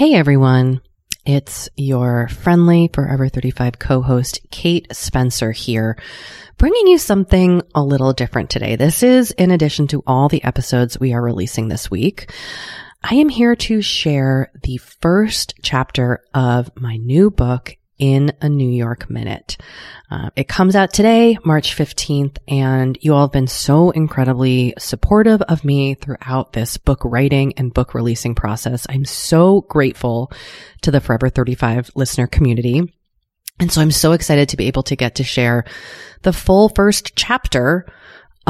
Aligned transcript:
Hey 0.00 0.14
everyone. 0.14 0.80
It's 1.26 1.68
your 1.76 2.26
friendly 2.28 2.88
Forever 2.90 3.28
35 3.28 3.78
co-host 3.78 4.40
Kate 4.50 4.86
Spencer 4.96 5.52
here, 5.52 5.98
bringing 6.56 6.86
you 6.86 6.96
something 6.96 7.60
a 7.74 7.82
little 7.82 8.14
different 8.14 8.48
today. 8.48 8.76
This 8.76 9.02
is 9.02 9.30
in 9.32 9.50
addition 9.50 9.88
to 9.88 10.02
all 10.06 10.30
the 10.30 10.42
episodes 10.42 10.98
we 10.98 11.12
are 11.12 11.20
releasing 11.20 11.68
this 11.68 11.90
week. 11.90 12.32
I 13.04 13.16
am 13.16 13.28
here 13.28 13.54
to 13.56 13.82
share 13.82 14.50
the 14.62 14.78
first 14.78 15.56
chapter 15.62 16.22
of 16.32 16.70
my 16.76 16.96
new 16.96 17.30
book, 17.30 17.76
in 18.00 18.32
a 18.40 18.48
New 18.48 18.68
York 18.68 19.08
minute. 19.08 19.58
Uh, 20.10 20.30
it 20.34 20.48
comes 20.48 20.74
out 20.74 20.92
today, 20.92 21.38
March 21.44 21.76
15th, 21.76 22.38
and 22.48 22.98
you 23.02 23.14
all 23.14 23.26
have 23.26 23.32
been 23.32 23.46
so 23.46 23.90
incredibly 23.90 24.74
supportive 24.78 25.42
of 25.42 25.64
me 25.64 25.94
throughout 25.94 26.52
this 26.52 26.78
book 26.78 27.04
writing 27.04 27.52
and 27.58 27.74
book 27.74 27.94
releasing 27.94 28.34
process. 28.34 28.86
I'm 28.88 29.04
so 29.04 29.60
grateful 29.60 30.32
to 30.80 30.90
the 30.90 31.00
Forever 31.00 31.28
35 31.28 31.90
listener 31.94 32.26
community. 32.26 32.92
And 33.60 33.70
so 33.70 33.82
I'm 33.82 33.90
so 33.90 34.12
excited 34.12 34.48
to 34.48 34.56
be 34.56 34.66
able 34.66 34.82
to 34.84 34.96
get 34.96 35.16
to 35.16 35.24
share 35.24 35.64
the 36.22 36.32
full 36.32 36.70
first 36.70 37.14
chapter 37.14 37.86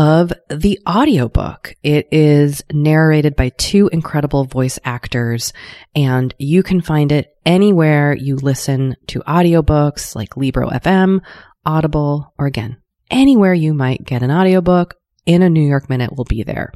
of 0.00 0.32
the 0.48 0.80
audiobook. 0.88 1.74
It 1.82 2.08
is 2.10 2.64
narrated 2.72 3.36
by 3.36 3.50
two 3.50 3.90
incredible 3.92 4.44
voice 4.44 4.78
actors 4.82 5.52
and 5.94 6.34
you 6.38 6.62
can 6.62 6.80
find 6.80 7.12
it 7.12 7.36
anywhere 7.44 8.16
you 8.16 8.36
listen 8.36 8.96
to 9.08 9.20
audiobooks 9.20 10.16
like 10.16 10.38
Libro 10.38 10.70
FM, 10.70 11.20
Audible, 11.66 12.32
or 12.38 12.46
again, 12.46 12.78
anywhere 13.10 13.52
you 13.52 13.74
might 13.74 14.02
get 14.02 14.22
an 14.22 14.30
audiobook 14.30 14.94
in 15.26 15.42
a 15.42 15.50
New 15.50 15.68
York 15.68 15.90
Minute 15.90 16.16
will 16.16 16.24
be 16.24 16.44
there. 16.44 16.72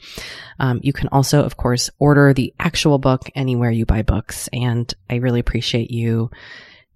Um, 0.61 0.81
you 0.83 0.93
can 0.93 1.09
also, 1.09 1.45
of 1.45 1.57
course, 1.57 1.89
order 1.99 2.35
the 2.35 2.53
actual 2.61 2.99
book 2.99 3.23
anywhere 3.35 3.71
you 3.71 3.87
buy 3.87 4.03
books. 4.03 4.51
And 4.53 4.93
I 5.09 5.15
really 5.15 5.41
appreciate 5.41 5.91
you 5.91 6.31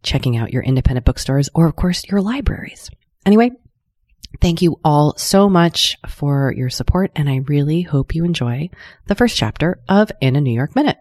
checking 0.03 0.37
out 0.37 0.53
your 0.53 0.63
independent 0.63 1.07
bookstores 1.07 1.49
or, 1.55 1.67
of 1.67 1.75
course, 1.75 2.05
your 2.05 2.20
libraries. 2.20 2.91
Anyway, 3.25 3.53
Thank 4.41 4.62
you 4.62 4.79
all 4.84 5.17
so 5.17 5.48
much 5.48 5.97
for 6.07 6.53
your 6.57 6.71
support, 6.71 7.11
and 7.17 7.29
I 7.29 7.37
really 7.47 7.83
hope 7.83 8.15
you 8.15 8.25
enjoy 8.25 8.70
the 9.07 9.15
first 9.15 9.37
chapter 9.37 9.81
of 9.89 10.12
In 10.20 10.37
a 10.37 10.41
New 10.41 10.53
York 10.53 10.77
Minute. 10.77 10.98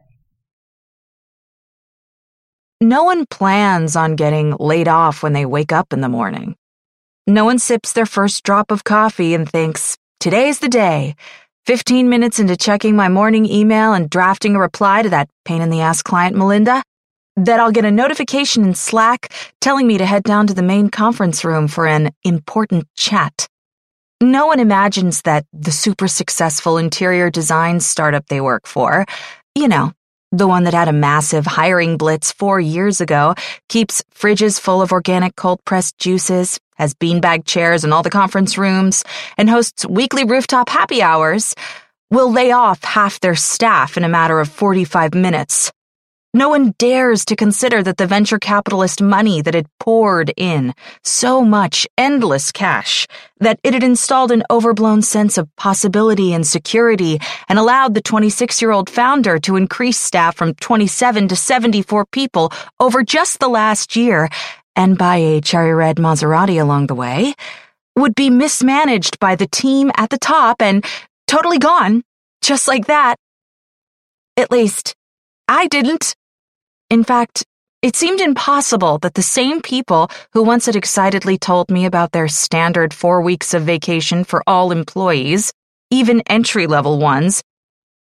No 2.79 3.03
one 3.03 3.25
plans 3.25 3.95
on 3.95 4.15
getting 4.15 4.55
laid 4.59 4.87
off 4.87 5.23
when 5.23 5.33
they 5.33 5.45
wake 5.45 5.71
up 5.71 5.93
in 5.93 6.01
the 6.01 6.09
morning. 6.09 6.55
No 7.25 7.43
one 7.43 7.59
sips 7.59 7.91
their 7.91 8.05
first 8.05 8.43
drop 8.43 8.71
of 8.71 8.83
coffee 8.83 9.33
and 9.33 9.49
thinks, 9.49 9.97
today's 10.19 10.59
the 10.59 10.69
day. 10.69 11.15
15 11.65 12.07
minutes 12.07 12.39
into 12.39 12.55
checking 12.55 12.95
my 12.95 13.09
morning 13.09 13.45
email 13.45 13.93
and 13.93 14.09
drafting 14.09 14.55
a 14.55 14.59
reply 14.59 15.01
to 15.01 15.09
that 15.09 15.29
pain 15.43 15.61
in 15.61 15.69
the 15.69 15.81
ass 15.81 16.01
client, 16.01 16.35
Melinda, 16.37 16.81
that 17.37 17.59
I'll 17.59 17.71
get 17.71 17.85
a 17.85 17.91
notification 17.91 18.63
in 18.63 18.73
Slack 18.73 19.31
telling 19.61 19.87
me 19.87 19.97
to 19.97 20.05
head 20.05 20.23
down 20.23 20.47
to 20.47 20.53
the 20.53 20.63
main 20.63 20.89
conference 20.89 21.45
room 21.45 21.67
for 21.67 21.87
an 21.87 22.09
important 22.23 22.87
chat. 22.95 23.47
No 24.19 24.47
one 24.47 24.59
imagines 24.59 25.21
that 25.21 25.45
the 25.53 25.71
super 25.71 26.07
successful 26.07 26.77
interior 26.77 27.29
design 27.29 27.79
startup 27.79 28.27
they 28.27 28.41
work 28.41 28.65
for, 28.65 29.05
you 29.53 29.67
know, 29.67 29.93
the 30.31 30.47
one 30.47 30.63
that 30.65 30.73
had 30.73 30.87
a 30.87 30.93
massive 30.93 31.45
hiring 31.45 31.97
blitz 31.97 32.31
four 32.31 32.59
years 32.59 32.99
ago, 32.99 33.35
keeps 33.69 34.03
fridges 34.13 34.59
full 34.59 34.81
of 34.81 34.91
organic 34.91 35.35
cold 35.35 35.63
pressed 35.63 35.97
juices, 35.99 36.59
has 36.75 36.93
beanbag 36.93 37.45
chairs 37.45 37.83
in 37.83 37.93
all 37.93 38.03
the 38.03 38.09
conference 38.09 38.57
rooms, 38.57 39.03
and 39.37 39.49
hosts 39.49 39.85
weekly 39.85 40.25
rooftop 40.25 40.67
happy 40.67 41.01
hours, 41.01 41.55
will 42.09 42.31
lay 42.31 42.51
off 42.51 42.83
half 42.83 43.19
their 43.19 43.35
staff 43.35 43.97
in 43.97 44.03
a 44.03 44.09
matter 44.09 44.39
of 44.39 44.49
45 44.49 45.13
minutes. 45.13 45.71
No 46.33 46.49
one 46.49 46.75
dares 46.77 47.25
to 47.25 47.35
consider 47.35 47.81
that 47.81 47.97
the 47.97 48.05
venture 48.05 48.37
capitalist 48.37 49.01
money 49.01 49.41
that 49.41 49.53
had 49.53 49.67
poured 49.79 50.31
in 50.37 50.73
so 51.03 51.41
much 51.41 51.87
endless 51.97 52.51
cash 52.51 53.07
that 53.39 53.59
it 53.63 53.73
had 53.73 53.83
installed 53.83 54.31
an 54.31 54.43
overblown 54.49 55.01
sense 55.01 55.37
of 55.37 55.53
possibility 55.55 56.33
and 56.33 56.45
security 56.45 57.19
and 57.47 57.57
allowed 57.57 57.93
the 57.93 58.01
26 58.01 58.61
year 58.61 58.71
old 58.71 58.89
founder 58.89 59.39
to 59.39 59.55
increase 59.55 59.99
staff 59.99 60.35
from 60.35 60.53
27 60.55 61.29
to 61.29 61.35
74 61.35 62.05
people 62.07 62.51
over 62.79 63.03
just 63.03 63.39
the 63.39 63.47
last 63.47 63.95
year 63.95 64.29
and 64.75 64.97
buy 64.97 65.15
a 65.17 65.41
cherry 65.41 65.73
red 65.73 65.95
Maserati 65.95 66.61
along 66.61 66.87
the 66.87 66.95
way 66.95 67.33
would 67.95 68.13
be 68.13 68.29
mismanaged 68.29 69.19
by 69.19 69.35
the 69.35 69.47
team 69.47 69.91
at 69.95 70.11
the 70.11 70.19
top 70.19 70.61
and 70.61 70.85
totally 71.25 71.57
gone, 71.57 72.03
just 72.43 72.67
like 72.67 72.85
that. 72.85 73.15
At 74.37 74.51
least, 74.51 74.93
I 75.47 75.65
didn't. 75.67 76.15
In 76.89 77.03
fact, 77.03 77.43
it 77.81 77.95
seemed 77.97 78.21
impossible 78.21 78.97
that 78.99 79.13
the 79.13 79.21
same 79.21 79.61
people 79.61 80.09
who 80.31 80.41
once 80.41 80.67
had 80.67 80.75
excitedly 80.75 81.37
told 81.37 81.69
me 81.69 81.85
about 81.85 82.13
their 82.13 82.29
standard 82.29 82.93
four 82.93 83.21
weeks 83.21 83.53
of 83.53 83.63
vacation 83.63 84.23
for 84.23 84.41
all 84.47 84.71
employees, 84.71 85.51
even 85.91 86.21
entry 86.27 86.65
level 86.65 86.97
ones, 86.97 87.43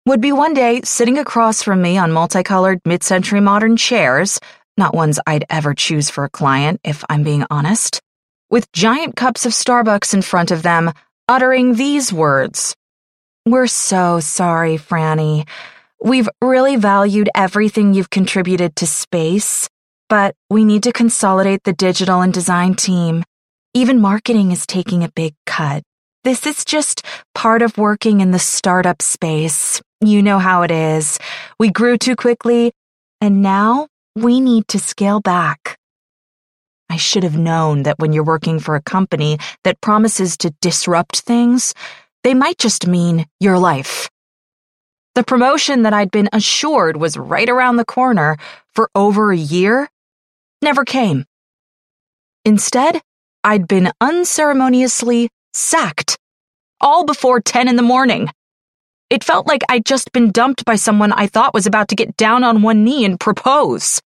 would 0.05 0.21
be 0.21 0.31
one 0.31 0.53
day 0.53 0.81
sitting 0.83 1.17
across 1.17 1.61
from 1.61 1.81
me 1.81 1.97
on 1.97 2.13
multicolored 2.13 2.79
mid 2.85 3.03
century 3.03 3.41
modern 3.41 3.75
chairs, 3.75 4.39
not 4.77 4.95
ones 4.95 5.19
I'd 5.27 5.45
ever 5.49 5.73
choose 5.73 6.09
for 6.09 6.23
a 6.23 6.29
client, 6.29 6.79
if 6.83 7.03
I'm 7.09 7.23
being 7.23 7.45
honest, 7.51 8.01
with 8.49 8.71
giant 8.71 9.17
cups 9.17 9.45
of 9.45 9.51
Starbucks 9.51 10.13
in 10.13 10.21
front 10.21 10.49
of 10.49 10.63
them, 10.63 10.91
uttering 11.27 11.75
these 11.75 12.11
words 12.11 12.73
We're 13.45 13.67
so 13.67 14.21
sorry, 14.21 14.77
Franny. 14.77 15.45
We've 16.03 16.29
really 16.41 16.77
valued 16.77 17.29
everything 17.35 17.93
you've 17.93 18.09
contributed 18.09 18.75
to 18.77 18.87
space, 18.87 19.69
but 20.09 20.33
we 20.49 20.65
need 20.65 20.81
to 20.83 20.91
consolidate 20.91 21.63
the 21.63 21.73
digital 21.73 22.21
and 22.21 22.33
design 22.33 22.73
team. 22.73 23.23
Even 23.75 24.01
marketing 24.01 24.51
is 24.51 24.65
taking 24.65 25.03
a 25.03 25.11
big 25.11 25.35
cut. 25.45 25.83
This 26.23 26.47
is 26.47 26.65
just 26.65 27.05
part 27.35 27.61
of 27.61 27.77
working 27.77 28.19
in 28.19 28.31
the 28.31 28.39
startup 28.39 29.03
space. 29.03 29.79
You 30.03 30.23
know 30.23 30.39
how 30.39 30.63
it 30.63 30.71
is. 30.71 31.19
We 31.59 31.69
grew 31.69 31.99
too 31.99 32.15
quickly, 32.15 32.71
and 33.21 33.43
now 33.43 33.87
we 34.15 34.41
need 34.41 34.67
to 34.69 34.79
scale 34.79 35.21
back. 35.21 35.77
I 36.89 36.97
should 36.97 37.21
have 37.21 37.37
known 37.37 37.83
that 37.83 37.99
when 37.99 38.11
you're 38.11 38.23
working 38.23 38.59
for 38.59 38.73
a 38.73 38.81
company 38.81 39.37
that 39.65 39.81
promises 39.81 40.35
to 40.37 40.53
disrupt 40.61 41.19
things, 41.19 41.75
they 42.23 42.33
might 42.33 42.57
just 42.57 42.87
mean 42.87 43.27
your 43.39 43.59
life. 43.59 44.09
The 45.13 45.23
promotion 45.23 45.83
that 45.83 45.93
I'd 45.93 46.11
been 46.11 46.29
assured 46.31 46.95
was 46.95 47.17
right 47.17 47.49
around 47.49 47.75
the 47.75 47.85
corner 47.85 48.37
for 48.73 48.89
over 48.95 49.31
a 49.31 49.37
year 49.37 49.89
never 50.61 50.85
came. 50.85 51.25
Instead, 52.45 53.01
I'd 53.43 53.67
been 53.67 53.91
unceremoniously 53.99 55.29
sacked, 55.53 56.17
all 56.79 57.05
before 57.05 57.41
10 57.41 57.67
in 57.67 57.75
the 57.75 57.81
morning. 57.81 58.29
It 59.09 59.25
felt 59.25 59.47
like 59.47 59.63
I'd 59.67 59.85
just 59.85 60.13
been 60.13 60.31
dumped 60.31 60.63
by 60.63 60.77
someone 60.77 61.11
I 61.11 61.27
thought 61.27 61.53
was 61.53 61.65
about 61.65 61.89
to 61.89 61.95
get 61.95 62.15
down 62.15 62.45
on 62.45 62.61
one 62.61 62.85
knee 62.85 63.03
and 63.03 63.19
propose. 63.19 64.01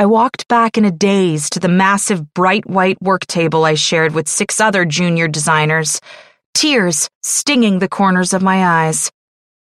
I 0.00 0.06
walked 0.06 0.48
back 0.48 0.76
in 0.76 0.84
a 0.84 0.90
daze 0.90 1.48
to 1.50 1.60
the 1.60 1.68
massive 1.68 2.34
bright 2.34 2.68
white 2.68 3.00
work 3.00 3.24
table 3.26 3.64
I 3.64 3.74
shared 3.74 4.14
with 4.14 4.26
six 4.26 4.60
other 4.60 4.84
junior 4.84 5.28
designers, 5.28 6.00
tears 6.54 7.08
stinging 7.22 7.78
the 7.78 7.88
corners 7.88 8.32
of 8.32 8.42
my 8.42 8.86
eyes. 8.86 9.12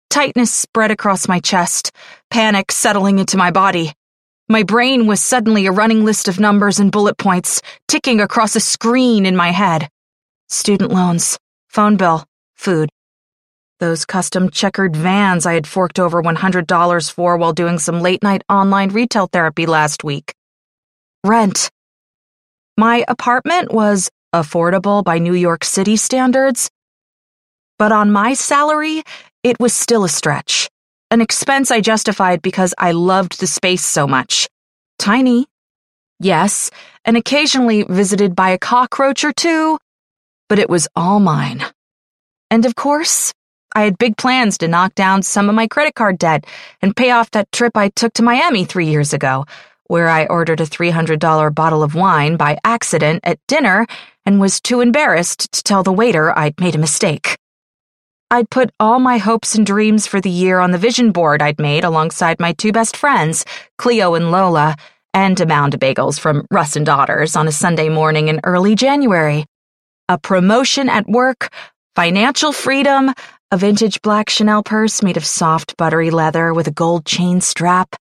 Tightness 0.09 0.51
spread 0.51 0.91
across 0.91 1.27
my 1.27 1.39
chest, 1.39 1.91
panic 2.29 2.71
settling 2.71 3.19
into 3.19 3.37
my 3.37 3.51
body. 3.51 3.93
My 4.49 4.63
brain 4.63 5.05
was 5.05 5.21
suddenly 5.21 5.65
a 5.65 5.71
running 5.71 6.05
list 6.05 6.27
of 6.27 6.39
numbers 6.39 6.79
and 6.79 6.91
bullet 6.91 7.17
points, 7.17 7.61
ticking 7.87 8.21
across 8.21 8.55
a 8.55 8.61
screen 8.61 9.25
in 9.25 9.35
my 9.35 9.51
head. 9.51 9.89
Student 10.47 10.91
loans, 10.91 11.37
phone 11.67 11.97
bill, 11.97 12.23
food. 12.55 12.89
Those 13.79 14.05
custom 14.05 14.49
checkered 14.49 14.95
vans 14.95 15.45
I 15.45 15.53
had 15.53 15.67
forked 15.67 15.99
over 15.99 16.23
$100 16.23 17.11
for 17.11 17.37
while 17.37 17.53
doing 17.53 17.77
some 17.77 17.99
late 17.99 18.23
night 18.23 18.43
online 18.49 18.89
retail 18.89 19.27
therapy 19.27 19.65
last 19.65 20.03
week. 20.03 20.33
Rent. 21.25 21.69
My 22.77 23.03
apartment 23.07 23.73
was 23.73 24.09
affordable 24.33 25.03
by 25.03 25.19
New 25.19 25.33
York 25.33 25.65
City 25.65 25.97
standards, 25.97 26.69
but 27.77 27.91
on 27.91 28.11
my 28.11 28.33
salary, 28.33 29.03
it 29.47 29.59
was 29.61 29.73
still 29.73 30.03
a 30.03 30.09
stretch. 30.09 30.69
An 31.09 31.21
expense 31.21 31.71
I 31.71 31.79
justified 31.79 32.41
because 32.41 32.73
I 32.77 32.91
loved 32.91 33.39
the 33.39 33.47
space 33.47 33.85
so 33.85 34.05
much. 34.05 34.49
Tiny. 34.99 35.45
Yes, 36.19 36.69
and 37.05 37.15
occasionally 37.15 37.83
visited 37.83 38.35
by 38.35 38.49
a 38.49 38.57
cockroach 38.57 39.23
or 39.23 39.31
two, 39.31 39.79
but 40.49 40.59
it 40.59 40.69
was 40.69 40.89
all 40.97 41.21
mine. 41.21 41.63
And 42.51 42.65
of 42.65 42.75
course, 42.75 43.31
I 43.73 43.83
had 43.83 43.97
big 43.97 44.17
plans 44.17 44.57
to 44.57 44.67
knock 44.67 44.95
down 44.95 45.21
some 45.21 45.47
of 45.47 45.55
my 45.55 45.67
credit 45.67 45.95
card 45.95 46.17
debt 46.19 46.45
and 46.81 46.95
pay 46.95 47.11
off 47.11 47.31
that 47.31 47.49
trip 47.53 47.77
I 47.77 47.87
took 47.89 48.11
to 48.13 48.23
Miami 48.23 48.65
three 48.65 48.87
years 48.87 49.13
ago, 49.13 49.45
where 49.85 50.09
I 50.09 50.25
ordered 50.25 50.59
a 50.59 50.65
$300 50.65 51.55
bottle 51.55 51.83
of 51.83 51.95
wine 51.95 52.35
by 52.35 52.57
accident 52.65 53.21
at 53.23 53.39
dinner 53.47 53.87
and 54.25 54.41
was 54.41 54.59
too 54.59 54.81
embarrassed 54.81 55.53
to 55.53 55.63
tell 55.63 55.83
the 55.83 55.93
waiter 55.93 56.37
I'd 56.37 56.59
made 56.59 56.75
a 56.75 56.79
mistake. 56.79 57.37
I'd 58.29 58.49
put 58.49 58.71
all 58.77 58.99
my 58.99 59.19
hopes 59.19 59.55
and 59.55 59.65
dreams 59.65 60.05
for 60.05 60.19
the 60.19 60.29
year 60.29 60.59
on 60.59 60.71
the 60.71 60.77
vision 60.77 61.13
board 61.13 61.41
I'd 61.41 61.59
made 61.59 61.85
alongside 61.85 62.41
my 62.41 62.51
two 62.51 62.73
best 62.73 62.97
friends, 62.97 63.45
Cleo 63.77 64.15
and 64.15 64.31
Lola, 64.31 64.75
and 65.13 65.39
a 65.39 65.45
mound 65.45 65.73
of 65.73 65.79
bagels 65.79 66.19
from 66.19 66.45
Russ 66.51 66.75
and 66.75 66.85
Daughters 66.85 67.37
on 67.37 67.47
a 67.47 67.53
Sunday 67.53 67.87
morning 67.87 68.27
in 68.27 68.41
early 68.43 68.75
January. 68.75 69.45
A 70.09 70.17
promotion 70.17 70.89
at 70.89 71.07
work, 71.07 71.53
financial 71.95 72.51
freedom, 72.51 73.13
a 73.51 73.57
vintage 73.57 74.01
black 74.01 74.29
Chanel 74.29 74.61
purse 74.61 75.01
made 75.01 75.15
of 75.15 75.25
soft, 75.25 75.77
buttery 75.77 76.11
leather 76.11 76.53
with 76.53 76.67
a 76.67 76.71
gold 76.71 77.05
chain 77.05 77.39
strap. 77.39 77.95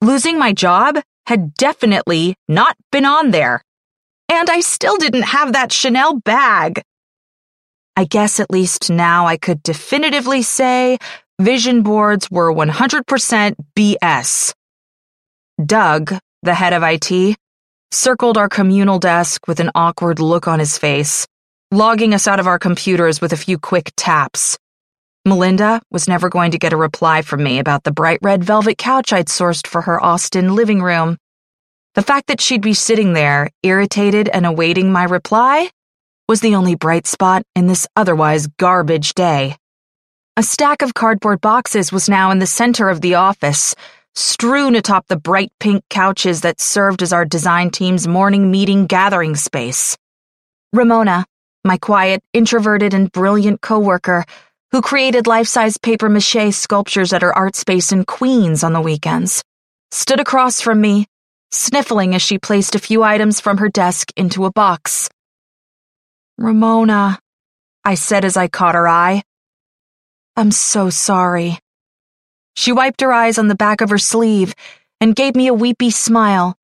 Losing 0.00 0.38
my 0.38 0.54
job 0.54 0.98
had 1.26 1.52
definitely 1.52 2.34
not 2.48 2.78
been 2.90 3.04
on 3.04 3.30
there. 3.30 3.62
And 4.30 4.48
I 4.48 4.60
still 4.60 4.96
didn't 4.96 5.24
have 5.24 5.52
that 5.52 5.70
Chanel 5.70 6.18
bag. 6.18 6.80
I 7.96 8.04
guess 8.04 8.40
at 8.40 8.50
least 8.50 8.90
now 8.90 9.26
I 9.26 9.36
could 9.36 9.62
definitively 9.62 10.42
say 10.42 10.98
vision 11.40 11.82
boards 11.82 12.30
were 12.30 12.52
100% 12.52 13.54
BS. 13.76 14.54
Doug, 15.64 16.14
the 16.42 16.54
head 16.54 16.72
of 16.72 16.82
IT, 16.82 17.36
circled 17.92 18.38
our 18.38 18.48
communal 18.48 18.98
desk 18.98 19.46
with 19.48 19.60
an 19.60 19.70
awkward 19.74 20.20
look 20.20 20.46
on 20.48 20.58
his 20.58 20.78
face, 20.78 21.26
logging 21.70 22.14
us 22.14 22.28
out 22.28 22.40
of 22.40 22.46
our 22.46 22.58
computers 22.58 23.20
with 23.20 23.32
a 23.32 23.36
few 23.36 23.58
quick 23.58 23.92
taps. 23.96 24.58
Melinda 25.26 25.82
was 25.90 26.08
never 26.08 26.30
going 26.30 26.52
to 26.52 26.58
get 26.58 26.72
a 26.72 26.78
reply 26.78 27.20
from 27.20 27.42
me 27.42 27.58
about 27.58 27.84
the 27.84 27.92
bright 27.92 28.20
red 28.22 28.42
velvet 28.42 28.78
couch 28.78 29.12
I'd 29.12 29.26
sourced 29.26 29.66
for 29.66 29.82
her 29.82 30.02
Austin 30.02 30.54
living 30.54 30.80
room. 30.80 31.18
The 31.94 32.02
fact 32.02 32.28
that 32.28 32.40
she'd 32.40 32.62
be 32.62 32.72
sitting 32.72 33.12
there, 33.12 33.50
irritated 33.62 34.28
and 34.28 34.46
awaiting 34.46 34.92
my 34.92 35.04
reply, 35.04 35.68
was 36.30 36.40
the 36.42 36.54
only 36.54 36.76
bright 36.76 37.08
spot 37.08 37.42
in 37.56 37.66
this 37.66 37.88
otherwise 37.96 38.46
garbage 38.56 39.14
day. 39.14 39.56
A 40.36 40.44
stack 40.44 40.80
of 40.80 40.94
cardboard 40.94 41.40
boxes 41.40 41.90
was 41.90 42.08
now 42.08 42.30
in 42.30 42.38
the 42.38 42.46
center 42.46 42.88
of 42.88 43.00
the 43.00 43.16
office, 43.16 43.74
strewn 44.14 44.76
atop 44.76 45.08
the 45.08 45.16
bright 45.16 45.50
pink 45.58 45.82
couches 45.90 46.42
that 46.42 46.60
served 46.60 47.02
as 47.02 47.12
our 47.12 47.24
design 47.24 47.70
team's 47.70 48.06
morning 48.06 48.48
meeting 48.48 48.86
gathering 48.86 49.34
space. 49.34 49.98
Ramona, 50.72 51.26
my 51.64 51.78
quiet, 51.78 52.22
introverted, 52.32 52.94
and 52.94 53.10
brilliant 53.10 53.60
coworker, 53.60 54.24
who 54.70 54.82
created 54.82 55.26
life-size 55.26 55.78
paper 55.78 56.08
mache 56.08 56.54
sculptures 56.54 57.12
at 57.12 57.22
her 57.22 57.36
art 57.36 57.56
space 57.56 57.90
in 57.90 58.04
Queens 58.04 58.62
on 58.62 58.72
the 58.72 58.80
weekends, 58.80 59.42
stood 59.90 60.20
across 60.20 60.60
from 60.60 60.80
me, 60.80 61.08
sniffling 61.50 62.14
as 62.14 62.22
she 62.22 62.38
placed 62.38 62.76
a 62.76 62.78
few 62.78 63.02
items 63.02 63.40
from 63.40 63.58
her 63.58 63.68
desk 63.68 64.12
into 64.16 64.44
a 64.44 64.52
box. 64.52 65.08
Ramona, 66.40 67.18
I 67.84 67.94
said 67.96 68.24
as 68.24 68.38
I 68.38 68.48
caught 68.48 68.74
her 68.74 68.88
eye. 68.88 69.22
I'm 70.36 70.50
so 70.50 70.88
sorry. 70.88 71.58
She 72.56 72.72
wiped 72.72 73.02
her 73.02 73.12
eyes 73.12 73.38
on 73.38 73.48
the 73.48 73.54
back 73.54 73.82
of 73.82 73.90
her 73.90 73.98
sleeve 73.98 74.54
and 75.02 75.14
gave 75.14 75.36
me 75.36 75.48
a 75.48 75.54
weepy 75.54 75.90
smile. 75.90 76.56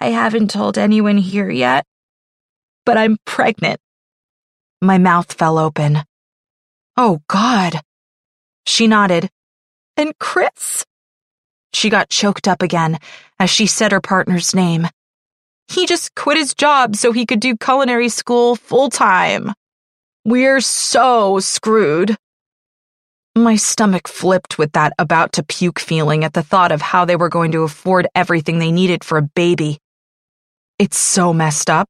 I 0.00 0.06
haven't 0.06 0.50
told 0.50 0.78
anyone 0.78 1.18
here 1.18 1.50
yet, 1.50 1.84
but 2.86 2.96
I'm 2.96 3.18
pregnant. 3.26 3.78
My 4.80 4.96
mouth 4.96 5.34
fell 5.34 5.58
open. 5.58 5.98
Oh, 6.96 7.20
God. 7.28 7.78
She 8.66 8.86
nodded. 8.86 9.28
And 9.98 10.18
Chris? 10.18 10.86
She 11.74 11.90
got 11.90 12.08
choked 12.08 12.48
up 12.48 12.62
again 12.62 12.98
as 13.38 13.50
she 13.50 13.66
said 13.66 13.92
her 13.92 14.00
partner's 14.00 14.54
name. 14.54 14.88
He 15.68 15.86
just 15.86 16.14
quit 16.14 16.36
his 16.36 16.54
job 16.54 16.96
so 16.96 17.12
he 17.12 17.26
could 17.26 17.40
do 17.40 17.56
culinary 17.56 18.08
school 18.08 18.56
full 18.56 18.90
time. 18.90 19.52
We're 20.24 20.60
so 20.60 21.40
screwed. 21.40 22.16
My 23.34 23.56
stomach 23.56 24.08
flipped 24.08 24.58
with 24.58 24.72
that 24.72 24.92
about 24.98 25.32
to 25.32 25.42
puke 25.42 25.80
feeling 25.80 26.22
at 26.22 26.34
the 26.34 26.42
thought 26.42 26.70
of 26.70 26.82
how 26.82 27.04
they 27.06 27.16
were 27.16 27.30
going 27.30 27.52
to 27.52 27.62
afford 27.62 28.06
everything 28.14 28.58
they 28.58 28.70
needed 28.70 29.02
for 29.02 29.16
a 29.16 29.22
baby. 29.22 29.78
It's 30.78 30.98
so 30.98 31.32
messed 31.32 31.70
up, 31.70 31.88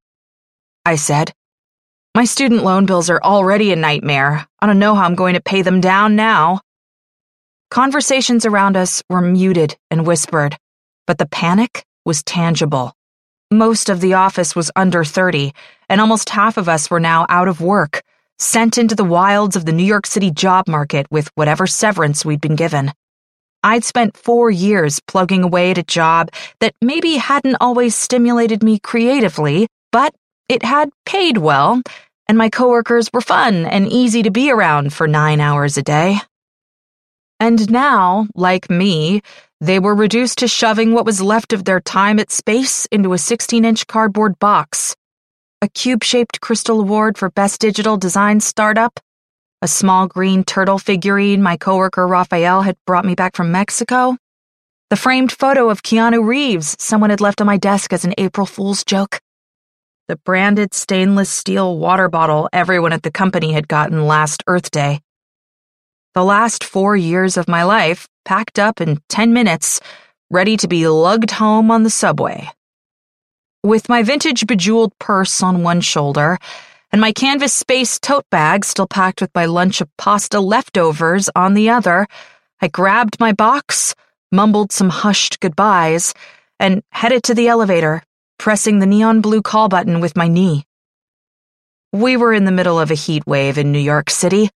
I 0.87 0.97
said. 0.97 1.33
My 2.15 2.25
student 2.25 2.63
loan 2.63 2.87
bills 2.87 3.11
are 3.11 3.21
already 3.23 3.73
a 3.73 3.77
nightmare. 3.77 4.47
I 4.61 4.67
don't 4.67 4.79
know 4.79 4.95
how 4.95 5.05
I'm 5.05 5.15
going 5.15 5.35
to 5.35 5.41
pay 5.41 5.63
them 5.63 5.81
down 5.81 6.15
now. 6.15 6.61
Conversations 7.71 8.45
around 8.45 8.77
us 8.77 9.03
were 9.09 9.23
muted 9.23 9.77
and 9.91 10.07
whispered, 10.07 10.57
but 11.07 11.19
the 11.19 11.27
panic 11.27 11.85
was 12.05 12.23
tangible. 12.23 12.93
Most 13.53 13.91
of 13.91 14.01
the 14.01 14.15
office 14.15 14.57
was 14.57 14.71
under 14.77 15.05
30, 15.05 15.53
and 15.91 16.01
almost 16.01 16.31
half 16.31 16.57
of 16.57 16.71
us 16.71 16.91
were 16.91 16.99
now 16.99 17.27
out 17.29 17.49
of 17.49 17.61
work, 17.61 18.03
sent 18.39 18.79
into 18.79 18.95
the 18.95 19.05
wilds 19.05 19.57
of 19.57 19.67
the 19.67 19.73
New 19.73 19.85
York 19.85 20.07
City 20.07 20.31
job 20.31 20.67
market 20.67 21.07
with 21.11 21.29
whatever 21.35 21.67
severance 21.67 22.25
we'd 22.25 22.41
been 22.41 22.57
given. 22.57 22.93
I'd 23.63 23.85
spent 23.85 24.17
four 24.17 24.51
years 24.51 25.01
plugging 25.07 25.45
away 25.45 25.71
at 25.73 25.77
a 25.77 25.83
job 25.83 26.31
that 26.61 26.75
maybe 26.81 27.19
hadn't 27.19 27.59
always 27.61 27.95
stimulated 27.95 28.63
me 28.63 28.79
creatively, 28.79 29.69
but 29.91 30.15
it 30.49 30.63
had 30.65 30.89
paid 31.05 31.37
well, 31.37 31.83
and 32.27 32.39
my 32.39 32.49
coworkers 32.49 33.11
were 33.13 33.21
fun 33.21 33.67
and 33.67 33.87
easy 33.87 34.23
to 34.23 34.31
be 34.31 34.51
around 34.51 34.95
for 34.95 35.07
nine 35.07 35.41
hours 35.41 35.77
a 35.77 35.83
day. 35.83 36.17
And 37.43 37.69
now, 37.73 38.29
like 38.37 38.71
me, 38.71 39.21
they 39.61 39.81
were 39.81 39.97
reduced 39.97 40.39
to 40.39 40.47
shoving 40.47 40.93
what 40.93 41.05
was 41.05 41.21
left 41.21 41.53
of 41.53 41.65
their 41.65 41.81
time 41.81 42.21
at 42.21 42.31
space 42.31 42.87
into 42.93 43.15
a 43.15 43.19
16 43.19 43.65
inch 43.65 43.89
cardboard 43.89 44.39
box. 44.39 44.95
A 45.61 45.67
cube 45.67 46.05
shaped 46.05 46.41
crystal 46.41 46.79
award 46.81 47.19
for 47.19 47.31
Best 47.31 47.61
Digital 47.61 47.97
Design 47.97 48.39
Startup, 48.39 48.97
a 49.61 49.67
small 49.67 50.07
green 50.07 50.45
turtle 50.45 50.79
figurine 50.79 51.43
my 51.43 51.57
coworker 51.57 52.07
Raphael 52.07 52.63
had 52.63 52.77
brought 52.87 53.05
me 53.05 53.17
back 53.17 53.35
from 53.35 53.51
Mexico, 53.51 54.17
the 54.91 54.97
framed 54.97 55.33
photo 55.33 55.69
of 55.69 55.83
Keanu 55.83 56.25
Reeves 56.25 56.77
someone 56.79 57.11
had 57.11 57.21
left 57.21 57.41
on 57.41 57.49
my 57.49 57.57
desk 57.57 57.93
as 57.93 58.05
an 58.05 58.15
April 58.19 58.47
Fool's 58.47 58.85
joke 58.85 59.19
the 60.07 60.17
branded 60.17 60.75
stainless 60.75 61.31
steel 61.31 61.77
water 61.77 62.09
bottle 62.09 62.49
everyone 62.53 62.93
at 62.93 63.03
the 63.03 63.11
company 63.11 63.53
had 63.53 63.67
gotten 63.67 64.07
last 64.07 64.45
Earth 64.47 64.71
Day. 64.71 65.01
The 66.15 66.25
last 66.25 66.63
four 66.63 66.97
years 66.97 67.37
of 67.37 67.49
my 67.49 67.63
life 67.65 68.09
packed 68.25 68.59
up 68.59 68.81
in 68.81 69.01
10 69.09 69.33
minutes, 69.33 69.81
ready 70.31 70.57
to 70.59 70.69
be 70.69 70.87
lugged 70.87 71.31
home 71.31 71.71
on 71.71 71.83
the 71.83 71.91
subway. 71.91 72.51
With 73.63 73.89
my 73.89 74.03
vintage 74.03 74.47
bejeweled 74.47 74.99
purse 74.99 75.43
on 75.43 75.63
one 75.63 75.81
shoulder, 75.81 76.39
and 76.91 77.01
my 77.01 77.13
canvas 77.13 77.53
space 77.53 77.99
tote 77.99 78.29
bag 78.31 78.65
still 78.65 78.87
packed 78.87 79.21
with 79.21 79.35
my 79.35 79.47
lunch 79.47 79.81
of 79.81 79.89
pasta 79.97 80.41
leftovers 80.41 81.31
on 81.35 81.55
the 81.55 81.71
other, 81.71 82.07
I 82.61 82.69
grabbed 82.69 83.19
my 83.19 83.33
box, 83.33 83.95
mumbled 84.31 84.73
some 84.73 84.91
hushed 84.91 85.41
goodbyes, 85.41 86.13
and 86.61 86.83
headed 86.91 87.23
to 87.25 87.35
the 87.35 87.49
elevator 87.49 88.03
pressing 88.43 88.81
the 88.81 88.87
neon 88.87 89.21
blue 89.21 89.41
call 89.41 89.69
button 89.69 90.01
with 90.01 90.17
my 90.17 90.27
knee. 90.27 90.65
We 91.93 92.17
were 92.17 92.33
in 92.33 92.45
the 92.45 92.51
middle 92.51 92.81
of 92.81 92.91
a 92.91 92.95
heat 92.95 93.23
wave 93.25 93.57
in 93.57 93.71
New 93.71 93.79
York 93.79 94.11
City, 94.11 94.51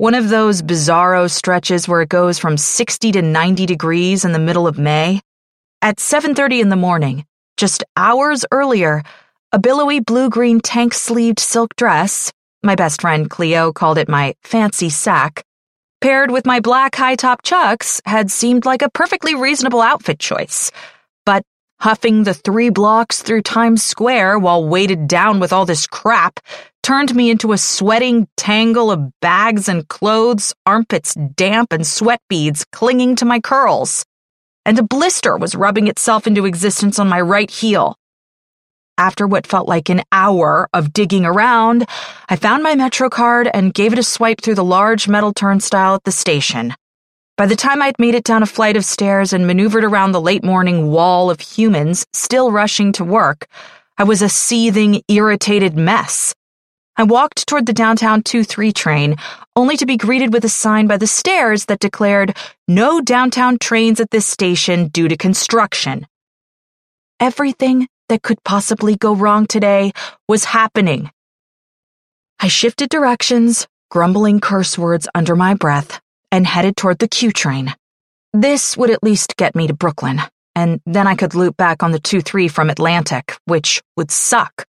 one 0.00 0.14
of 0.14 0.30
those 0.30 0.62
bizarro 0.62 1.30
stretches 1.30 1.86
where 1.86 2.00
it 2.00 2.08
goes 2.08 2.38
from 2.38 2.56
60 2.56 3.12
to 3.12 3.20
90 3.20 3.66
degrees 3.66 4.24
in 4.24 4.32
the 4.32 4.38
middle 4.38 4.66
of 4.66 4.78
May. 4.78 5.20
At 5.82 6.00
7:30 6.00 6.62
in 6.62 6.70
the 6.70 6.84
morning, 6.88 7.26
just 7.58 7.84
hours 7.98 8.46
earlier, 8.50 9.02
a 9.52 9.58
billowy 9.58 10.00
blue-green 10.00 10.60
tank-sleeved 10.60 11.38
silk 11.38 11.76
dress, 11.76 12.32
my 12.62 12.76
best 12.76 13.02
friend 13.02 13.28
Cleo 13.28 13.74
called 13.74 13.98
it 13.98 14.08
my 14.08 14.32
fancy 14.42 14.88
sack, 14.88 15.44
paired 16.00 16.30
with 16.30 16.46
my 16.46 16.60
black 16.60 16.94
high-top 16.94 17.42
chucks 17.42 18.00
had 18.06 18.30
seemed 18.30 18.64
like 18.64 18.80
a 18.80 18.88
perfectly 18.88 19.34
reasonable 19.34 19.82
outfit 19.82 20.18
choice. 20.18 20.70
But 21.26 21.42
Huffing 21.80 22.24
the 22.24 22.34
three 22.34 22.68
blocks 22.68 23.22
through 23.22 23.40
Times 23.40 23.82
Square 23.82 24.38
while 24.40 24.68
weighted 24.68 25.08
down 25.08 25.40
with 25.40 25.50
all 25.50 25.64
this 25.64 25.86
crap 25.86 26.38
turned 26.82 27.14
me 27.14 27.30
into 27.30 27.52
a 27.52 27.58
sweating 27.58 28.28
tangle 28.36 28.90
of 28.90 29.10
bags 29.20 29.68
and 29.68 29.86
clothes, 29.88 30.54
armpits 30.66 31.14
damp 31.14 31.72
and 31.72 31.86
sweat 31.86 32.20
beads 32.28 32.64
clinging 32.72 33.16
to 33.16 33.24
my 33.24 33.40
curls. 33.40 34.04
And 34.64 34.78
a 34.78 34.82
blister 34.82 35.36
was 35.36 35.54
rubbing 35.54 35.88
itself 35.88 36.26
into 36.26 36.46
existence 36.46 36.98
on 36.98 37.08
my 37.08 37.20
right 37.20 37.50
heel. 37.50 37.96
After 38.98 39.26
what 39.26 39.46
felt 39.46 39.66
like 39.66 39.88
an 39.88 40.02
hour 40.12 40.68
of 40.74 40.92
digging 40.92 41.24
around, 41.24 41.88
I 42.28 42.36
found 42.36 42.62
my 42.62 42.74
Metro 42.74 43.08
card 43.08 43.48
and 43.54 43.72
gave 43.72 43.94
it 43.94 43.98
a 43.98 44.02
swipe 44.02 44.42
through 44.42 44.56
the 44.56 44.64
large 44.64 45.08
metal 45.08 45.32
turnstile 45.32 45.94
at 45.94 46.04
the 46.04 46.12
station. 46.12 46.74
By 47.38 47.46
the 47.46 47.56
time 47.56 47.80
I'd 47.80 47.98
made 47.98 48.14
it 48.14 48.24
down 48.24 48.42
a 48.42 48.46
flight 48.46 48.76
of 48.76 48.84
stairs 48.84 49.32
and 49.32 49.46
maneuvered 49.46 49.84
around 49.84 50.12
the 50.12 50.20
late 50.20 50.44
morning 50.44 50.90
wall 50.90 51.30
of 51.30 51.40
humans 51.40 52.04
still 52.12 52.52
rushing 52.52 52.92
to 52.92 53.04
work, 53.04 53.46
I 53.96 54.04
was 54.04 54.20
a 54.20 54.28
seething, 54.28 55.00
irritated 55.08 55.74
mess. 55.74 56.34
I 57.00 57.04
walked 57.04 57.46
toward 57.46 57.64
the 57.64 57.72
downtown 57.72 58.22
2 58.22 58.44
3 58.44 58.72
train, 58.74 59.16
only 59.56 59.78
to 59.78 59.86
be 59.86 59.96
greeted 59.96 60.34
with 60.34 60.44
a 60.44 60.50
sign 60.50 60.86
by 60.86 60.98
the 60.98 61.06
stairs 61.06 61.64
that 61.64 61.80
declared 61.80 62.36
no 62.68 63.00
downtown 63.00 63.56
trains 63.58 64.00
at 64.00 64.10
this 64.10 64.26
station 64.26 64.88
due 64.88 65.08
to 65.08 65.16
construction. 65.16 66.06
Everything 67.18 67.88
that 68.10 68.20
could 68.20 68.44
possibly 68.44 68.96
go 68.96 69.14
wrong 69.14 69.46
today 69.46 69.92
was 70.28 70.44
happening. 70.44 71.10
I 72.38 72.48
shifted 72.48 72.90
directions, 72.90 73.66
grumbling 73.90 74.38
curse 74.38 74.76
words 74.76 75.08
under 75.14 75.34
my 75.34 75.54
breath, 75.54 76.02
and 76.30 76.46
headed 76.46 76.76
toward 76.76 76.98
the 76.98 77.08
Q 77.08 77.32
train. 77.32 77.74
This 78.34 78.76
would 78.76 78.90
at 78.90 79.02
least 79.02 79.38
get 79.38 79.56
me 79.56 79.68
to 79.68 79.72
Brooklyn, 79.72 80.20
and 80.54 80.82
then 80.84 81.06
I 81.06 81.14
could 81.14 81.34
loop 81.34 81.56
back 81.56 81.82
on 81.82 81.92
the 81.92 81.98
2 81.98 82.20
3 82.20 82.48
from 82.48 82.68
Atlantic, 82.68 83.38
which 83.46 83.80
would 83.96 84.10
suck. 84.10 84.66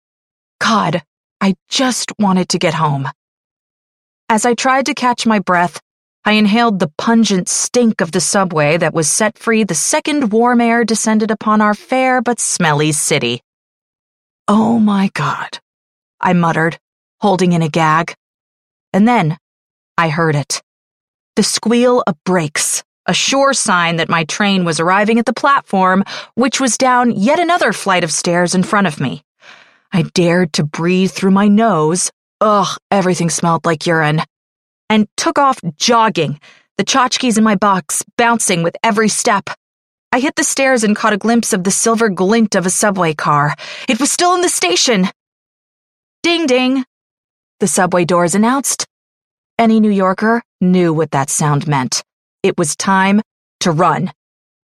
God, 0.59 1.03
I 1.45 1.53
just 1.69 2.11
wanted 2.17 2.49
to 2.49 2.57
get 2.57 2.73
home. 2.73 3.07
As 4.29 4.47
I 4.47 4.55
tried 4.55 4.87
to 4.87 4.95
catch 4.95 5.27
my 5.27 5.37
breath, 5.37 5.79
I 6.23 6.31
inhaled 6.31 6.79
the 6.79 6.91
pungent 6.97 7.49
stink 7.49 8.01
of 8.01 8.11
the 8.11 8.19
subway 8.19 8.77
that 8.77 8.95
was 8.95 9.07
set 9.07 9.37
free 9.37 9.63
the 9.63 9.75
second 9.75 10.31
warm 10.31 10.59
air 10.59 10.83
descended 10.83 11.29
upon 11.29 11.61
our 11.61 11.75
fair 11.75 12.19
but 12.19 12.39
smelly 12.39 12.91
city. 12.93 13.43
Oh 14.47 14.79
my 14.79 15.11
God, 15.13 15.59
I 16.19 16.33
muttered, 16.33 16.79
holding 17.21 17.51
in 17.51 17.61
a 17.61 17.69
gag. 17.69 18.15
And 18.91 19.07
then 19.07 19.37
I 19.99 20.09
heard 20.09 20.35
it. 20.35 20.63
The 21.35 21.43
squeal 21.43 22.03
of 22.07 22.15
brakes, 22.23 22.83
a 23.05 23.13
sure 23.13 23.53
sign 23.53 23.97
that 23.97 24.09
my 24.09 24.23
train 24.23 24.65
was 24.65 24.79
arriving 24.79 25.19
at 25.19 25.27
the 25.27 25.41
platform, 25.41 26.05
which 26.33 26.59
was 26.59 26.75
down 26.75 27.11
yet 27.11 27.39
another 27.39 27.71
flight 27.71 28.03
of 28.03 28.11
stairs 28.11 28.55
in 28.55 28.63
front 28.63 28.87
of 28.87 28.99
me. 28.99 29.21
I 29.91 30.03
dared 30.13 30.53
to 30.53 30.63
breathe 30.63 31.11
through 31.11 31.31
my 31.31 31.47
nose. 31.47 32.11
Ugh, 32.41 32.77
everything 32.91 33.29
smelled 33.29 33.65
like 33.65 33.85
urine 33.85 34.21
and 34.89 35.07
took 35.17 35.39
off 35.39 35.59
jogging, 35.77 36.39
the 36.77 36.83
tchotchkes 36.83 37.37
in 37.37 37.43
my 37.43 37.55
box 37.55 38.03
bouncing 38.17 38.63
with 38.63 38.75
every 38.83 39.09
step. 39.09 39.49
I 40.11 40.19
hit 40.19 40.35
the 40.35 40.43
stairs 40.43 40.83
and 40.83 40.95
caught 40.95 41.13
a 41.13 41.17
glimpse 41.17 41.53
of 41.53 41.63
the 41.63 41.71
silver 41.71 42.09
glint 42.09 42.55
of 42.55 42.65
a 42.65 42.69
subway 42.69 43.13
car. 43.13 43.55
It 43.89 43.99
was 43.99 44.11
still 44.11 44.35
in 44.35 44.41
the 44.41 44.49
station. 44.49 45.07
Ding 46.23 46.45
ding, 46.45 46.85
the 47.59 47.67
subway 47.67 48.05
doors 48.05 48.35
announced. 48.35 48.85
Any 49.57 49.79
New 49.79 49.91
Yorker 49.91 50.41
knew 50.61 50.93
what 50.93 51.11
that 51.11 51.29
sound 51.29 51.67
meant. 51.67 52.03
It 52.43 52.57
was 52.57 52.75
time 52.75 53.21
to 53.61 53.71
run. 53.71 54.11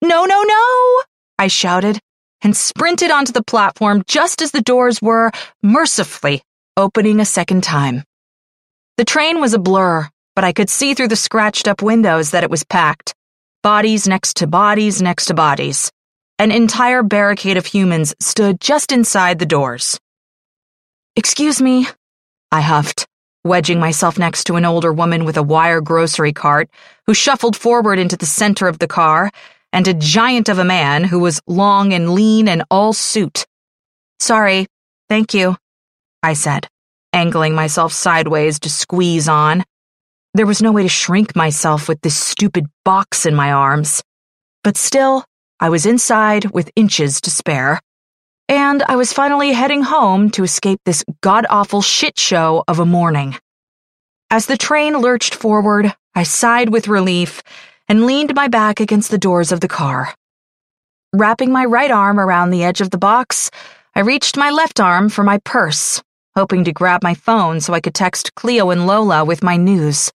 No, 0.00 0.24
no, 0.24 0.42
no! 0.42 1.02
I 1.38 1.46
shouted 1.46 2.00
and 2.42 2.56
sprinted 2.56 3.10
onto 3.10 3.32
the 3.32 3.42
platform 3.42 4.02
just 4.06 4.42
as 4.42 4.50
the 4.50 4.62
doors 4.62 5.00
were, 5.00 5.30
mercifully, 5.62 6.42
opening 6.76 7.20
a 7.20 7.24
second 7.24 7.62
time. 7.62 8.04
The 8.96 9.04
train 9.04 9.40
was 9.40 9.54
a 9.54 9.58
blur, 9.58 10.08
but 10.34 10.44
I 10.44 10.52
could 10.52 10.70
see 10.70 10.94
through 10.94 11.08
the 11.08 11.16
scratched 11.16 11.68
up 11.68 11.82
windows 11.82 12.30
that 12.30 12.44
it 12.44 12.50
was 12.50 12.64
packed. 12.64 13.14
Bodies 13.62 14.08
next 14.08 14.38
to 14.38 14.46
bodies 14.46 15.00
next 15.00 15.26
to 15.26 15.34
bodies. 15.34 15.90
An 16.38 16.50
entire 16.50 17.02
barricade 17.02 17.56
of 17.56 17.66
humans 17.66 18.14
stood 18.20 18.60
just 18.60 18.90
inside 18.90 19.38
the 19.38 19.46
doors. 19.46 20.00
Excuse 21.14 21.60
me, 21.60 21.86
I 22.50 22.62
huffed, 22.62 23.06
wedging 23.44 23.78
myself 23.78 24.18
next 24.18 24.44
to 24.44 24.56
an 24.56 24.64
older 24.64 24.92
woman 24.92 25.24
with 25.24 25.36
a 25.36 25.42
wire 25.42 25.80
grocery 25.80 26.32
cart 26.32 26.70
who 27.06 27.14
shuffled 27.14 27.56
forward 27.56 27.98
into 27.98 28.16
the 28.16 28.26
center 28.26 28.66
of 28.66 28.78
the 28.78 28.88
car, 28.88 29.30
and 29.72 29.88
a 29.88 29.94
giant 29.94 30.48
of 30.48 30.58
a 30.58 30.64
man 30.64 31.04
who 31.04 31.18
was 31.18 31.40
long 31.46 31.92
and 31.92 32.10
lean 32.10 32.48
and 32.48 32.64
all 32.70 32.92
suit. 32.92 33.46
Sorry, 34.20 34.66
thank 35.08 35.34
you, 35.34 35.56
I 36.22 36.34
said 36.34 36.68
angling 37.12 37.54
myself 37.54 37.92
sideways 37.92 38.58
to 38.60 38.70
squeeze 38.70 39.28
on. 39.28 39.64
There 40.34 40.46
was 40.46 40.62
no 40.62 40.72
way 40.72 40.82
to 40.82 40.88
shrink 40.88 41.36
myself 41.36 41.88
with 41.88 42.00
this 42.00 42.16
stupid 42.16 42.66
box 42.84 43.26
in 43.26 43.34
my 43.34 43.52
arms. 43.52 44.02
But 44.64 44.76
still, 44.76 45.24
I 45.60 45.68
was 45.68 45.86
inside 45.86 46.46
with 46.46 46.70
inches 46.74 47.20
to 47.22 47.30
spare. 47.30 47.80
And 48.48 48.82
I 48.82 48.96
was 48.96 49.12
finally 49.12 49.52
heading 49.52 49.82
home 49.82 50.30
to 50.30 50.44
escape 50.44 50.80
this 50.84 51.04
god 51.20 51.46
awful 51.48 51.82
shit 51.82 52.18
show 52.18 52.64
of 52.66 52.78
a 52.78 52.86
morning. 52.86 53.36
As 54.30 54.46
the 54.46 54.56
train 54.56 54.98
lurched 54.98 55.34
forward, 55.34 55.94
I 56.14 56.22
sighed 56.22 56.70
with 56.70 56.88
relief 56.88 57.42
and 57.92 58.06
leaned 58.06 58.34
my 58.34 58.48
back 58.48 58.80
against 58.80 59.10
the 59.10 59.24
doors 59.28 59.52
of 59.52 59.60
the 59.60 59.68
car. 59.68 60.14
Wrapping 61.12 61.52
my 61.52 61.66
right 61.66 61.90
arm 61.90 62.18
around 62.18 62.48
the 62.48 62.64
edge 62.64 62.80
of 62.80 62.88
the 62.88 63.04
box, 63.10 63.50
I 63.94 64.00
reached 64.00 64.38
my 64.38 64.50
left 64.50 64.80
arm 64.80 65.10
for 65.10 65.22
my 65.22 65.36
purse 65.44 66.02
hoping 66.34 66.64
to 66.64 66.72
grab 66.72 67.02
my 67.02 67.14
phone 67.14 67.60
so 67.60 67.74
I 67.74 67.80
could 67.80 67.94
text 67.94 68.34
Cleo 68.34 68.70
and 68.70 68.86
Lola 68.86 69.24
with 69.24 69.42
my 69.42 69.56
news. 69.56 70.10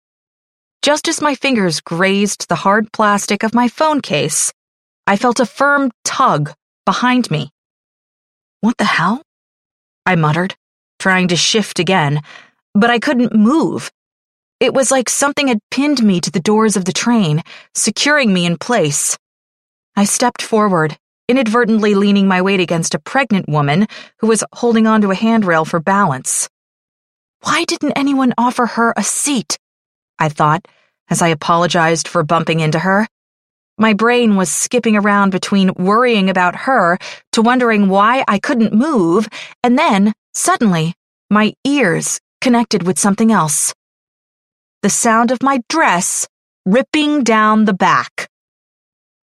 Just 0.82 1.08
as 1.08 1.22
my 1.22 1.36
fingers 1.36 1.82
grazed 1.82 2.50
the 2.50 2.56
hard 2.56 2.92
plastic 2.92 3.44
of 3.44 3.54
my 3.54 3.68
phone 3.68 4.02
case, 4.02 4.52
I 5.06 5.16
felt 5.16 5.40
a 5.40 5.46
firm 5.46 5.92
tug 6.04 6.54
behind 6.86 7.30
me. 7.30 7.52
What 8.62 8.78
the 8.78 8.86
hell? 8.86 9.22
I 10.06 10.16
muttered, 10.16 10.56
trying 11.00 11.28
to 11.30 11.36
shift 11.36 11.80
again, 11.80 12.22
but 12.74 12.90
I 12.90 13.00
couldn't 13.00 13.36
move. 13.36 13.92
It 14.60 14.74
was 14.74 14.90
like 14.90 15.10
something 15.10 15.48
had 15.48 15.60
pinned 15.70 16.04
me 16.04 16.20
to 16.22 16.32
the 16.32 16.40
doors 16.40 16.76
of 16.76 16.86
the 16.86 16.94
train, 16.94 17.44
securing 17.76 18.34
me 18.34 18.46
in 18.46 18.58
place. 18.58 19.18
I 19.96 20.06
stepped 20.06 20.42
forward 20.42 20.98
inadvertently 21.28 21.94
leaning 21.94 22.28
my 22.28 22.42
weight 22.42 22.60
against 22.60 22.96
a 22.96 23.00
pregnant 23.00 23.50
woman 23.50 23.86
who 24.20 24.28
was 24.28 24.44
holding 24.54 24.88
onto 24.88 25.12
a 25.12 25.16
handrail 25.16 25.66
for 25.66 25.80
balance. 25.80 26.50
Why 27.42 27.66
didn't 27.66 27.98
anyone 27.98 28.34
offer 28.38 28.66
her 28.66 28.94
a 28.96 29.04
seat? 29.04 29.58
I 30.18 30.30
thought, 30.30 30.66
as 31.10 31.22
I 31.22 31.28
apologized 31.28 32.08
for 32.08 32.24
bumping 32.24 32.60
into 32.62 32.80
her. 32.80 33.08
My 33.78 33.94
brain 33.94 34.38
was 34.38 34.50
skipping 34.50 34.96
around 34.96 35.32
between 35.32 35.74
worrying 35.76 36.30
about 36.30 36.56
her 36.56 36.98
to 37.34 37.42
wondering 37.42 37.90
why 37.90 38.24
I 38.28 38.40
couldn't 38.40 38.74
move, 38.74 39.28
and 39.64 39.78
then, 39.78 40.14
suddenly, 40.34 40.96
my 41.30 41.54
ears 41.64 42.20
connected 42.42 42.88
with 42.88 42.98
something 42.98 43.32
else. 43.32 43.74
The 44.84 44.90
sound 44.90 45.32
of 45.32 45.42
my 45.42 45.62
dress 45.70 46.28
ripping 46.66 47.24
down 47.24 47.66
the 47.66 47.74
back. 47.74 48.30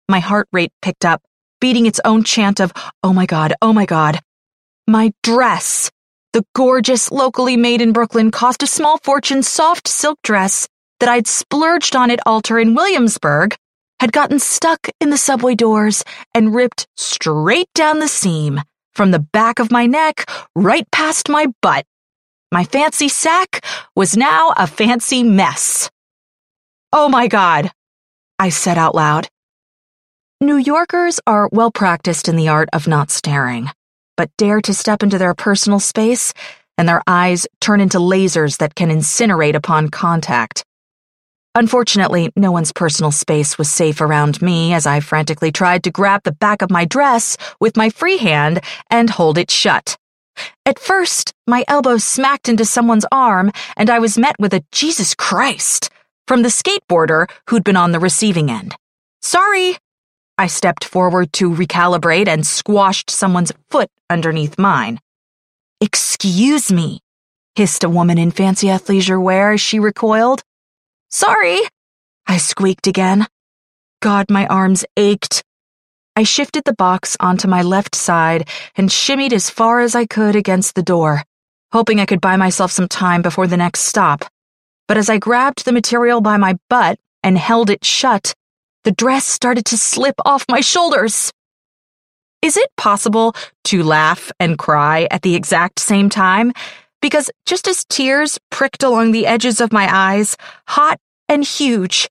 My 0.08 0.20
heart 0.20 0.48
rate 0.52 0.72
picked 0.80 1.04
up 1.04 1.22
beating 1.60 1.86
its 1.86 2.00
own 2.04 2.24
chant 2.24 2.60
of, 2.60 2.72
oh 3.02 3.12
my 3.12 3.26
god, 3.26 3.54
oh 3.60 3.72
my 3.72 3.84
god. 3.84 4.20
My 4.86 5.12
dress. 5.22 5.90
The 6.32 6.44
gorgeous, 6.54 7.10
locally 7.10 7.56
made 7.56 7.82
in 7.82 7.92
Brooklyn, 7.92 8.30
cost 8.30 8.62
a 8.62 8.66
small 8.66 8.98
fortune 8.98 9.42
soft 9.42 9.88
silk 9.88 10.18
dress 10.22 10.68
that 11.00 11.08
I'd 11.08 11.26
splurged 11.26 11.96
on 11.96 12.10
at 12.10 12.20
Alter 12.24 12.58
in 12.58 12.74
Williamsburg 12.74 13.56
had 13.98 14.12
gotten 14.12 14.38
stuck 14.38 14.88
in 15.00 15.10
the 15.10 15.18
subway 15.18 15.54
doors 15.54 16.04
and 16.34 16.54
ripped 16.54 16.86
straight 16.96 17.68
down 17.74 17.98
the 17.98 18.08
seam, 18.08 18.60
from 18.94 19.10
the 19.10 19.18
back 19.18 19.58
of 19.58 19.70
my 19.70 19.86
neck 19.86 20.30
right 20.54 20.90
past 20.90 21.28
my 21.28 21.46
butt. 21.60 21.84
My 22.52 22.64
fancy 22.64 23.08
sack 23.08 23.64
was 23.94 24.16
now 24.16 24.52
a 24.56 24.66
fancy 24.66 25.22
mess. 25.22 25.88
Oh 26.92 27.08
my 27.08 27.28
God, 27.28 27.70
I 28.40 28.48
said 28.48 28.76
out 28.76 28.96
loud. 28.96 29.28
New 30.40 30.56
Yorkers 30.56 31.20
are 31.28 31.48
well 31.52 31.70
practiced 31.70 32.28
in 32.28 32.34
the 32.34 32.48
art 32.48 32.68
of 32.72 32.88
not 32.88 33.12
staring, 33.12 33.70
but 34.16 34.36
dare 34.36 34.60
to 34.62 34.74
step 34.74 35.04
into 35.04 35.16
their 35.16 35.32
personal 35.32 35.78
space, 35.78 36.32
and 36.76 36.88
their 36.88 37.02
eyes 37.06 37.46
turn 37.60 37.80
into 37.80 37.98
lasers 37.98 38.58
that 38.58 38.74
can 38.74 38.88
incinerate 38.88 39.54
upon 39.54 39.88
contact. 39.88 40.64
Unfortunately, 41.54 42.32
no 42.34 42.50
one's 42.50 42.72
personal 42.72 43.12
space 43.12 43.58
was 43.58 43.70
safe 43.70 44.00
around 44.00 44.42
me 44.42 44.74
as 44.74 44.86
I 44.86 44.98
frantically 44.98 45.52
tried 45.52 45.84
to 45.84 45.92
grab 45.92 46.22
the 46.24 46.32
back 46.32 46.62
of 46.62 46.70
my 46.70 46.84
dress 46.84 47.36
with 47.60 47.76
my 47.76 47.90
free 47.90 48.18
hand 48.18 48.60
and 48.90 49.08
hold 49.08 49.38
it 49.38 49.52
shut. 49.52 49.96
At 50.66 50.78
first, 50.78 51.32
my 51.46 51.64
elbow 51.68 51.98
smacked 51.98 52.48
into 52.48 52.64
someone's 52.64 53.06
arm, 53.10 53.52
and 53.76 53.90
I 53.90 53.98
was 53.98 54.18
met 54.18 54.36
with 54.38 54.54
a 54.54 54.64
Jesus 54.72 55.14
Christ 55.14 55.90
from 56.26 56.42
the 56.42 56.48
skateboarder 56.48 57.28
who'd 57.48 57.64
been 57.64 57.76
on 57.76 57.92
the 57.92 58.00
receiving 58.00 58.50
end. 58.50 58.74
Sorry, 59.22 59.76
I 60.38 60.46
stepped 60.46 60.84
forward 60.84 61.32
to 61.34 61.50
recalibrate 61.50 62.28
and 62.28 62.46
squashed 62.46 63.10
someone's 63.10 63.52
foot 63.68 63.90
underneath 64.08 64.58
mine. 64.58 65.00
Excuse 65.80 66.72
me, 66.72 67.00
hissed 67.56 67.84
a 67.84 67.90
woman 67.90 68.16
in 68.16 68.30
fancy 68.30 68.68
athleisure 68.68 69.20
wear 69.22 69.52
as 69.52 69.60
she 69.60 69.78
recoiled. 69.78 70.42
Sorry, 71.10 71.58
I 72.26 72.38
squeaked 72.38 72.86
again. 72.86 73.26
God, 74.00 74.30
my 74.30 74.46
arms 74.46 74.84
ached. 74.96 75.42
I 76.20 76.22
shifted 76.22 76.64
the 76.64 76.74
box 76.74 77.16
onto 77.18 77.48
my 77.48 77.62
left 77.62 77.94
side 77.94 78.46
and 78.76 78.90
shimmied 78.90 79.32
as 79.32 79.48
far 79.48 79.80
as 79.80 79.94
I 79.94 80.04
could 80.04 80.36
against 80.36 80.74
the 80.74 80.82
door, 80.82 81.22
hoping 81.72 81.98
I 81.98 82.04
could 82.04 82.20
buy 82.20 82.36
myself 82.36 82.70
some 82.70 82.88
time 82.88 83.22
before 83.22 83.46
the 83.46 83.56
next 83.56 83.84
stop. 83.84 84.26
But 84.86 84.98
as 84.98 85.08
I 85.08 85.16
grabbed 85.16 85.64
the 85.64 85.72
material 85.72 86.20
by 86.20 86.36
my 86.36 86.58
butt 86.68 86.98
and 87.22 87.38
held 87.38 87.70
it 87.70 87.86
shut, 87.86 88.34
the 88.84 88.90
dress 88.92 89.24
started 89.24 89.64
to 89.64 89.78
slip 89.78 90.14
off 90.26 90.44
my 90.46 90.60
shoulders. 90.60 91.32
Is 92.42 92.58
it 92.58 92.68
possible 92.76 93.34
to 93.64 93.82
laugh 93.82 94.30
and 94.38 94.58
cry 94.58 95.08
at 95.10 95.22
the 95.22 95.34
exact 95.34 95.78
same 95.78 96.10
time? 96.10 96.52
Because 97.00 97.30
just 97.46 97.66
as 97.66 97.86
tears 97.86 98.38
pricked 98.50 98.82
along 98.82 99.12
the 99.12 99.26
edges 99.26 99.58
of 99.62 99.72
my 99.72 99.88
eyes, 99.90 100.36
hot 100.68 100.98
and 101.30 101.42
huge, 101.42 102.10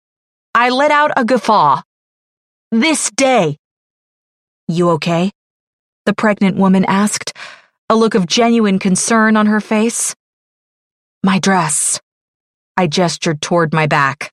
I 0.56 0.70
let 0.70 0.90
out 0.90 1.12
a 1.16 1.24
guffaw. 1.26 1.84
This 2.72 3.12
day. 3.12 3.58
You 4.72 4.92
okay? 4.92 5.32
The 6.06 6.14
pregnant 6.14 6.56
woman 6.56 6.86
asked, 6.86 7.36
a 7.90 7.96
look 7.96 8.14
of 8.14 8.28
genuine 8.28 8.78
concern 8.78 9.36
on 9.36 9.48
her 9.48 9.60
face. 9.60 10.16
My 11.24 11.40
dress. 11.40 12.00
I 12.78 12.86
gestured 12.86 13.42
toward 13.42 13.74
my 13.74 13.88
back. 13.88 14.32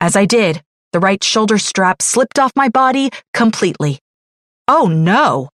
As 0.00 0.16
I 0.16 0.24
did, 0.24 0.62
the 0.94 1.00
right 1.00 1.22
shoulder 1.22 1.58
strap 1.58 2.00
slipped 2.00 2.38
off 2.38 2.50
my 2.56 2.70
body 2.70 3.10
completely. 3.34 3.98
Oh 4.66 4.86
no, 4.86 5.50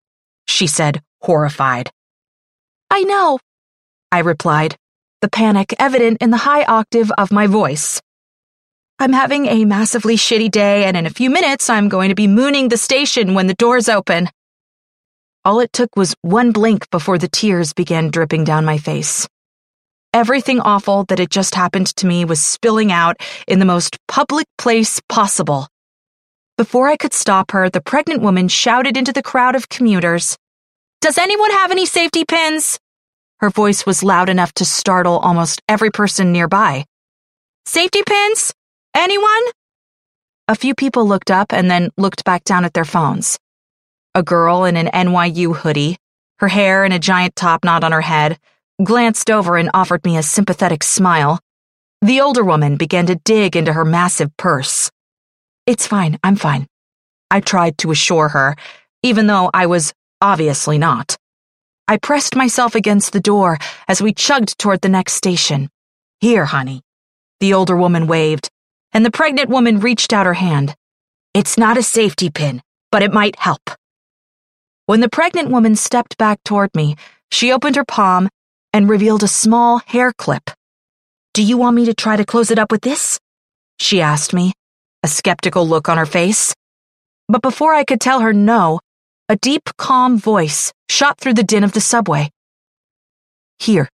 she 0.47 0.68
said, 0.68 1.02
horrified. 1.21 1.90
I 2.92 3.02
know, 3.02 3.40
I 4.12 4.21
replied, 4.21 4.76
the 5.23 5.28
panic 5.28 5.75
evident 5.80 6.18
in 6.23 6.30
the 6.30 6.37
high 6.47 6.62
octave 6.62 7.11
of 7.18 7.33
my 7.33 7.49
voice. 7.49 8.00
I'm 9.01 9.13
having 9.13 9.47
a 9.47 9.65
massively 9.65 10.15
shitty 10.15 10.53
day, 10.53 10.85
and 10.85 10.97
in 10.97 11.05
a 11.05 11.11
few 11.11 11.29
minutes, 11.29 11.69
I'm 11.69 11.89
going 11.89 12.11
to 12.11 12.15
be 12.15 12.29
mooning 12.29 12.69
the 12.69 12.77
station 12.77 13.35
when 13.35 13.49
the 13.49 13.55
doors 13.55 13.89
open. 13.89 14.29
All 15.45 15.59
it 15.59 15.73
took 15.73 15.97
was 15.97 16.15
one 16.23 16.53
blink 16.53 16.89
before 16.91 17.19
the 17.19 17.29
tears 17.29 17.73
began 17.73 18.11
dripping 18.11 18.45
down 18.45 18.65
my 18.65 18.79
face. 18.79 19.27
Everything 20.13 20.61
awful 20.61 21.05
that 21.09 21.19
had 21.19 21.31
just 21.33 21.57
happened 21.57 21.89
to 21.97 22.07
me 22.07 22.25
was 22.25 22.41
spilling 22.41 22.93
out 22.93 23.17
in 23.49 23.59
the 23.59 23.65
most 23.65 23.99
public 24.07 24.47
place 24.59 25.01
possible. 25.09 25.67
Before 26.57 26.89
I 26.89 26.97
could 26.97 27.13
stop 27.13 27.51
her, 27.51 27.69
the 27.69 27.81
pregnant 27.81 28.23
woman 28.23 28.47
shouted 28.47 28.97
into 28.97 29.13
the 29.13 29.25
crowd 29.25 29.57
of 29.57 29.69
commuters, 29.69 30.39
Does 31.01 31.19
anyone 31.19 31.51
have 31.51 31.73
any 31.73 31.85
safety 31.85 32.25
pins? 32.25 32.79
Her 33.41 33.51
voice 33.51 33.85
was 33.85 34.05
loud 34.05 34.29
enough 34.29 34.55
to 34.55 34.65
startle 34.65 35.19
almost 35.19 35.61
every 35.69 35.91
person 35.91 36.31
nearby. 36.31 36.85
Safety 37.67 38.03
pins? 38.07 38.55
Anyone? 38.95 39.43
A 40.47 40.55
few 40.55 40.73
people 40.73 41.07
looked 41.07 41.31
up 41.31 41.53
and 41.53 41.69
then 41.69 41.91
looked 41.97 42.25
back 42.25 42.45
down 42.45 42.65
at 42.65 42.75
their 42.75 42.85
phones. 42.85 43.39
A 44.15 44.23
girl 44.23 44.65
in 44.65 44.77
an 44.77 44.87
NYU 44.87 45.57
hoodie, 45.57 45.97
her 46.39 46.47
hair 46.47 46.85
in 46.85 46.93
a 46.93 47.01
giant 47.01 47.35
top 47.35 47.65
knot 47.65 47.83
on 47.83 47.91
her 47.91 48.01
head, 48.01 48.39
glanced 48.85 49.31
over 49.31 49.57
and 49.57 49.69
offered 49.75 50.05
me 50.05 50.17
a 50.17 50.23
sympathetic 50.23 50.85
smile. 50.85 51.41
The 52.03 52.21
older 52.21 52.45
woman 52.45 52.77
began 52.77 53.07
to 53.07 53.17
dig 53.17 53.57
into 53.57 53.73
her 53.73 53.85
massive 53.85 54.37
purse. 54.37 54.93
It's 55.67 55.89
fine, 55.89 56.19
I'm 56.23 56.37
fine. 56.37 56.69
I 57.33 57.41
tried 57.41 57.79
to 57.79 57.91
assure 57.91 58.29
her, 58.29 58.55
even 59.03 59.27
though 59.27 59.51
I 59.53 59.67
was 59.67 59.93
obviously 60.21 60.79
not. 60.79 61.17
I 61.89 61.97
pressed 61.97 62.37
myself 62.37 62.77
against 62.77 63.13
the 63.13 63.21
door 63.21 63.59
as 63.89 64.01
we 64.01 64.15
chugged 64.15 64.57
toward 64.57 64.83
the 64.83 64.89
next 64.89 65.15
station. 65.15 65.69
Here, 66.21 66.45
honey. 66.45 66.83
The 67.41 67.55
older 67.55 67.77
woman 67.77 68.07
waved, 68.07 68.51
and 68.95 69.05
the 69.05 69.11
pregnant 69.11 69.51
woman 69.51 69.81
reached 69.81 70.13
out 70.13 70.25
her 70.25 70.35
hand. 70.35 70.75
It's 71.35 71.59
not 71.59 71.77
a 71.77 71.83
safety 71.83 72.31
pin, 72.31 72.63
but 72.93 73.03
it 73.03 73.13
might 73.13 73.37
help. 73.37 73.61
When 74.87 75.01
the 75.01 75.09
pregnant 75.09 75.51
woman 75.51 75.75
stepped 75.75 76.17
back 76.17 76.39
toward 76.45 76.71
me, 76.75 76.95
she 77.33 77.53
opened 77.53 77.75
her 77.75 77.85
palm 77.85 78.29
and 78.73 78.89
revealed 78.89 79.25
a 79.25 79.29
small 79.29 79.79
hair 79.79 80.13
clip. 80.17 80.49
Do 81.33 81.43
you 81.43 81.59
want 81.59 81.75
me 81.75 81.87
to 81.87 81.95
try 81.95 82.17
to 82.17 82.25
close 82.25 82.53
it 82.53 82.59
up 82.59 82.71
with 82.71 82.83
this? 82.83 83.19
She 83.81 84.01
asked 84.01 84.33
me, 84.33 84.53
a 85.03 85.09
skeptical 85.09 85.67
look 85.67 85.89
on 85.89 85.99
her 85.99 86.07
face. 86.07 86.55
But 87.29 87.43
before 87.43 87.75
I 87.75 87.83
could 87.83 88.01
tell 88.01 88.21
her 88.21 88.33
no, 88.33 88.79
a 89.29 89.37
deep, 89.37 89.63
calm 89.77 90.19
voice 90.19 90.73
shot 90.89 91.19
through 91.19 91.35
the 91.35 91.43
din 91.43 91.65
of 91.65 91.73
the 91.73 91.81
subway. 91.81 92.31
Here. 93.59 93.89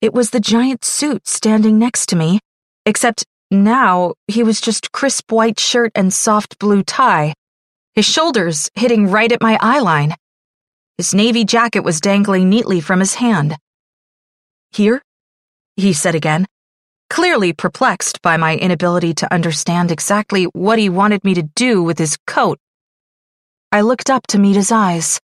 It 0.00 0.12
was 0.12 0.30
the 0.30 0.40
giant 0.40 0.84
suit 0.84 1.28
standing 1.28 1.78
next 1.78 2.06
to 2.08 2.16
me, 2.16 2.40
except 2.86 3.24
now 3.50 4.14
he 4.26 4.42
was 4.42 4.60
just 4.60 4.92
crisp 4.92 5.30
white 5.30 5.58
shirt 5.58 5.92
and 5.94 6.12
soft 6.12 6.58
blue 6.58 6.82
tie, 6.82 7.34
his 7.94 8.04
shoulders 8.04 8.70
hitting 8.74 9.08
right 9.08 9.30
at 9.30 9.42
my 9.42 9.56
eyeline. 9.58 10.14
His 10.98 11.14
navy 11.14 11.44
jacket 11.44 11.80
was 11.80 12.00
dangling 12.00 12.48
neatly 12.48 12.80
from 12.80 13.00
his 13.00 13.14
hand. 13.14 13.56
Here? 14.72 15.02
He 15.76 15.92
said 15.92 16.14
again, 16.14 16.46
clearly 17.10 17.52
perplexed 17.52 18.22
by 18.22 18.36
my 18.36 18.56
inability 18.56 19.14
to 19.14 19.32
understand 19.32 19.90
exactly 19.90 20.44
what 20.46 20.78
he 20.78 20.88
wanted 20.88 21.24
me 21.24 21.34
to 21.34 21.42
do 21.42 21.82
with 21.82 21.98
his 21.98 22.16
coat. 22.26 22.58
I 23.70 23.82
looked 23.82 24.10
up 24.10 24.26
to 24.28 24.38
meet 24.38 24.56
his 24.56 24.72
eyes. 24.72 25.20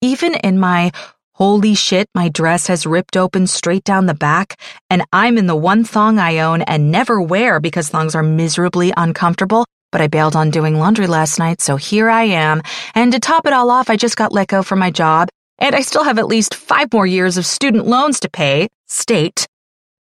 Even 0.00 0.34
in 0.34 0.58
my 0.58 0.92
holy 1.36 1.74
shit, 1.74 2.08
my 2.14 2.30
dress 2.30 2.66
has 2.66 2.86
ripped 2.86 3.14
open 3.14 3.46
straight 3.46 3.84
down 3.84 4.06
the 4.06 4.14
back, 4.14 4.58
and 4.88 5.04
I'm 5.12 5.36
in 5.36 5.46
the 5.46 5.54
one 5.54 5.84
thong 5.84 6.18
I 6.18 6.38
own 6.38 6.62
and 6.62 6.90
never 6.90 7.20
wear 7.20 7.60
because 7.60 7.90
thongs 7.90 8.14
are 8.14 8.22
miserably 8.22 8.90
uncomfortable, 8.96 9.66
but 9.92 10.00
I 10.00 10.06
bailed 10.06 10.34
on 10.34 10.50
doing 10.50 10.78
laundry 10.78 11.06
last 11.06 11.38
night, 11.38 11.60
so 11.60 11.76
here 11.76 12.08
I 12.08 12.22
am. 12.22 12.62
And 12.94 13.12
to 13.12 13.20
top 13.20 13.46
it 13.46 13.52
all 13.52 13.70
off, 13.70 13.90
I 13.90 13.96
just 13.96 14.16
got 14.16 14.32
let 14.32 14.48
go 14.48 14.62
from 14.62 14.78
my 14.78 14.90
job, 14.90 15.28
and 15.58 15.74
I 15.74 15.82
still 15.82 16.04
have 16.04 16.18
at 16.18 16.26
least 16.26 16.54
five 16.54 16.90
more 16.90 17.06
years 17.06 17.36
of 17.36 17.44
student 17.44 17.86
loans 17.86 18.20
to 18.20 18.30
pay, 18.30 18.68
state, 18.86 19.46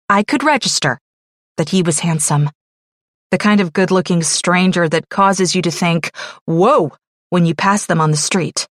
I 0.07 0.21
could 0.21 0.43
register 0.43 0.99
that 1.57 1.69
he 1.69 1.81
was 1.81 1.99
handsome. 1.99 2.51
The 3.31 3.39
kind 3.39 3.59
of 3.59 3.73
good 3.73 3.89
looking 3.89 4.21
stranger 4.21 4.87
that 4.87 5.09
causes 5.09 5.55
you 5.55 5.63
to 5.63 5.71
think, 5.71 6.11
whoa, 6.45 6.91
when 7.31 7.47
you 7.47 7.55
pass 7.55 7.87
them 7.87 7.99
on 7.99 8.11
the 8.11 8.17
street. 8.17 8.67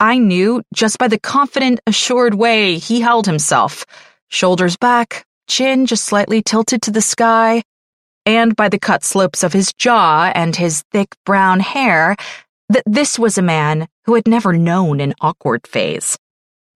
I 0.00 0.18
knew 0.18 0.62
just 0.72 0.98
by 0.98 1.08
the 1.08 1.18
confident, 1.18 1.80
assured 1.86 2.34
way 2.34 2.78
he 2.78 3.00
held 3.00 3.26
himself, 3.26 3.84
shoulders 4.28 4.76
back, 4.76 5.26
chin 5.48 5.86
just 5.86 6.04
slightly 6.04 6.40
tilted 6.40 6.82
to 6.82 6.92
the 6.92 7.00
sky, 7.00 7.62
and 8.24 8.54
by 8.54 8.68
the 8.68 8.78
cut 8.78 9.02
slopes 9.02 9.42
of 9.42 9.52
his 9.52 9.72
jaw 9.72 10.30
and 10.34 10.54
his 10.54 10.84
thick 10.92 11.16
brown 11.24 11.58
hair, 11.58 12.14
that 12.68 12.84
this 12.86 13.18
was 13.18 13.38
a 13.38 13.42
man 13.42 13.88
who 14.04 14.14
had 14.14 14.28
never 14.28 14.52
known 14.52 15.00
an 15.00 15.14
awkward 15.20 15.66
phase. 15.66 16.16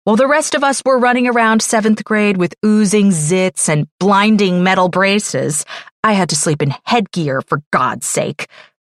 While 0.03 0.15
the 0.15 0.27
rest 0.27 0.55
of 0.55 0.63
us 0.63 0.81
were 0.83 0.97
running 0.97 1.27
around 1.27 1.61
seventh 1.61 2.03
grade 2.03 2.37
with 2.37 2.55
oozing 2.65 3.09
zits 3.09 3.69
and 3.69 3.87
blinding 3.99 4.63
metal 4.63 4.89
braces, 4.89 5.63
I 6.03 6.13
had 6.13 6.29
to 6.29 6.35
sleep 6.35 6.63
in 6.63 6.73
headgear 6.85 7.41
for 7.41 7.61
God's 7.71 8.07
sake. 8.07 8.47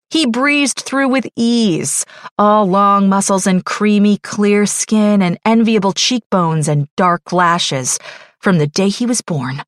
He 0.09 0.25
breezed 0.25 0.79
through 0.79 1.09
with 1.09 1.27
ease, 1.35 2.05
all 2.37 2.65
long 2.65 3.09
muscles 3.09 3.45
and 3.45 3.63
creamy, 3.65 4.17
clear 4.19 4.65
skin 4.65 5.21
and 5.21 5.37
enviable 5.43 5.91
cheekbones 5.91 6.69
and 6.69 6.87
dark 6.95 7.33
lashes 7.33 7.99
from 8.39 8.57
the 8.57 8.67
day 8.67 8.87
he 8.87 9.05
was 9.05 9.21
born. 9.21 9.63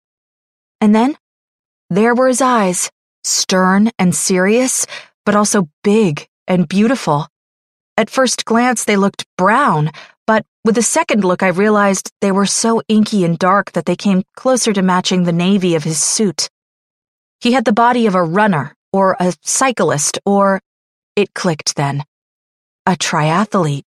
And 0.79 0.95
then, 0.95 1.17
there 1.89 2.15
were 2.15 2.29
his 2.29 2.41
eyes, 2.41 2.89
stern 3.25 3.91
and 3.99 4.15
serious, 4.15 4.85
but 5.25 5.35
also 5.35 5.67
big 5.83 6.27
and 6.47 6.69
beautiful. 6.69 7.27
At 7.97 8.09
first 8.09 8.45
glance, 8.45 8.85
they 8.85 8.95
looked 8.95 9.25
brown, 9.37 9.91
but 10.25 10.45
with 10.63 10.77
a 10.77 10.81
second 10.81 11.25
look, 11.25 11.43
I 11.43 11.49
realized 11.49 12.11
they 12.21 12.31
were 12.31 12.45
so 12.45 12.81
inky 12.87 13.25
and 13.25 13.37
dark 13.37 13.73
that 13.73 13.85
they 13.85 13.97
came 13.97 14.23
closer 14.37 14.71
to 14.71 14.81
matching 14.81 15.23
the 15.23 15.33
navy 15.33 15.75
of 15.75 15.83
his 15.83 16.01
suit. 16.01 16.47
He 17.41 17.51
had 17.51 17.65
the 17.65 17.73
body 17.73 18.07
of 18.07 18.15
a 18.15 18.23
runner, 18.23 18.73
or 18.91 19.15
a 19.19 19.33
cyclist, 19.41 20.19
or. 20.25 20.61
It 21.15 21.33
clicked 21.33 21.75
then. 21.75 22.03
A 22.85 22.93
triathlete. 22.93 23.83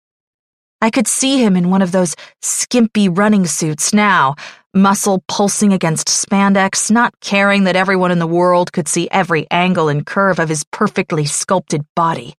I 0.82 0.90
could 0.90 1.06
see 1.06 1.42
him 1.42 1.56
in 1.56 1.70
one 1.70 1.82
of 1.82 1.92
those 1.92 2.16
skimpy 2.40 3.08
running 3.08 3.46
suits 3.46 3.92
now, 3.92 4.36
muscle 4.72 5.22
pulsing 5.28 5.72
against 5.72 6.08
spandex, 6.08 6.90
not 6.90 7.12
caring 7.20 7.64
that 7.64 7.76
everyone 7.76 8.10
in 8.10 8.18
the 8.18 8.26
world 8.26 8.72
could 8.72 8.88
see 8.88 9.08
every 9.10 9.46
angle 9.50 9.88
and 9.88 10.06
curve 10.06 10.38
of 10.38 10.48
his 10.48 10.64
perfectly 10.70 11.26
sculpted 11.26 11.84
body. 11.94 12.34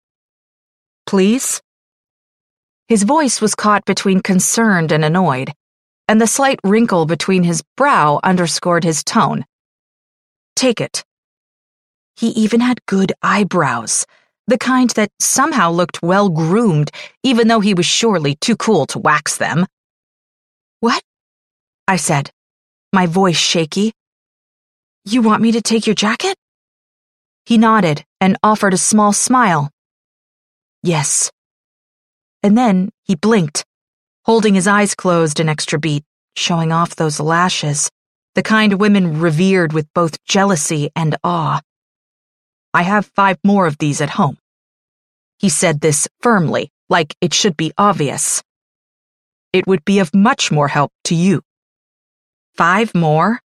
Please? 1.06 1.62
His 2.88 3.04
voice 3.04 3.42
was 3.42 3.54
caught 3.56 3.86
between 3.86 4.22
concerned 4.22 4.92
and 4.92 5.06
annoyed, 5.06 5.54
and 6.08 6.20
the 6.20 6.28
slight 6.28 6.60
wrinkle 6.64 7.06
between 7.06 7.44
his 7.44 7.64
brow 7.78 8.20
underscored 8.24 8.84
his 8.84 9.04
tone. 9.04 9.46
Take 10.56 10.82
it. 10.82 11.04
He 12.16 12.30
even 12.30 12.60
had 12.60 12.86
good 12.86 13.14
eyebrows, 13.22 14.06
the 14.48 14.58
kind 14.58 14.90
that 14.92 15.12
somehow 15.20 15.72
looked 15.72 16.02
well 16.04 16.30
groomed, 16.30 16.92
even 17.24 17.48
though 17.48 17.60
he 17.60 17.74
was 17.74 17.86
surely 17.86 18.36
too 18.36 18.56
cool 18.56 18.86
to 18.88 19.00
wax 19.00 19.38
them. 19.38 19.66
What? 20.80 21.02
I 21.88 21.96
said, 21.96 22.32
my 22.94 23.06
voice 23.06 23.38
shaky. 23.38 23.94
You 25.06 25.22
want 25.22 25.42
me 25.42 25.52
to 25.54 25.62
take 25.62 25.88
your 25.88 25.96
jacket? 25.96 26.36
He 27.46 27.58
nodded 27.58 28.04
and 28.20 28.38
offered 28.44 28.74
a 28.74 28.78
small 28.78 29.14
smile. 29.14 29.72
Yes. 30.84 31.32
And 32.44 32.58
then 32.58 32.90
he 33.04 33.16
blinked, 33.16 33.66
holding 34.26 34.56
his 34.56 34.68
eyes 34.68 34.96
closed 34.96 35.40
an 35.40 35.50
extra 35.50 35.80
beat, 35.80 36.04
showing 36.36 36.72
off 36.72 36.96
those 36.96 37.20
lashes, 37.20 37.90
the 38.36 38.44
kind 38.44 38.80
women 38.80 39.20
revered 39.20 39.74
with 39.74 39.92
both 39.94 40.24
jealousy 40.26 40.90
and 40.96 41.16
awe. 41.24 41.62
I 42.74 42.84
have 42.84 43.12
five 43.16 43.38
more 43.44 43.68
of 43.68 43.78
these 43.78 44.00
at 44.00 44.12
home. 44.12 44.38
He 45.40 45.50
said 45.50 45.82
this 45.82 46.08
firmly, 46.22 46.72
like 46.90 47.16
it 47.20 47.34
should 47.34 47.58
be 47.58 47.74
obvious. 47.78 48.42
It 49.52 49.68
would 49.68 49.84
be 49.84 50.00
of 50.00 50.14
much 50.14 50.52
more 50.52 50.70
help 50.70 50.92
to 51.06 51.16
you. 51.16 51.42
Five 52.56 52.96
more? 52.96 53.42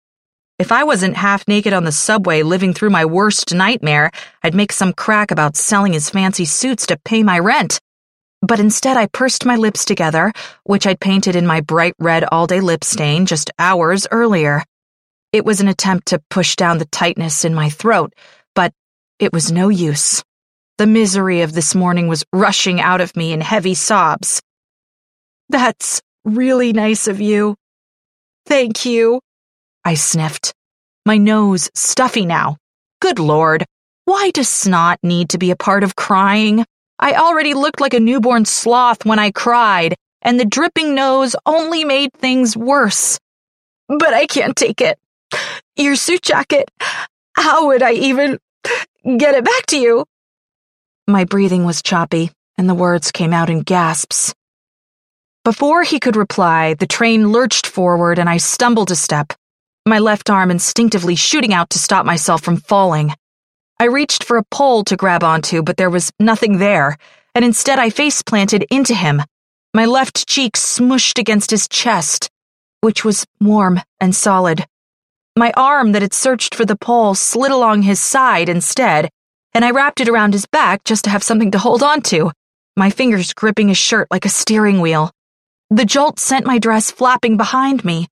If 0.57 0.71
I 0.71 0.83
wasn't 0.83 1.17
half 1.17 1.47
naked 1.47 1.73
on 1.73 1.83
the 1.83 1.91
subway 1.91 2.43
living 2.43 2.73
through 2.73 2.91
my 2.91 3.05
worst 3.05 3.53
nightmare, 3.53 4.11
I'd 4.43 4.55
make 4.55 4.71
some 4.71 4.93
crack 4.93 5.31
about 5.31 5.55
selling 5.55 5.93
his 5.93 6.09
fancy 6.09 6.45
suits 6.45 6.85
to 6.87 6.97
pay 6.97 7.23
my 7.23 7.39
rent. 7.39 7.79
But 8.41 8.59
instead, 8.59 8.97
I 8.97 9.05
pursed 9.05 9.45
my 9.45 9.55
lips 9.55 9.85
together, 9.85 10.31
which 10.63 10.87
I'd 10.87 10.99
painted 10.99 11.35
in 11.35 11.45
my 11.45 11.61
bright 11.61 11.93
red 11.99 12.23
all 12.31 12.47
day 12.47 12.61
lip 12.61 12.83
stain 12.83 13.27
just 13.27 13.51
hours 13.59 14.07
earlier. 14.09 14.63
It 15.31 15.45
was 15.45 15.61
an 15.61 15.67
attempt 15.67 16.07
to 16.07 16.21
push 16.29 16.55
down 16.55 16.77
the 16.77 16.85
tightness 16.85 17.45
in 17.45 17.53
my 17.53 17.69
throat, 17.69 18.13
it 19.21 19.31
was 19.31 19.51
no 19.51 19.69
use. 19.69 20.23
The 20.79 20.87
misery 20.87 21.41
of 21.41 21.53
this 21.53 21.75
morning 21.75 22.07
was 22.07 22.25
rushing 22.33 22.81
out 22.81 23.01
of 23.01 23.15
me 23.15 23.33
in 23.33 23.39
heavy 23.39 23.75
sobs. 23.75 24.41
That's 25.47 26.01
really 26.25 26.73
nice 26.73 27.07
of 27.07 27.21
you. 27.21 27.55
Thank 28.47 28.83
you. 28.83 29.21
I 29.85 29.93
sniffed. 29.93 30.53
My 31.05 31.17
nose 31.17 31.69
stuffy 31.75 32.25
now. 32.25 32.57
Good 32.99 33.19
lord. 33.19 33.63
Why 34.05 34.31
does 34.31 34.49
snot 34.49 34.97
need 35.03 35.29
to 35.29 35.37
be 35.37 35.51
a 35.51 35.55
part 35.55 35.83
of 35.83 35.95
crying? 35.95 36.65
I 36.97 37.13
already 37.13 37.53
looked 37.53 37.79
like 37.79 37.93
a 37.93 37.99
newborn 37.99 38.45
sloth 38.45 39.05
when 39.05 39.19
I 39.19 39.29
cried, 39.29 39.95
and 40.23 40.39
the 40.39 40.45
dripping 40.45 40.95
nose 40.95 41.35
only 41.45 41.85
made 41.85 42.11
things 42.13 42.57
worse. 42.57 43.19
But 43.87 44.15
I 44.15 44.25
can't 44.25 44.55
take 44.55 44.81
it. 44.81 44.97
Your 45.75 45.95
suit 45.95 46.23
jacket. 46.23 46.71
How 47.35 47.67
would 47.67 47.83
I 47.83 47.93
even 47.93 48.39
get 49.03 49.35
it 49.35 49.45
back 49.45 49.65
to 49.67 49.77
you? 49.77 50.05
My 51.07 51.23
breathing 51.23 51.65
was 51.65 51.81
choppy, 51.81 52.31
and 52.57 52.69
the 52.69 52.75
words 52.75 53.11
came 53.11 53.33
out 53.33 53.49
in 53.49 53.61
gasps. 53.61 54.33
Before 55.43 55.83
he 55.83 55.99
could 55.99 56.15
reply, 56.15 56.75
the 56.75 56.85
train 56.85 57.31
lurched 57.31 57.65
forward 57.65 58.19
and 58.19 58.29
I 58.29 58.37
stumbled 58.37 58.91
a 58.91 58.95
step, 58.95 59.33
my 59.87 59.97
left 59.97 60.29
arm 60.29 60.51
instinctively 60.51 61.15
shooting 61.15 61.53
out 61.53 61.71
to 61.71 61.79
stop 61.79 62.05
myself 62.05 62.43
from 62.43 62.57
falling. 62.57 63.13
I 63.79 63.85
reached 63.85 64.23
for 64.23 64.37
a 64.37 64.43
pole 64.43 64.83
to 64.83 64.95
grab 64.95 65.23
onto, 65.23 65.63
but 65.63 65.77
there 65.77 65.89
was 65.89 66.11
nothing 66.19 66.59
there, 66.59 66.97
and 67.33 67.43
instead 67.43 67.79
I 67.79 67.89
face 67.89 68.21
planted 68.21 68.67
into 68.69 68.93
him. 68.93 69.23
My 69.73 69.85
left 69.85 70.27
cheek 70.27 70.53
smushed 70.53 71.17
against 71.17 71.49
his 71.49 71.67
chest, 71.67 72.29
which 72.81 73.03
was 73.03 73.25
warm 73.39 73.81
and 73.99 74.15
solid. 74.15 74.67
My 75.35 75.53
arm 75.55 75.93
that 75.93 76.01
had 76.01 76.13
searched 76.13 76.53
for 76.53 76.65
the 76.65 76.75
pole 76.75 77.15
slid 77.15 77.51
along 77.51 77.83
his 77.83 78.01
side 78.01 78.49
instead, 78.49 79.09
and 79.53 79.63
I 79.63 79.71
wrapped 79.71 80.01
it 80.01 80.09
around 80.09 80.33
his 80.33 80.45
back 80.45 80.83
just 80.83 81.05
to 81.05 81.09
have 81.09 81.23
something 81.23 81.51
to 81.51 81.57
hold 81.57 81.81
on 81.81 82.01
to, 82.03 82.31
my 82.75 82.89
fingers 82.89 83.33
gripping 83.33 83.69
his 83.69 83.77
shirt 83.77 84.09
like 84.11 84.25
a 84.25 84.29
steering 84.29 84.81
wheel. 84.81 85.11
The 85.69 85.85
jolt 85.85 86.19
sent 86.19 86.45
my 86.45 86.59
dress 86.59 86.91
flapping 86.91 87.37
behind 87.37 87.85
me. 87.85 88.07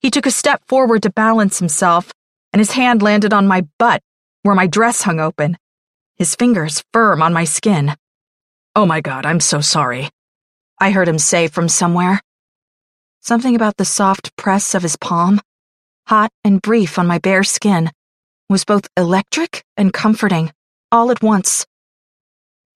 He 0.00 0.10
took 0.10 0.24
a 0.24 0.30
step 0.30 0.62
forward 0.66 1.02
to 1.02 1.12
balance 1.12 1.58
himself, 1.58 2.12
and 2.52 2.60
his 2.60 2.72
hand 2.72 3.02
landed 3.02 3.34
on 3.34 3.46
my 3.46 3.66
butt, 3.78 4.02
where 4.42 4.54
my 4.54 4.66
dress 4.66 5.02
hung 5.02 5.20
open, 5.20 5.58
his 6.16 6.34
fingers 6.34 6.82
firm 6.92 7.20
on 7.20 7.32
my 7.32 7.44
skin. 7.44 7.94
Oh 8.74 8.86
my 8.86 9.00
god, 9.00 9.26
I'm 9.26 9.40
so 9.40 9.60
sorry. 9.60 10.08
I 10.80 10.92
heard 10.92 11.08
him 11.08 11.18
say 11.18 11.48
from 11.48 11.68
somewhere. 11.68 12.20
Something 13.20 13.54
about 13.54 13.76
the 13.76 13.84
soft 13.84 14.34
press 14.36 14.74
of 14.74 14.82
his 14.82 14.96
palm, 14.96 15.40
hot 16.06 16.30
and 16.44 16.62
brief 16.62 16.98
on 16.98 17.06
my 17.06 17.18
bare 17.18 17.44
skin, 17.44 17.90
was 18.48 18.64
both 18.64 18.88
electric 18.96 19.64
and 19.76 19.92
comforting, 19.92 20.52
all 20.90 21.10
at 21.10 21.22
once. 21.22 21.66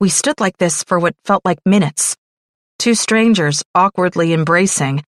We 0.00 0.08
stood 0.08 0.40
like 0.40 0.58
this 0.58 0.84
for 0.84 0.98
what 0.98 1.14
felt 1.24 1.44
like 1.44 1.58
minutes 1.64 2.16
two 2.78 2.94
strangers 2.94 3.62
awkwardly 3.74 4.32
embracing, 4.32 5.02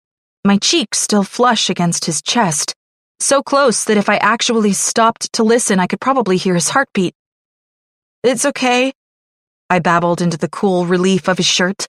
my 0.44 0.58
cheek 0.58 0.94
still 0.94 1.24
flush 1.24 1.70
against 1.70 2.06
his 2.06 2.22
chest, 2.22 2.76
so 3.20 3.42
close 3.42 3.86
that 3.86 3.98
if 3.98 4.10
I 4.10 4.18
actually 4.18 4.74
stopped 4.74 5.34
to 5.34 5.44
listen, 5.44 5.80
I 5.80 5.88
could 5.88 6.00
probably 6.00 6.38
hear 6.38 6.54
his 6.54 6.70
heartbeat. 6.70 7.14
It's 8.24 8.46
okay, 8.46 8.94
I 9.70 9.80
babbled 9.80 10.22
into 10.22 10.38
the 10.38 10.50
cool 10.50 10.86
relief 10.86 11.28
of 11.28 11.38
his 11.38 11.48
shirt. 11.48 11.88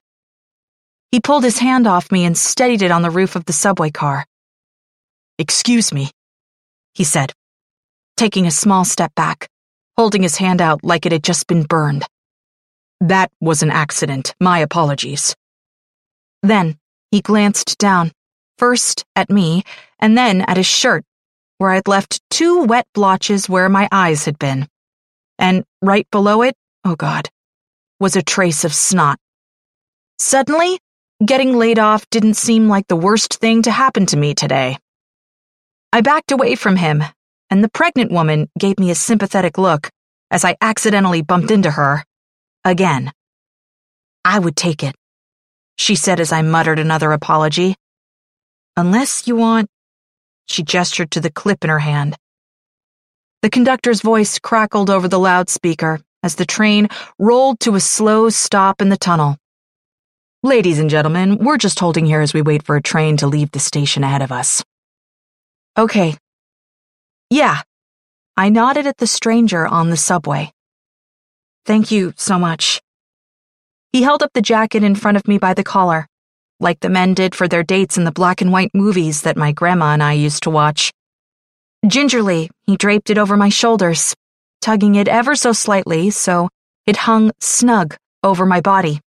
He 1.12 1.20
pulled 1.20 1.44
his 1.44 1.58
hand 1.58 1.86
off 1.86 2.10
me 2.10 2.24
and 2.24 2.36
steadied 2.36 2.82
it 2.82 2.90
on 2.90 3.02
the 3.02 3.10
roof 3.10 3.36
of 3.36 3.44
the 3.44 3.52
subway 3.52 3.90
car. 3.90 4.26
Excuse 5.38 5.92
me, 5.92 6.10
he 6.94 7.04
said, 7.04 7.32
taking 8.16 8.46
a 8.46 8.50
small 8.50 8.84
step 8.84 9.14
back, 9.14 9.48
holding 9.96 10.22
his 10.22 10.36
hand 10.36 10.62
out 10.62 10.82
like 10.82 11.04
it 11.04 11.12
had 11.12 11.22
just 11.22 11.46
been 11.46 11.62
burned. 11.62 12.06
That 13.00 13.30
was 13.40 13.62
an 13.62 13.70
accident. 13.70 14.34
My 14.40 14.60
apologies. 14.60 15.36
Then 16.42 16.78
he 17.10 17.20
glanced 17.20 17.76
down, 17.76 18.12
first 18.56 19.04
at 19.14 19.28
me, 19.28 19.64
and 19.98 20.16
then 20.16 20.40
at 20.40 20.56
his 20.56 20.66
shirt, 20.66 21.04
where 21.58 21.70
I'd 21.70 21.88
left 21.88 22.22
two 22.30 22.64
wet 22.64 22.86
blotches 22.94 23.48
where 23.48 23.68
my 23.68 23.88
eyes 23.92 24.24
had 24.24 24.38
been. 24.38 24.66
And 25.38 25.64
right 25.82 26.10
below 26.10 26.40
it, 26.42 26.54
oh 26.84 26.96
God, 26.96 27.28
was 28.00 28.16
a 28.16 28.22
trace 28.22 28.64
of 28.64 28.74
snot. 28.74 29.18
Suddenly, 30.18 30.78
getting 31.22 31.58
laid 31.58 31.78
off 31.78 32.08
didn't 32.08 32.34
seem 32.34 32.68
like 32.68 32.88
the 32.88 32.96
worst 32.96 33.34
thing 33.34 33.62
to 33.62 33.70
happen 33.70 34.06
to 34.06 34.16
me 34.16 34.34
today. 34.34 34.78
I 35.96 36.00
backed 36.02 36.30
away 36.30 36.54
from 36.54 36.76
him, 36.76 37.02
and 37.50 37.64
the 37.64 37.70
pregnant 37.70 38.12
woman 38.12 38.48
gave 38.58 38.78
me 38.78 38.90
a 38.90 38.94
sympathetic 38.94 39.58
look 39.58 39.90
as 40.30 40.44
I 40.44 40.56
accidentally 40.60 41.22
bumped 41.22 41.50
into 41.50 41.70
her. 41.70 42.04
Again. 42.64 43.12
I 44.24 44.38
would 44.38 44.56
take 44.56 44.82
it 44.82 44.94
she 45.76 45.94
said 45.94 46.20
as 46.20 46.32
I 46.32 46.42
muttered 46.42 46.78
another 46.78 47.12
apology. 47.12 47.76
Unless 48.76 49.28
you 49.28 49.36
want. 49.36 49.68
She 50.46 50.62
gestured 50.62 51.10
to 51.12 51.20
the 51.20 51.30
clip 51.30 51.64
in 51.64 51.70
her 51.70 51.78
hand. 51.78 52.16
The 53.42 53.50
conductor's 53.50 54.00
voice 54.00 54.38
crackled 54.38 54.90
over 54.90 55.08
the 55.08 55.18
loudspeaker 55.18 56.00
as 56.22 56.36
the 56.36 56.46
train 56.46 56.88
rolled 57.18 57.60
to 57.60 57.74
a 57.74 57.80
slow 57.80 58.30
stop 58.30 58.80
in 58.80 58.88
the 58.88 58.96
tunnel. 58.96 59.36
Ladies 60.42 60.78
and 60.78 60.90
gentlemen, 60.90 61.38
we're 61.38 61.58
just 61.58 61.78
holding 61.78 62.06
here 62.06 62.20
as 62.20 62.32
we 62.32 62.42
wait 62.42 62.62
for 62.62 62.76
a 62.76 62.82
train 62.82 63.16
to 63.18 63.26
leave 63.26 63.50
the 63.50 63.58
station 63.58 64.04
ahead 64.04 64.22
of 64.22 64.32
us. 64.32 64.64
Okay. 65.78 66.16
Yeah. 67.28 67.62
I 68.36 68.48
nodded 68.48 68.86
at 68.86 68.96
the 68.96 69.06
stranger 69.06 69.66
on 69.66 69.90
the 69.90 69.96
subway. 69.96 70.52
Thank 71.66 71.90
you 71.90 72.14
so 72.16 72.38
much. 72.38 72.80
He 73.92 74.02
held 74.02 74.22
up 74.22 74.30
the 74.32 74.40
jacket 74.42 74.82
in 74.82 74.94
front 74.94 75.16
of 75.16 75.28
me 75.28 75.36
by 75.36 75.52
the 75.52 75.64
collar, 75.64 76.06
like 76.60 76.80
the 76.80 76.88
men 76.88 77.14
did 77.14 77.34
for 77.34 77.46
their 77.46 77.62
dates 77.62 77.98
in 77.98 78.04
the 78.04 78.12
black 78.12 78.40
and 78.40 78.52
white 78.52 78.70
movies 78.74 79.22
that 79.22 79.36
my 79.36 79.52
grandma 79.52 79.92
and 79.92 80.02
I 80.02 80.12
used 80.14 80.42
to 80.44 80.50
watch. 80.50 80.92
Gingerly, 81.86 82.50
he 82.66 82.76
draped 82.76 83.10
it 83.10 83.18
over 83.18 83.36
my 83.36 83.48
shoulders, 83.48 84.14
tugging 84.60 84.94
it 84.94 85.08
ever 85.08 85.34
so 85.34 85.52
slightly 85.52 86.10
so 86.10 86.48
it 86.86 86.96
hung 86.96 87.32
snug 87.40 87.96
over 88.22 88.46
my 88.46 88.60
body, 88.60 89.00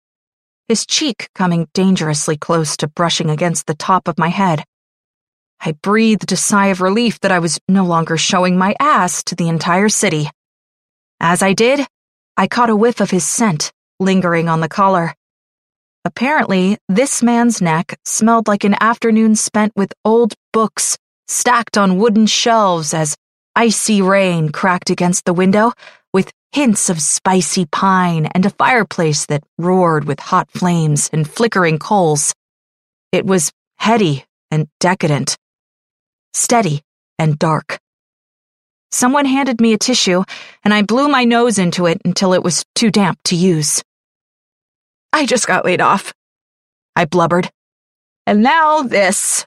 his 0.69 0.85
cheek 0.85 1.29
coming 1.35 1.67
dangerously 1.73 2.37
close 2.37 2.77
to 2.77 2.89
brushing 2.89 3.31
against 3.31 3.67
the 3.67 3.75
top 3.75 4.07
of 4.07 4.19
my 4.19 4.29
head. 4.29 4.65
I 5.61 5.73
breathed 5.73 6.33
a 6.33 6.37
sigh 6.37 6.69
of 6.69 6.81
relief 6.81 7.21
that 7.21 7.33
I 7.33 7.41
was 7.41 7.59
no 7.69 7.85
longer 7.85 8.17
showing 8.17 8.57
my 8.57 8.75
ass 8.79 9.25
to 9.25 9.35
the 9.35 9.49
entire 9.49 9.89
city. 9.89 10.31
As 11.21 11.43
I 11.43 11.53
did, 11.53 11.87
I 12.37 12.47
caught 12.47 12.71
a 12.71 12.77
whiff 12.77 13.01
of 13.01 13.11
his 13.11 13.27
scent 13.27 13.73
lingering 14.01 14.49
on 14.49 14.61
the 14.61 14.69
collar. 14.69 15.15
Apparently, 16.05 16.79
this 16.89 17.23
man's 17.23 17.61
neck 17.61 17.99
smelled 18.05 18.47
like 18.47 18.65
an 18.65 18.77
afternoon 18.81 19.35
spent 19.35 19.73
with 19.75 19.93
old 20.05 20.35
books 20.53 20.97
stacked 21.27 21.77
on 21.77 21.99
wooden 21.99 22.27
shelves 22.27 22.95
as 22.95 23.17
icy 23.57 24.01
rain 24.01 24.51
cracked 24.51 24.89
against 24.89 25.25
the 25.25 25.35
window, 25.35 25.73
with 26.13 26.31
hints 26.53 26.89
of 26.89 27.03
spicy 27.03 27.67
pine 27.67 28.27
and 28.27 28.47
a 28.47 28.51
fireplace 28.51 29.27
that 29.27 29.43
roared 29.59 30.05
with 30.05 30.21
hot 30.21 30.49
flames 30.51 31.11
and 31.13 31.29
flickering 31.29 31.79
coals. 31.79 32.33
It 33.13 33.27
was 33.27 33.53
heady 33.77 34.25
and 34.51 34.69
decadent, 34.81 35.37
steady 36.39 36.83
and 37.19 37.39
dark. 37.39 37.79
Someone 38.91 39.27
handed 39.27 39.61
me 39.61 39.75
a 39.75 39.79
tissue, 39.79 40.25
and 40.65 40.73
I 40.73 40.83
blew 40.83 41.09
my 41.09 41.25
nose 41.25 41.59
into 41.59 41.87
it 41.87 42.01
until 42.05 42.33
it 42.33 42.43
was 42.43 42.65
too 42.75 42.91
damp 42.91 43.19
to 43.25 43.37
use. 43.37 43.83
I 45.13 45.27
just 45.27 45.47
got 45.47 45.65
laid 45.65 45.81
off. 45.81 46.15
I 46.97 47.05
blubbered. 47.05 47.51
And 48.27 48.43
now 48.43 48.83
this. 48.83 49.47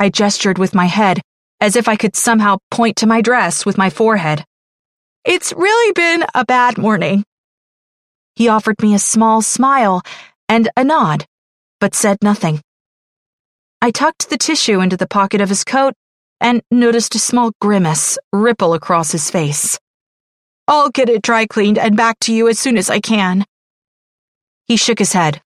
I 0.00 0.08
gestured 0.08 0.58
with 0.58 0.74
my 0.74 0.86
head, 0.86 1.20
as 1.60 1.76
if 1.76 1.86
I 1.86 1.96
could 1.96 2.16
somehow 2.16 2.58
point 2.70 2.96
to 2.96 3.06
my 3.06 3.20
dress 3.20 3.64
with 3.66 3.78
my 3.78 3.90
forehead. 3.90 4.44
It's 5.24 5.52
really 5.52 5.92
been 5.92 6.24
a 6.34 6.44
bad 6.44 6.78
morning. 6.78 7.24
He 8.34 8.48
offered 8.48 8.80
me 8.82 8.94
a 8.94 8.98
small 8.98 9.42
smile 9.42 10.02
and 10.48 10.68
a 10.76 10.82
nod, 10.82 11.26
but 11.78 11.94
said 11.94 12.18
nothing. 12.22 12.60
I 13.82 13.90
tucked 13.90 14.28
the 14.28 14.36
tissue 14.36 14.80
into 14.80 14.98
the 14.98 15.06
pocket 15.06 15.40
of 15.40 15.48
his 15.48 15.64
coat 15.64 15.94
and 16.38 16.60
noticed 16.70 17.14
a 17.14 17.18
small 17.18 17.52
grimace 17.62 18.18
ripple 18.30 18.74
across 18.74 19.10
his 19.10 19.30
face. 19.30 19.78
I'll 20.68 20.90
get 20.90 21.08
it 21.08 21.22
dry 21.22 21.46
cleaned 21.46 21.78
and 21.78 21.96
back 21.96 22.18
to 22.20 22.34
you 22.34 22.48
as 22.48 22.58
soon 22.58 22.76
as 22.76 22.90
I 22.90 23.00
can. 23.00 23.46
He 24.66 24.76
shook 24.76 24.98
his 24.98 25.14
head. 25.14 25.40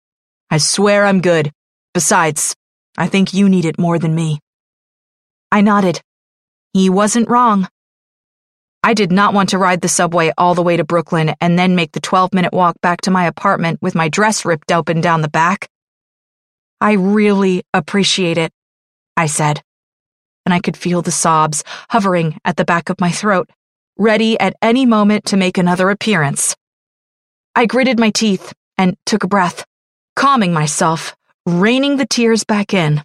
I 0.49 0.59
swear 0.59 1.07
I'm 1.07 1.21
good. 1.21 1.51
Besides, 1.93 2.55
I 2.97 3.09
think 3.09 3.35
you 3.35 3.49
need 3.49 3.64
it 3.64 3.81
more 3.81 3.99
than 3.99 4.14
me. 4.14 4.38
I 5.51 5.61
nodded. 5.61 6.01
He 6.73 6.88
wasn't 6.88 7.29
wrong. 7.29 7.69
I 8.85 8.95
did 8.95 9.11
not 9.11 9.35
want 9.35 9.49
to 9.51 9.59
ride 9.59 9.81
the 9.81 9.88
subway 9.88 10.33
all 10.38 10.55
the 10.55 10.62
way 10.62 10.77
to 10.77 10.85
Brooklyn 10.85 11.35
and 11.40 11.59
then 11.59 11.75
make 11.75 11.90
the 11.93 12.01
12 12.01 12.33
minute 12.33 12.53
walk 12.53 12.81
back 12.81 13.01
to 13.03 13.11
my 13.11 13.27
apartment 13.27 13.83
with 13.83 13.97
my 13.97 14.09
dress 14.09 14.45
ripped 14.45 14.71
open 14.71 15.01
down 15.01 15.21
the 15.21 15.29
back. 15.29 15.69
I 16.81 16.93
really 16.93 17.62
appreciate 17.75 18.38
it, 18.38 18.53
I 19.16 19.27
said. 19.27 19.62
and 20.47 20.55
I 20.55 20.61
could 20.61 20.77
feel 20.77 21.03
the 21.03 21.12
sobs 21.12 21.62
hovering 21.90 22.38
at 22.45 22.57
the 22.57 22.64
back 22.64 22.88
of 22.88 23.01
my 23.01 23.11
throat, 23.11 23.49
ready 23.99 24.38
at 24.40 24.57
any 24.62 24.87
moment 24.87 25.27
to 25.27 25.37
make 25.37 25.59
another 25.59 25.90
appearance. 25.90 26.57
I 27.55 27.66
gritted 27.66 27.99
my 27.99 28.11
teeth 28.11 28.53
and 28.79 28.97
took 29.07 29.25
a 29.25 29.29
breath, 29.29 29.64
calming 30.16 30.53
myself, 30.53 31.14
reining 31.47 31.97
the 31.97 32.07
tears 32.07 32.45
back 32.45 32.73
in. 32.75 33.03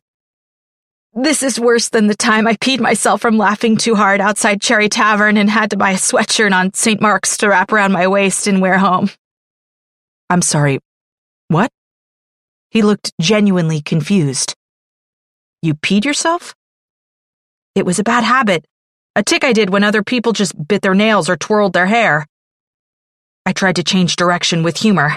This 1.14 1.44
is 1.44 1.60
worse 1.60 1.90
than 1.90 2.08
the 2.08 2.16
time 2.16 2.46
I 2.46 2.56
peed 2.56 2.80
myself 2.80 3.22
from 3.22 3.38
laughing 3.38 3.78
too 3.78 3.96
hard 3.96 4.20
outside 4.20 4.62
Cherry 4.62 4.90
Tavern 4.90 5.38
and 5.38 5.50
had 5.50 5.70
to 5.72 5.78
buy 5.78 5.92
a 5.92 5.96
sweatshirt 5.96 6.52
on 6.54 6.74
St. 6.74 7.00
Mark's 7.02 7.38
to 7.38 7.50
wrap 7.50 7.72
around 7.72 7.94
my 7.94 8.08
waist 8.08 8.48
and 8.48 8.62
wear 8.62 8.78
home. 8.78 9.10
I'm 10.30 10.42
sorry. 10.42 10.80
What? 11.48 11.72
He 12.76 12.82
looked 12.82 13.14
genuinely 13.22 13.80
confused. 13.80 14.54
You 15.62 15.76
peed 15.76 16.04
yourself? 16.04 16.54
It 17.74 17.86
was 17.86 18.00
a 18.00 18.04
bad 18.04 18.26
habit. 18.26 18.66
A 19.16 19.24
tick 19.24 19.46
I 19.46 19.54
did 19.54 19.70
when 19.70 19.86
other 19.86 20.04
people 20.04 20.34
just 20.34 20.68
bit 20.68 20.82
their 20.82 20.94
nails 20.94 21.30
or 21.30 21.38
twirled 21.38 21.72
their 21.72 21.86
hair. 21.86 22.26
I 23.46 23.54
tried 23.54 23.78
to 23.78 23.84
change 23.86 24.18
direction 24.18 24.62
with 24.62 24.76
humor. 24.76 25.16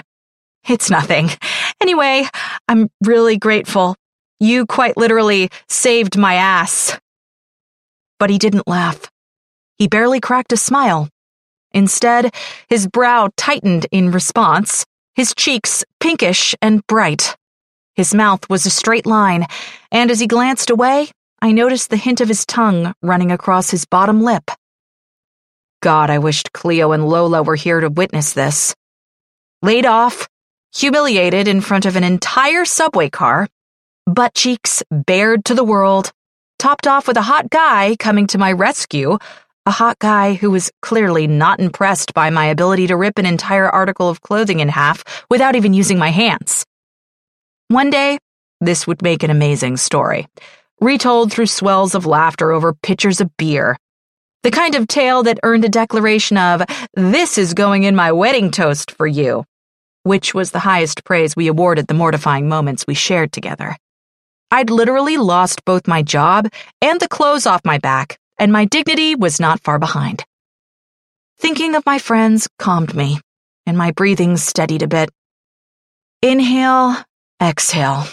It's 0.69 0.89
nothing. 0.89 1.31
Anyway, 1.81 2.27
I'm 2.69 2.89
really 3.03 3.37
grateful. 3.37 3.97
You 4.39 4.65
quite 4.65 4.95
literally 4.95 5.49
saved 5.67 6.17
my 6.17 6.35
ass. 6.35 6.97
But 8.19 8.29
he 8.29 8.37
didn't 8.37 8.69
laugh. 8.69 9.01
He 9.77 9.89
barely 9.89 10.21
cracked 10.21 10.53
a 10.53 10.57
smile. 10.57 11.09
Instead, 11.73 12.33
his 12.69 12.87
brow 12.87 13.29
tightened 13.35 13.85
in 13.91 14.11
response, 14.11 14.85
his 15.13 15.33
cheeks 15.35 15.83
pinkish 15.99 16.55
and 16.61 16.87
bright. 16.87 17.35
His 17.99 18.15
mouth 18.15 18.49
was 18.49 18.65
a 18.65 18.69
straight 18.69 19.05
line, 19.05 19.45
and 19.91 20.09
as 20.09 20.21
he 20.21 20.25
glanced 20.25 20.69
away, 20.69 21.09
I 21.41 21.51
noticed 21.51 21.89
the 21.89 21.97
hint 21.97 22.21
of 22.21 22.29
his 22.29 22.45
tongue 22.45 22.93
running 23.01 23.29
across 23.29 23.71
his 23.71 23.83
bottom 23.83 24.21
lip. 24.21 24.51
God, 25.83 26.09
I 26.09 26.19
wished 26.19 26.53
Cleo 26.53 26.93
and 26.93 27.09
Lola 27.09 27.43
were 27.43 27.57
here 27.57 27.81
to 27.81 27.89
witness 27.89 28.31
this. 28.31 28.73
Laid 29.61 29.85
off, 29.85 30.29
humiliated 30.73 31.49
in 31.49 31.59
front 31.59 31.85
of 31.85 31.97
an 31.97 32.05
entire 32.05 32.63
subway 32.63 33.09
car, 33.09 33.49
butt 34.05 34.33
cheeks 34.33 34.81
bared 34.89 35.43
to 35.43 35.53
the 35.53 35.65
world, 35.65 36.13
topped 36.57 36.87
off 36.87 37.05
with 37.05 37.17
a 37.17 37.23
hot 37.23 37.49
guy 37.49 37.97
coming 37.99 38.27
to 38.27 38.37
my 38.37 38.53
rescue, 38.53 39.17
a 39.65 39.71
hot 39.71 39.99
guy 39.99 40.35
who 40.35 40.51
was 40.51 40.71
clearly 40.81 41.27
not 41.27 41.59
impressed 41.59 42.13
by 42.13 42.29
my 42.29 42.45
ability 42.45 42.87
to 42.87 42.95
rip 42.95 43.17
an 43.17 43.25
entire 43.25 43.69
article 43.69 44.07
of 44.07 44.21
clothing 44.21 44.61
in 44.61 44.69
half 44.69 45.03
without 45.29 45.57
even 45.57 45.73
using 45.73 45.99
my 45.99 46.11
hands. 46.11 46.65
One 47.69 47.91
day, 47.91 48.17
this 48.61 48.87
would 48.87 49.03
make 49.03 49.21
an 49.21 49.29
amazing 49.29 49.77
story, 49.77 50.27
retold 50.81 51.31
through 51.31 51.45
swells 51.45 51.93
of 51.93 52.07
laughter 52.07 52.51
over 52.51 52.73
pitchers 52.73 53.21
of 53.21 53.37
beer. 53.37 53.77
The 54.41 54.49
kind 54.49 54.73
of 54.73 54.87
tale 54.87 55.21
that 55.21 55.39
earned 55.43 55.65
a 55.65 55.69
declaration 55.69 56.35
of, 56.35 56.63
This 56.95 57.37
is 57.37 57.53
going 57.53 57.83
in 57.83 57.95
my 57.95 58.11
wedding 58.11 58.49
toast 58.49 58.89
for 58.89 59.05
you, 59.05 59.45
which 60.01 60.33
was 60.33 60.49
the 60.49 60.57
highest 60.57 61.03
praise 61.03 61.35
we 61.35 61.45
awarded 61.45 61.85
the 61.85 61.93
mortifying 61.93 62.49
moments 62.49 62.85
we 62.87 62.95
shared 62.95 63.31
together. 63.31 63.77
I'd 64.49 64.71
literally 64.71 65.17
lost 65.17 65.63
both 65.63 65.87
my 65.87 66.01
job 66.01 66.47
and 66.81 66.99
the 66.99 67.07
clothes 67.07 67.45
off 67.45 67.61
my 67.63 67.77
back, 67.77 68.17
and 68.39 68.51
my 68.51 68.65
dignity 68.65 69.13
was 69.13 69.39
not 69.39 69.61
far 69.61 69.77
behind. 69.77 70.25
Thinking 71.37 71.75
of 71.75 71.85
my 71.85 71.99
friends 71.99 72.47
calmed 72.57 72.95
me, 72.95 73.19
and 73.67 73.77
my 73.77 73.91
breathing 73.91 74.37
steadied 74.37 74.81
a 74.81 74.87
bit. 74.87 75.11
Inhale, 76.23 76.95
exhale. 77.41 78.05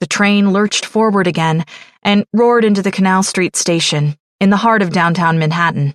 The 0.00 0.06
train 0.06 0.52
lurched 0.52 0.84
forward 0.84 1.26
again 1.26 1.64
and 2.02 2.24
roared 2.32 2.64
into 2.64 2.82
the 2.82 2.90
Canal 2.90 3.22
Street 3.22 3.56
station, 3.56 4.16
in 4.40 4.50
the 4.50 4.58
heart 4.58 4.82
of 4.82 4.92
downtown 4.92 5.38
Manhattan. 5.38 5.94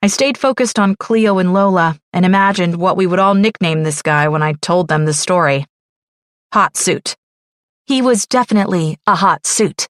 I 0.00 0.06
stayed 0.06 0.38
focused 0.38 0.78
on 0.78 0.96
Cleo 0.96 1.38
and 1.38 1.52
Lola 1.52 1.98
and 2.12 2.24
imagined 2.24 2.76
what 2.76 2.96
we 2.96 3.06
would 3.06 3.18
all 3.18 3.34
nickname 3.34 3.82
this 3.82 4.00
guy 4.00 4.28
when 4.28 4.42
I 4.42 4.52
told 4.54 4.88
them 4.88 5.04
the 5.04 5.12
story. 5.12 5.66
Hot 6.52 6.76
Suit. 6.76 7.16
He 7.86 8.00
was 8.00 8.26
definitely 8.26 8.98
a 9.06 9.16
hot 9.16 9.46
suit. 9.46 9.88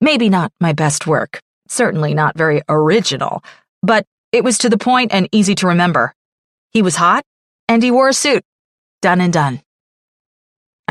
Maybe 0.00 0.28
not 0.28 0.52
my 0.60 0.72
best 0.72 1.06
work, 1.06 1.40
certainly 1.68 2.14
not 2.14 2.36
very 2.36 2.62
original, 2.68 3.42
but 3.82 4.04
it 4.32 4.44
was 4.44 4.58
to 4.58 4.68
the 4.68 4.78
point 4.78 5.12
and 5.12 5.28
easy 5.32 5.54
to 5.56 5.68
remember. 5.68 6.14
He 6.70 6.82
was 6.82 6.96
hot, 6.96 7.24
and 7.68 7.82
he 7.82 7.90
wore 7.90 8.08
a 8.08 8.12
suit. 8.12 8.44
Done 9.00 9.20
and 9.20 9.32
done. 9.32 9.62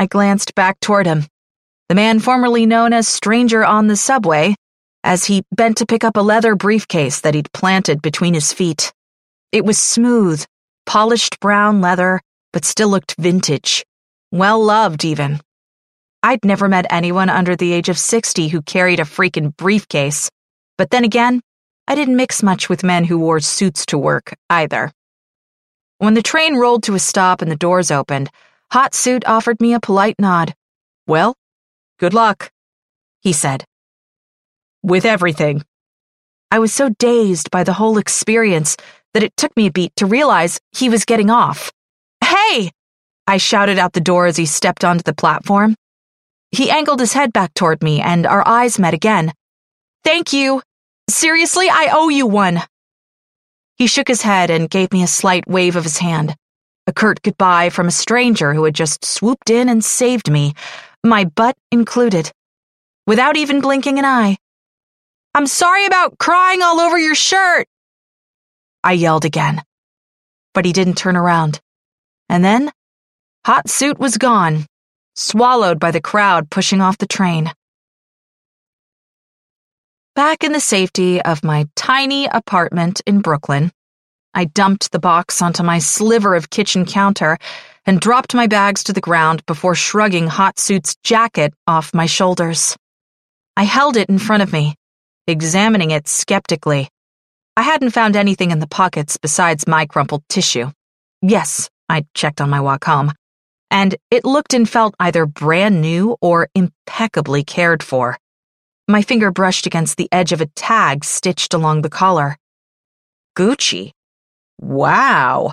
I 0.02 0.06
glanced 0.06 0.56
back 0.56 0.80
toward 0.80 1.06
him, 1.06 1.26
the 1.88 1.94
man 1.94 2.18
formerly 2.18 2.66
known 2.66 2.92
as 2.92 3.06
Stranger 3.06 3.64
on 3.64 3.86
the 3.86 3.94
subway, 3.94 4.56
as 5.04 5.26
he 5.26 5.44
bent 5.52 5.76
to 5.76 5.86
pick 5.86 6.02
up 6.02 6.16
a 6.16 6.20
leather 6.20 6.56
briefcase 6.56 7.20
that 7.20 7.36
he'd 7.36 7.52
planted 7.52 8.02
between 8.02 8.34
his 8.34 8.52
feet. 8.52 8.92
It 9.52 9.64
was 9.64 9.78
smooth, 9.78 10.44
polished 10.86 11.38
brown 11.38 11.80
leather, 11.80 12.20
but 12.52 12.64
still 12.64 12.88
looked 12.88 13.14
vintage. 13.16 13.84
Well 14.32 14.60
loved, 14.60 15.04
even. 15.04 15.38
I'd 16.20 16.44
never 16.44 16.68
met 16.68 16.86
anyone 16.90 17.30
under 17.30 17.54
the 17.54 17.72
age 17.72 17.88
of 17.88 17.96
60 17.96 18.48
who 18.48 18.60
carried 18.60 18.98
a 18.98 19.04
freaking 19.04 19.56
briefcase. 19.56 20.28
But 20.78 20.90
then 20.90 21.04
again, 21.04 21.42
I 21.86 21.94
didn't 21.94 22.16
mix 22.16 22.42
much 22.42 22.68
with 22.68 22.82
men 22.82 23.04
who 23.04 23.20
wore 23.20 23.38
suits 23.38 23.86
to 23.86 23.98
work, 23.98 24.34
either. 24.50 24.90
When 25.98 26.14
the 26.14 26.22
train 26.22 26.56
rolled 26.56 26.82
to 26.84 26.96
a 26.96 26.98
stop 26.98 27.40
and 27.40 27.48
the 27.48 27.54
doors 27.54 27.92
opened, 27.92 28.30
Hot 28.72 28.94
Suit 28.94 29.22
offered 29.26 29.60
me 29.60 29.74
a 29.74 29.80
polite 29.80 30.16
nod. 30.18 30.54
Well, 31.06 31.36
good 31.98 32.14
luck, 32.14 32.50
he 33.20 33.34
said. 33.34 33.66
With 34.82 35.04
everything. 35.04 35.62
I 36.50 36.58
was 36.58 36.72
so 36.72 36.88
dazed 36.98 37.50
by 37.50 37.64
the 37.64 37.74
whole 37.74 37.98
experience 37.98 38.78
that 39.12 39.22
it 39.22 39.36
took 39.36 39.54
me 39.58 39.66
a 39.66 39.70
beat 39.70 39.94
to 39.96 40.06
realize 40.06 40.58
he 40.74 40.88
was 40.88 41.04
getting 41.04 41.28
off. 41.28 41.70
Hey! 42.24 42.70
I 43.26 43.36
shouted 43.36 43.78
out 43.78 43.92
the 43.92 44.00
door 44.00 44.24
as 44.24 44.38
he 44.38 44.46
stepped 44.46 44.84
onto 44.84 45.02
the 45.02 45.12
platform. 45.12 45.76
He 46.50 46.70
angled 46.70 47.00
his 47.00 47.12
head 47.12 47.30
back 47.30 47.52
toward 47.52 47.82
me, 47.82 48.00
and 48.00 48.26
our 48.26 48.46
eyes 48.48 48.78
met 48.78 48.94
again. 48.94 49.34
Thank 50.02 50.32
you. 50.32 50.62
Seriously, 51.10 51.68
I 51.68 51.90
owe 51.92 52.08
you 52.08 52.26
one. 52.26 52.62
He 53.76 53.86
shook 53.86 54.08
his 54.08 54.22
head 54.22 54.48
and 54.48 54.70
gave 54.70 54.92
me 54.92 55.02
a 55.02 55.06
slight 55.06 55.46
wave 55.46 55.76
of 55.76 55.84
his 55.84 55.98
hand. 55.98 56.36
A 56.86 56.92
curt 56.92 57.22
goodbye 57.22 57.70
from 57.70 57.86
a 57.86 57.92
stranger 57.92 58.54
who 58.54 58.64
had 58.64 58.74
just 58.74 59.04
swooped 59.04 59.50
in 59.50 59.68
and 59.68 59.84
saved 59.84 60.30
me, 60.30 60.54
my 61.04 61.24
butt 61.24 61.56
included. 61.70 62.32
Without 63.06 63.36
even 63.36 63.60
blinking 63.60 63.98
an 63.98 64.04
eye. 64.04 64.36
I'm 65.34 65.46
sorry 65.46 65.86
about 65.86 66.18
crying 66.18 66.60
all 66.60 66.80
over 66.80 66.98
your 66.98 67.14
shirt. 67.14 67.66
I 68.82 68.92
yelled 68.92 69.24
again. 69.24 69.62
But 70.54 70.64
he 70.64 70.72
didn't 70.72 70.94
turn 70.94 71.16
around. 71.16 71.60
And 72.28 72.44
then, 72.44 72.72
Hot 73.46 73.68
Suit 73.68 73.98
was 73.98 74.18
gone, 74.18 74.66
swallowed 75.14 75.78
by 75.78 75.90
the 75.90 76.00
crowd 76.00 76.50
pushing 76.50 76.80
off 76.80 76.98
the 76.98 77.06
train. 77.06 77.52
Back 80.14 80.44
in 80.44 80.52
the 80.52 80.60
safety 80.60 81.22
of 81.22 81.42
my 81.42 81.66
tiny 81.74 82.26
apartment 82.26 83.00
in 83.06 83.20
Brooklyn, 83.20 83.72
I 84.34 84.44
dumped 84.46 84.92
the 84.92 84.98
box 84.98 85.42
onto 85.42 85.62
my 85.62 85.78
sliver 85.78 86.34
of 86.34 86.50
kitchen 86.50 86.84
counter 86.84 87.38
and 87.86 88.00
dropped 88.00 88.34
my 88.34 88.46
bags 88.46 88.84
to 88.84 88.92
the 88.92 89.00
ground 89.00 89.44
before 89.46 89.74
shrugging 89.74 90.26
Hot 90.26 90.58
Suit's 90.58 90.96
jacket 91.04 91.52
off 91.66 91.94
my 91.94 92.06
shoulders. 92.06 92.76
I 93.56 93.64
held 93.64 93.96
it 93.96 94.08
in 94.08 94.18
front 94.18 94.42
of 94.42 94.52
me, 94.52 94.74
examining 95.26 95.90
it 95.90 96.08
skeptically. 96.08 96.88
I 97.56 97.62
hadn't 97.62 97.90
found 97.90 98.16
anything 98.16 98.50
in 98.50 98.60
the 98.60 98.66
pockets 98.66 99.16
besides 99.16 99.66
my 99.66 99.86
crumpled 99.86 100.22
tissue. 100.28 100.70
Yes, 101.20 101.68
I 101.88 102.06
checked 102.14 102.40
on 102.40 102.50
my 102.50 102.60
walk 102.60 102.84
home 102.84 103.12
and 103.72 103.96
it 104.10 104.26
looked 104.26 104.52
and 104.52 104.68
felt 104.68 104.94
either 105.00 105.24
brand 105.24 105.80
new 105.80 106.14
or 106.20 106.50
impeccably 106.54 107.42
cared 107.42 107.82
for. 107.82 108.18
My 108.86 109.00
finger 109.00 109.30
brushed 109.30 109.64
against 109.64 109.96
the 109.96 110.10
edge 110.12 110.32
of 110.32 110.42
a 110.42 110.46
tag 110.46 111.06
stitched 111.06 111.54
along 111.54 111.80
the 111.80 111.88
collar. 111.88 112.36
Gucci. 113.34 113.92
Wow. 114.62 115.52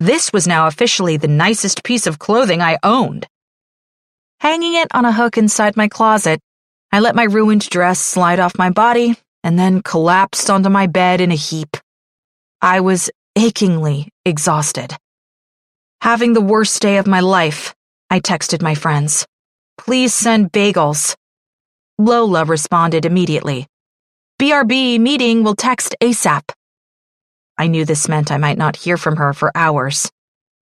This 0.00 0.32
was 0.32 0.46
now 0.46 0.66
officially 0.66 1.18
the 1.18 1.28
nicest 1.28 1.84
piece 1.84 2.06
of 2.06 2.18
clothing 2.18 2.62
I 2.62 2.78
owned. 2.82 3.26
Hanging 4.40 4.74
it 4.74 4.88
on 4.94 5.04
a 5.04 5.12
hook 5.12 5.36
inside 5.36 5.76
my 5.76 5.88
closet, 5.88 6.40
I 6.90 7.00
let 7.00 7.14
my 7.14 7.24
ruined 7.24 7.68
dress 7.68 8.00
slide 8.00 8.40
off 8.40 8.56
my 8.56 8.70
body 8.70 9.16
and 9.44 9.58
then 9.58 9.82
collapsed 9.82 10.48
onto 10.48 10.70
my 10.70 10.86
bed 10.86 11.20
in 11.20 11.30
a 11.30 11.34
heap. 11.36 11.76
I 12.62 12.80
was 12.80 13.10
achingly 13.36 14.08
exhausted. 14.24 14.96
Having 16.00 16.32
the 16.32 16.40
worst 16.40 16.80
day 16.80 16.96
of 16.96 17.06
my 17.06 17.20
life, 17.20 17.74
I 18.08 18.20
texted 18.20 18.62
my 18.62 18.74
friends. 18.74 19.26
Please 19.76 20.14
send 20.14 20.50
bagels. 20.50 21.14
Lola 21.98 22.46
responded 22.46 23.04
immediately. 23.04 23.66
BRB 24.40 24.98
meeting 24.98 25.44
will 25.44 25.54
text 25.54 25.94
ASAP. 26.00 26.50
I 27.60 27.68
knew 27.68 27.84
this 27.84 28.08
meant 28.08 28.32
I 28.32 28.38
might 28.38 28.58
not 28.58 28.74
hear 28.74 28.96
from 28.96 29.16
her 29.16 29.32
for 29.32 29.52
hours. 29.54 30.10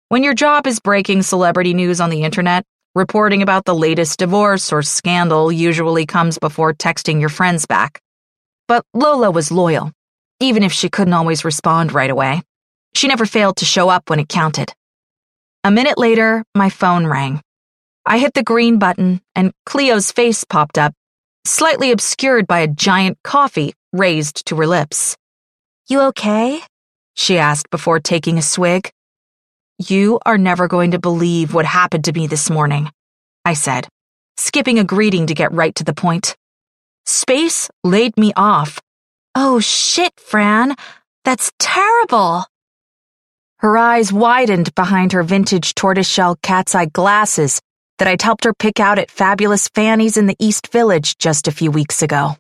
When 0.09 0.25
your 0.25 0.35
job 0.35 0.67
is 0.67 0.81
breaking 0.81 1.23
celebrity 1.23 1.75
news 1.75 2.01
on 2.01 2.11
the 2.11 2.25
internet, 2.25 2.65
Reporting 2.97 3.43
about 3.43 3.67
the 3.67 3.75
latest 3.75 4.19
divorce 4.19 4.73
or 4.73 4.81
scandal 4.81 5.53
usually 5.53 6.07
comes 6.07 6.39
before 6.39 6.73
texting 6.73 7.21
your 7.21 7.29
friends 7.29 7.67
back. 7.67 8.01
But 8.69 8.87
Lola 8.95 9.31
was 9.31 9.53
loyal, 9.53 9.93
even 10.41 10.63
if 10.63 10.73
she 10.73 10.89
couldn't 10.89 11.13
always 11.13 11.45
respond 11.45 11.93
right 11.93 12.09
away. 12.09 12.41
She 12.95 13.07
never 13.07 13.27
failed 13.27 13.59
to 13.59 13.67
show 13.67 13.91
up 13.91 14.09
when 14.09 14.19
it 14.19 14.31
counted. 14.31 14.73
A 15.63 15.71
minute 15.71 15.99
later, 15.99 16.43
my 16.55 16.71
phone 16.71 17.07
rang. 17.07 17.43
I 18.07 18.17
hit 18.17 18.33
the 18.33 18.43
green 18.43 18.79
button, 18.79 19.21
and 19.35 19.53
Cleo's 19.67 20.11
face 20.11 20.45
popped 20.45 20.79
up, 20.79 20.95
slightly 21.45 21.91
obscured 21.91 22.47
by 22.47 22.61
a 22.61 22.67
giant 22.67 23.19
coffee 23.23 23.75
raised 23.93 24.47
to 24.47 24.57
her 24.57 24.67
lips. 24.67 25.19
You 25.87 26.01
okay? 26.09 26.63
She 27.17 27.39
asked 27.39 27.71
before 27.71 27.99
taking 27.99 28.39
a 28.39 28.43
swig. 28.43 28.91
You 29.79 30.21
are 30.25 30.39
never 30.39 30.69
going 30.69 30.93
to 30.93 30.99
believe 30.99 31.53
what 31.53 31.67
happened 31.67 32.05
to 32.05 32.13
me 32.13 32.27
this 32.27 32.49
morning, 32.49 32.91
I 33.45 33.55
said, 33.55 33.89
skipping 34.37 34.79
a 34.79 34.85
greeting 34.85 35.27
to 35.27 35.35
get 35.35 35.53
right 35.53 35.75
to 35.75 35.85
the 35.85 35.95
point. 35.95 36.37
Space 37.07 37.69
laid 37.83 38.17
me 38.17 38.33
off. 38.37 38.81
Oh 39.35 39.61
shit, 39.61 40.13
Fran. 40.19 40.77
That's 41.25 41.51
terrible. 41.59 42.45
Her 43.59 43.77
eyes 43.77 44.13
widened 44.13 44.75
behind 44.75 45.13
her 45.13 45.23
vintage 45.23 45.75
tortoiseshell 45.75 46.37
cat's 46.43 46.75
eye 46.75 46.87
glasses 46.87 47.61
that 47.99 48.09
I'd 48.09 48.23
helped 48.23 48.45
her 48.45 48.53
pick 48.53 48.79
out 48.79 48.99
at 48.99 49.11
Fabulous 49.11 49.69
Fanny's 49.69 50.17
in 50.17 50.27
the 50.27 50.37
East 50.39 50.71
Village 50.73 51.17
just 51.19 51.49
a 51.49 51.53
few 51.53 51.71
weeks 51.71 52.03
ago. 52.03 52.37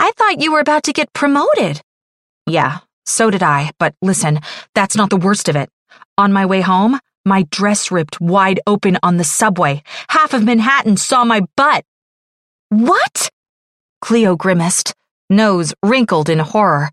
I 0.00 0.10
thought 0.12 0.40
you 0.40 0.52
were 0.52 0.60
about 0.60 0.82
to 0.84 0.92
get 0.92 1.12
promoted. 1.12 1.80
Yeah, 2.46 2.80
so 3.06 3.30
did 3.30 3.42
I, 3.42 3.70
but 3.78 3.94
listen, 4.02 4.40
that's 4.74 4.96
not 4.96 5.10
the 5.10 5.16
worst 5.16 5.48
of 5.48 5.56
it. 5.56 5.70
On 6.18 6.32
my 6.32 6.46
way 6.46 6.60
home, 6.60 6.98
my 7.24 7.46
dress 7.50 7.90
ripped 7.90 8.20
wide 8.20 8.60
open 8.66 8.98
on 9.02 9.16
the 9.16 9.24
subway. 9.24 9.82
Half 10.08 10.34
of 10.34 10.44
Manhattan 10.44 10.96
saw 10.96 11.24
my 11.24 11.42
butt. 11.56 11.84
What? 12.68 13.30
Cleo 14.00 14.36
grimaced, 14.36 14.94
nose 15.30 15.74
wrinkled 15.82 16.28
in 16.28 16.38
horror. 16.38 16.90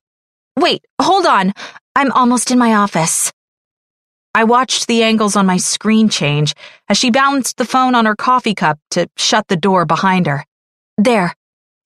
Wait, 0.58 0.86
hold 1.02 1.26
on. 1.26 1.54
I'm 1.96 2.12
almost 2.12 2.52
in 2.52 2.60
my 2.60 2.76
office. 2.76 3.32
I 4.36 4.44
watched 4.44 4.88
the 4.88 5.04
angles 5.04 5.36
on 5.36 5.46
my 5.46 5.58
screen 5.58 6.08
change 6.08 6.54
as 6.88 6.98
she 6.98 7.10
balanced 7.10 7.58
the 7.58 7.66
phone 7.66 7.96
on 7.96 8.06
her 8.06 8.16
coffee 8.16 8.54
cup 8.54 8.80
to 8.92 9.10
shut 9.18 9.48
the 9.48 9.58
door 9.58 9.86
behind 9.86 10.28
her. 10.28 10.46
There, 10.98 11.34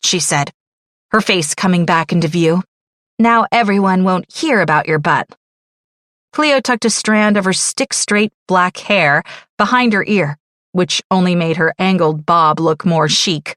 she 0.03 0.19
said, 0.19 0.51
her 1.12 1.21
face 1.21 1.55
coming 1.55 1.86
back 1.86 2.12
into 2.12 2.27
view. 2.27 2.63
Now 3.19 3.45
everyone 3.52 4.04
won't 4.04 4.32
hear 4.32 4.62
about 4.62 4.88
your 4.88 4.99
butt. 4.99 5.28
Cleo 6.32 6.60
tucked 6.60 6.86
a 6.86 6.89
strand 6.89 7.38
of 7.38 7.45
her 7.45 7.54
stick 7.54 7.93
straight 7.93 8.34
black 8.47 8.78
hair 8.78 9.23
behind 9.58 9.93
her 9.93 10.04
ear, 10.08 10.38
which 10.71 11.04
only 11.12 11.36
made 11.36 11.58
her 11.58 11.76
angled 11.78 12.26
bob 12.26 12.60
look 12.60 12.86
more 12.86 13.08
chic. 13.08 13.56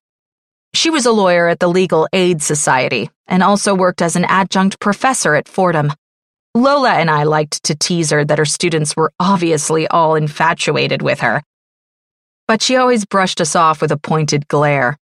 She 0.74 0.90
was 0.90 1.06
a 1.06 1.12
lawyer 1.12 1.48
at 1.48 1.58
the 1.58 1.68
Legal 1.68 2.06
Aid 2.12 2.42
Society 2.42 3.10
and 3.26 3.42
also 3.42 3.74
worked 3.74 4.02
as 4.02 4.14
an 4.14 4.26
adjunct 4.26 4.78
professor 4.78 5.34
at 5.34 5.48
Fordham. 5.48 5.90
Lola 6.54 6.92
and 6.92 7.10
I 7.10 7.22
liked 7.24 7.64
to 7.64 7.74
tease 7.74 8.10
her 8.10 8.26
that 8.26 8.38
her 8.38 8.44
students 8.44 8.94
were 8.94 9.12
obviously 9.18 9.88
all 9.88 10.16
infatuated 10.16 11.00
with 11.00 11.20
her. 11.20 11.42
But 12.46 12.60
she 12.60 12.76
always 12.76 13.06
brushed 13.06 13.40
us 13.40 13.56
off 13.56 13.80
with 13.80 13.90
a 13.90 13.96
pointed 13.96 14.48
glare. 14.48 14.98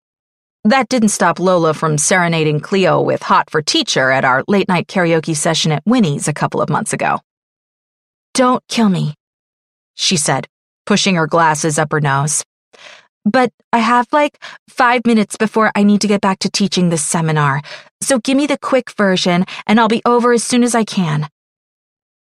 That 0.66 0.88
didn't 0.88 1.10
stop 1.10 1.40
Lola 1.40 1.74
from 1.74 1.98
serenading 1.98 2.60
Cleo 2.60 3.02
with 3.02 3.22
Hot 3.24 3.50
for 3.50 3.60
Teacher 3.60 4.10
at 4.10 4.24
our 4.24 4.42
late 4.48 4.66
night 4.66 4.86
karaoke 4.86 5.36
session 5.36 5.72
at 5.72 5.82
Winnie's 5.84 6.26
a 6.26 6.32
couple 6.32 6.62
of 6.62 6.70
months 6.70 6.94
ago. 6.94 7.20
Don't 8.32 8.66
kill 8.66 8.88
me, 8.88 9.14
she 9.94 10.16
said, 10.16 10.48
pushing 10.86 11.16
her 11.16 11.26
glasses 11.26 11.78
up 11.78 11.92
her 11.92 12.00
nose. 12.00 12.42
But 13.26 13.52
I 13.74 13.78
have 13.78 14.06
like 14.10 14.42
five 14.70 15.04
minutes 15.04 15.36
before 15.36 15.70
I 15.74 15.82
need 15.82 16.00
to 16.00 16.08
get 16.08 16.22
back 16.22 16.38
to 16.40 16.50
teaching 16.50 16.88
this 16.88 17.04
seminar, 17.04 17.60
so 18.00 18.18
give 18.18 18.36
me 18.38 18.46
the 18.46 18.58
quick 18.58 18.90
version 18.92 19.44
and 19.66 19.78
I'll 19.78 19.88
be 19.88 20.02
over 20.06 20.32
as 20.32 20.44
soon 20.44 20.64
as 20.64 20.74
I 20.74 20.84
can. 20.84 21.28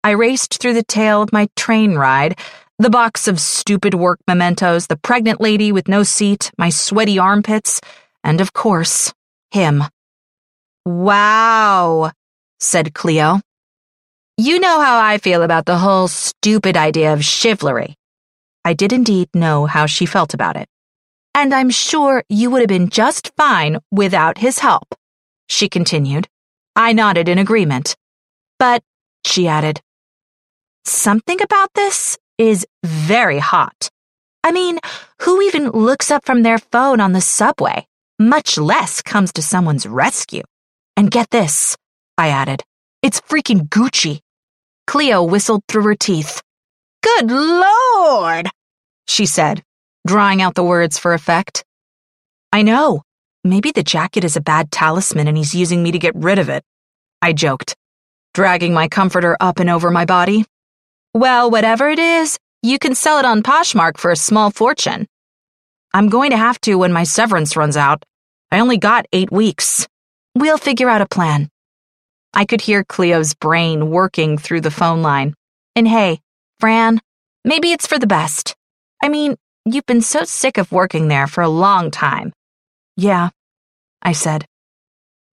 I 0.04 0.12
raced 0.12 0.60
through 0.60 0.74
the 0.74 0.84
tail 0.84 1.22
of 1.22 1.32
my 1.32 1.48
train 1.56 1.96
ride, 1.96 2.38
the 2.78 2.90
box 2.90 3.30
of 3.30 3.40
stupid 3.40 3.94
work 3.94 4.20
mementos, 4.28 4.88
the 4.88 4.98
pregnant 4.98 5.40
lady 5.40 5.72
with 5.72 5.88
no 5.88 6.04
seat, 6.04 6.52
my 6.58 6.68
sweaty 6.68 7.18
armpits, 7.18 7.80
and 8.24 8.42
of 8.42 8.54
course, 8.54 9.14
him. 9.52 9.84
Wow, 10.86 12.12
said 12.60 12.94
Cleo. 12.94 13.40
You 14.38 14.60
know 14.60 14.80
how 14.82 15.00
I 15.00 15.18
feel 15.20 15.44
about 15.44 15.66
the 15.66 15.78
whole 15.78 16.08
stupid 16.08 16.76
idea 16.76 17.14
of 17.14 17.24
chivalry. 17.24 17.96
I 18.66 18.74
did 18.74 18.92
indeed 18.92 19.30
know 19.34 19.66
how 19.66 19.86
she 19.86 20.06
felt 20.06 20.34
about 20.34 20.58
it. 20.58 20.68
And 21.36 21.54
I'm 21.54 21.70
sure 21.70 22.24
you 22.30 22.50
would 22.50 22.62
have 22.62 22.68
been 22.68 22.90
just 22.90 23.32
fine 23.36 23.80
without 23.92 24.38
his 24.38 24.60
help, 24.60 24.96
she 25.48 25.70
continued. 25.70 26.28
I 26.76 26.94
nodded 26.94 27.30
in 27.30 27.38
agreement. 27.38 27.96
But, 28.60 28.84
she 29.26 29.48
added, 29.48 29.82
something 30.86 31.42
about 31.42 31.74
this 31.74 32.18
is 32.38 32.66
very 32.84 33.40
hot. 33.40 33.90
I 34.44 34.52
mean, 34.52 34.80
who 35.22 35.42
even 35.42 35.70
looks 35.70 36.12
up 36.12 36.26
from 36.26 36.44
their 36.44 36.58
phone 36.58 37.00
on 37.00 37.14
the 37.14 37.22
subway? 37.22 37.88
Much 38.30 38.58
less 38.58 39.02
comes 39.02 39.34
to 39.34 39.42
someone's 39.42 39.86
rescue. 39.86 40.44
And 40.96 41.12
get 41.12 41.30
this, 41.30 41.76
I 42.18 42.30
added, 42.30 42.64
it's 43.02 43.22
freaking 43.22 43.70
Gucci. 43.70 44.20
Cleo 44.88 45.24
whistled 45.24 45.64
through 45.68 45.84
her 45.84 45.96
teeth. 45.96 46.42
Good 47.02 47.32
lord, 47.32 48.50
she 49.08 49.26
said, 49.26 49.64
drawing 50.06 50.42
out 50.42 50.56
the 50.56 50.64
words 50.64 50.98
for 50.98 51.14
effect. 51.14 51.64
I 52.52 52.62
know. 52.62 53.02
Maybe 53.44 53.72
the 53.72 53.84
jacket 53.84 54.24
is 54.24 54.38
a 54.38 54.42
bad 54.42 54.72
talisman 54.72 55.28
and 55.28 55.36
he's 55.36 55.54
using 55.54 55.84
me 55.84 55.92
to 55.92 56.00
get 56.00 56.16
rid 56.16 56.40
of 56.40 56.48
it. 56.48 56.64
I 57.22 57.34
joked, 57.34 57.76
dragging 58.34 58.74
my 58.74 58.88
comforter 58.88 59.36
up 59.40 59.60
and 59.60 59.70
over 59.70 59.92
my 59.92 60.06
body. 60.06 60.46
Well, 61.14 61.52
whatever 61.52 61.90
it 61.90 62.00
is, 62.00 62.40
you 62.62 62.80
can 62.80 62.96
sell 62.96 63.20
it 63.20 63.26
on 63.26 63.44
Poshmark 63.44 63.98
for 63.98 64.12
a 64.12 64.16
small 64.16 64.50
fortune. 64.50 65.08
I'm 65.94 66.08
going 66.08 66.32
to 66.32 66.38
have 66.38 66.60
to 66.62 66.76
when 66.76 66.94
my 66.94 67.04
severance 67.04 67.58
runs 67.58 67.76
out. 67.76 68.04
I 68.54 68.60
only 68.60 68.78
got 68.78 69.08
eight 69.12 69.32
weeks. 69.32 69.88
We'll 70.36 70.60
figure 70.60 70.88
out 70.88 71.02
a 71.02 71.08
plan. 71.08 71.50
I 72.36 72.46
could 72.46 72.62
hear 72.62 72.84
Cleo's 72.84 73.34
brain 73.34 73.90
working 73.90 74.38
through 74.38 74.62
the 74.62 74.70
phone 74.70 75.02
line. 75.02 75.34
And 75.76 75.88
hey, 75.88 76.20
Fran, 76.60 77.02
maybe 77.44 77.72
it's 77.72 77.88
for 77.88 77.98
the 77.98 78.06
best. 78.06 78.56
I 79.02 79.10
mean, 79.10 79.38
you've 79.66 79.88
been 79.88 80.04
so 80.04 80.24
sick 80.24 80.60
of 80.60 80.72
working 80.72 81.08
there 81.08 81.26
for 81.26 81.42
a 81.42 81.50
long 81.50 81.90
time. 81.90 82.32
Yeah, 82.96 83.30
I 84.04 84.12
said. 84.12 84.46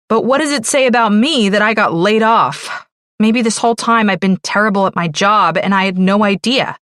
But 0.10 0.22
what 0.22 0.38
does 0.38 0.52
it 0.52 0.68
say 0.68 0.86
about 0.86 1.12
me 1.12 1.50
that 1.50 1.64
I 1.64 1.74
got 1.74 1.96
laid 1.96 2.22
off? 2.22 2.86
Maybe 3.20 3.42
this 3.42 3.58
whole 3.58 3.76
time 3.76 4.12
I've 4.12 4.20
been 4.20 4.38
terrible 4.44 4.86
at 4.86 4.96
my 4.96 5.08
job 5.08 5.58
and 5.58 5.74
I 5.74 5.86
had 5.86 5.98
no 5.98 6.24
idea. 6.24 6.78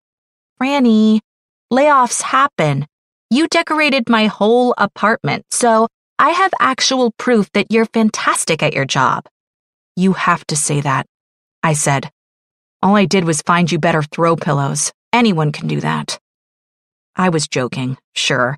Franny, 0.59 1.19
layoffs 1.71 2.23
happen. 2.23 2.87
You 3.29 3.47
decorated 3.47 4.09
my 4.09 4.25
whole 4.25 4.73
apartment, 4.79 5.45
so 5.51 5.89
I 6.23 6.29
have 6.29 6.53
actual 6.57 7.11
proof 7.11 7.51
that 7.51 7.69
you're 7.69 7.83
fantastic 7.83 8.63
at 8.63 8.73
your 8.73 8.85
job. 8.85 9.25
You 9.97 10.13
have 10.13 10.47
to 10.47 10.55
say 10.55 10.79
that, 10.79 11.05
I 11.61 11.73
said. 11.73 12.09
All 12.81 12.95
I 12.95 13.03
did 13.03 13.25
was 13.25 13.41
find 13.41 13.69
you 13.69 13.77
better 13.77 14.01
throw 14.01 14.37
pillows. 14.37 14.93
Anyone 15.11 15.51
can 15.51 15.67
do 15.67 15.81
that. 15.81 16.17
I 17.17 17.27
was 17.27 17.49
joking, 17.49 17.97
sure, 18.15 18.57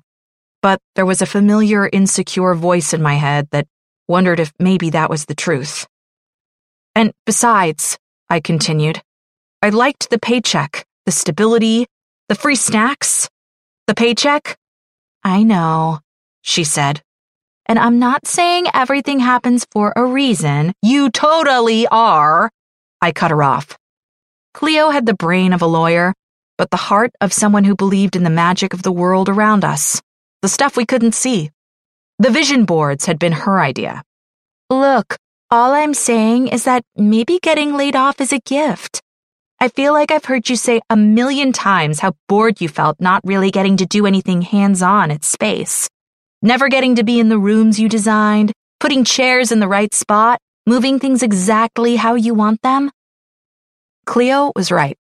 but 0.62 0.78
there 0.94 1.04
was 1.04 1.22
a 1.22 1.26
familiar, 1.26 1.90
insecure 1.92 2.54
voice 2.54 2.94
in 2.94 3.02
my 3.02 3.14
head 3.14 3.48
that 3.50 3.66
wondered 4.06 4.38
if 4.38 4.52
maybe 4.60 4.90
that 4.90 5.10
was 5.10 5.24
the 5.24 5.34
truth. 5.34 5.88
And 6.94 7.12
besides, 7.24 7.98
I 8.30 8.38
continued, 8.38 9.02
I 9.60 9.70
liked 9.70 10.08
the 10.10 10.20
paycheck, 10.20 10.86
the 11.04 11.10
stability, 11.10 11.86
the 12.28 12.36
free 12.36 12.54
snacks. 12.54 13.28
The 13.88 13.94
paycheck? 13.94 14.56
I 15.24 15.42
know, 15.42 15.98
she 16.42 16.62
said. 16.62 17.02
And 17.66 17.78
I'm 17.78 17.98
not 17.98 18.26
saying 18.26 18.66
everything 18.72 19.18
happens 19.18 19.66
for 19.72 19.92
a 19.96 20.04
reason. 20.04 20.72
You 20.82 21.10
totally 21.10 21.86
are. 21.88 22.50
I 23.02 23.12
cut 23.12 23.30
her 23.30 23.42
off. 23.42 23.76
Cleo 24.54 24.90
had 24.90 25.04
the 25.04 25.14
brain 25.14 25.52
of 25.52 25.62
a 25.62 25.66
lawyer, 25.66 26.14
but 26.56 26.70
the 26.70 26.76
heart 26.76 27.12
of 27.20 27.32
someone 27.32 27.64
who 27.64 27.74
believed 27.74 28.16
in 28.16 28.22
the 28.22 28.30
magic 28.30 28.72
of 28.72 28.82
the 28.82 28.92
world 28.92 29.28
around 29.28 29.64
us, 29.64 30.00
the 30.42 30.48
stuff 30.48 30.76
we 30.76 30.86
couldn't 30.86 31.14
see. 31.14 31.50
The 32.18 32.30
vision 32.30 32.64
boards 32.64 33.04
had 33.04 33.18
been 33.18 33.32
her 33.32 33.60
idea. 33.60 34.02
Look, 34.70 35.18
all 35.50 35.72
I'm 35.72 35.92
saying 35.92 36.48
is 36.48 36.64
that 36.64 36.82
maybe 36.96 37.38
getting 37.42 37.74
laid 37.74 37.94
off 37.94 38.20
is 38.20 38.32
a 38.32 38.40
gift. 38.40 39.02
I 39.60 39.68
feel 39.68 39.92
like 39.92 40.10
I've 40.10 40.24
heard 40.24 40.48
you 40.48 40.56
say 40.56 40.80
a 40.90 40.96
million 40.96 41.52
times 41.52 42.00
how 42.00 42.12
bored 42.28 42.60
you 42.60 42.68
felt 42.68 43.00
not 43.00 43.22
really 43.24 43.50
getting 43.50 43.76
to 43.78 43.86
do 43.86 44.06
anything 44.06 44.42
hands 44.42 44.82
on 44.82 45.10
at 45.10 45.24
space. 45.24 45.88
Never 46.42 46.68
getting 46.68 46.96
to 46.96 47.04
be 47.04 47.18
in 47.18 47.28
the 47.28 47.38
rooms 47.38 47.80
you 47.80 47.88
designed, 47.88 48.52
putting 48.78 49.04
chairs 49.04 49.52
in 49.52 49.60
the 49.60 49.68
right 49.68 49.92
spot, 49.94 50.38
moving 50.66 50.98
things 50.98 51.22
exactly 51.22 51.96
how 51.96 52.14
you 52.14 52.34
want 52.34 52.62
them. 52.62 52.90
Cleo 54.04 54.52
was 54.54 54.70
right. 54.70 54.96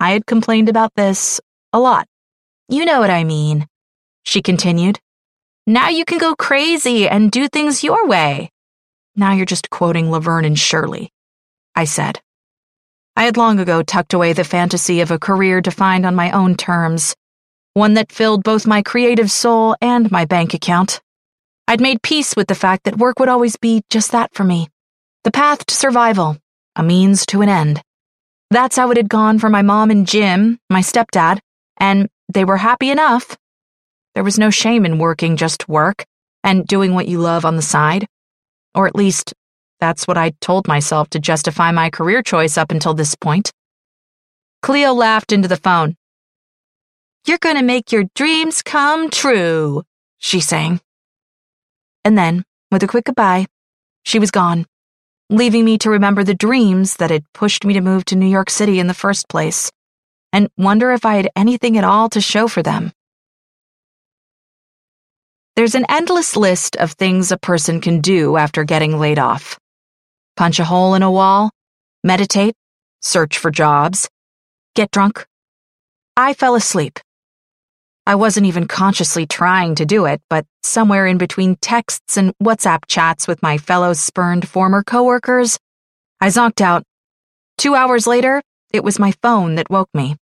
I 0.00 0.10
had 0.10 0.26
complained 0.26 0.68
about 0.68 0.92
this 0.96 1.40
a 1.72 1.78
lot. 1.78 2.06
You 2.68 2.84
know 2.84 3.00
what 3.00 3.10
I 3.10 3.24
mean, 3.24 3.66
she 4.24 4.42
continued. 4.42 4.98
Now 5.66 5.90
you 5.90 6.04
can 6.04 6.18
go 6.18 6.34
crazy 6.34 7.08
and 7.08 7.30
do 7.30 7.48
things 7.48 7.84
your 7.84 8.06
way. 8.08 8.50
Now 9.14 9.32
you're 9.32 9.46
just 9.46 9.70
quoting 9.70 10.10
Laverne 10.10 10.44
and 10.44 10.58
Shirley, 10.58 11.12
I 11.76 11.84
said. 11.84 12.20
I 13.14 13.24
had 13.24 13.36
long 13.36 13.60
ago 13.60 13.82
tucked 13.82 14.14
away 14.14 14.32
the 14.32 14.42
fantasy 14.42 15.02
of 15.02 15.10
a 15.10 15.18
career 15.18 15.60
defined 15.60 16.06
on 16.06 16.14
my 16.14 16.30
own 16.30 16.56
terms, 16.56 17.14
one 17.74 17.94
that 17.94 18.12
filled 18.12 18.44
both 18.44 18.66
my 18.66 18.82
creative 18.82 19.30
soul 19.30 19.76
and 19.80 20.10
my 20.10 20.24
bank 20.24 20.54
account. 20.54 21.00
I'd 21.66 21.80
made 21.80 22.02
peace 22.02 22.36
with 22.36 22.48
the 22.48 22.54
fact 22.54 22.84
that 22.84 22.98
work 22.98 23.18
would 23.18 23.28
always 23.28 23.56
be 23.56 23.82
just 23.88 24.12
that 24.12 24.34
for 24.34 24.44
me 24.44 24.68
the 25.24 25.30
path 25.30 25.64
to 25.66 25.74
survival, 25.74 26.36
a 26.74 26.82
means 26.82 27.24
to 27.26 27.42
an 27.42 27.48
end. 27.48 27.80
That's 28.50 28.76
how 28.76 28.90
it 28.90 28.96
had 28.96 29.08
gone 29.08 29.38
for 29.38 29.48
my 29.48 29.62
mom 29.62 29.90
and 29.90 30.04
Jim, 30.04 30.58
my 30.68 30.80
stepdad, 30.80 31.38
and 31.76 32.08
they 32.28 32.44
were 32.44 32.56
happy 32.56 32.90
enough. 32.90 33.36
There 34.14 34.24
was 34.24 34.38
no 34.38 34.50
shame 34.50 34.84
in 34.84 34.98
working 34.98 35.36
just 35.36 35.68
work 35.68 36.04
and 36.42 36.66
doing 36.66 36.94
what 36.94 37.06
you 37.06 37.20
love 37.20 37.44
on 37.44 37.54
the 37.54 37.62
side. 37.62 38.06
Or 38.74 38.88
at 38.88 38.96
least, 38.96 39.32
that's 39.78 40.08
what 40.08 40.18
I 40.18 40.32
told 40.40 40.66
myself 40.66 41.08
to 41.10 41.20
justify 41.20 41.70
my 41.70 41.88
career 41.88 42.20
choice 42.20 42.58
up 42.58 42.72
until 42.72 42.94
this 42.94 43.14
point. 43.14 43.52
Cleo 44.60 44.92
laughed 44.92 45.32
into 45.32 45.48
the 45.48 45.56
phone. 45.56 45.96
You're 47.24 47.38
gonna 47.38 47.62
make 47.62 47.92
your 47.92 48.06
dreams 48.16 48.62
come 48.62 49.08
true, 49.08 49.84
she 50.18 50.40
sang. 50.40 50.80
And 52.04 52.18
then, 52.18 52.44
with 52.72 52.82
a 52.82 52.88
quick 52.88 53.04
goodbye, 53.04 53.46
she 54.02 54.18
was 54.18 54.32
gone, 54.32 54.66
leaving 55.30 55.64
me 55.64 55.78
to 55.78 55.90
remember 55.90 56.24
the 56.24 56.34
dreams 56.34 56.96
that 56.96 57.10
had 57.10 57.24
pushed 57.32 57.64
me 57.64 57.74
to 57.74 57.80
move 57.80 58.04
to 58.06 58.16
New 58.16 58.26
York 58.26 58.50
City 58.50 58.80
in 58.80 58.88
the 58.88 58.94
first 58.94 59.28
place, 59.28 59.70
and 60.32 60.48
wonder 60.58 60.90
if 60.90 61.06
I 61.06 61.14
had 61.14 61.30
anything 61.36 61.78
at 61.78 61.84
all 61.84 62.08
to 62.08 62.20
show 62.20 62.48
for 62.48 62.60
them. 62.60 62.90
There's 65.54 65.76
an 65.76 65.86
endless 65.88 66.34
list 66.34 66.74
of 66.74 66.90
things 66.90 67.30
a 67.30 67.38
person 67.38 67.80
can 67.80 68.00
do 68.00 68.36
after 68.36 68.64
getting 68.64 68.98
laid 68.98 69.20
off 69.20 69.60
punch 70.36 70.58
a 70.58 70.64
hole 70.64 70.94
in 70.94 71.02
a 71.02 71.10
wall, 71.10 71.50
meditate, 72.02 72.54
search 73.00 73.38
for 73.38 73.52
jobs, 73.52 74.08
get 74.74 74.90
drunk. 74.90 75.24
I 76.16 76.34
fell 76.34 76.56
asleep 76.56 76.98
I 78.04 78.16
wasn't 78.16 78.46
even 78.46 78.66
consciously 78.66 79.26
trying 79.26 79.76
to 79.76 79.86
do 79.86 80.06
it, 80.06 80.20
but 80.28 80.44
somewhere 80.64 81.06
in 81.06 81.18
between 81.18 81.54
texts 81.56 82.16
and 82.16 82.36
WhatsApp 82.42 82.80
chats 82.88 83.28
with 83.28 83.40
my 83.44 83.58
fellow 83.58 83.92
spurned 83.92 84.48
former 84.48 84.82
coworkers, 84.82 85.56
I 86.20 86.26
zonked 86.26 86.60
out. 86.60 86.82
Two 87.58 87.76
hours 87.76 88.08
later, 88.08 88.42
it 88.72 88.82
was 88.82 88.98
my 88.98 89.12
phone 89.22 89.54
that 89.54 89.70
woke 89.70 89.88
me. 89.94 90.16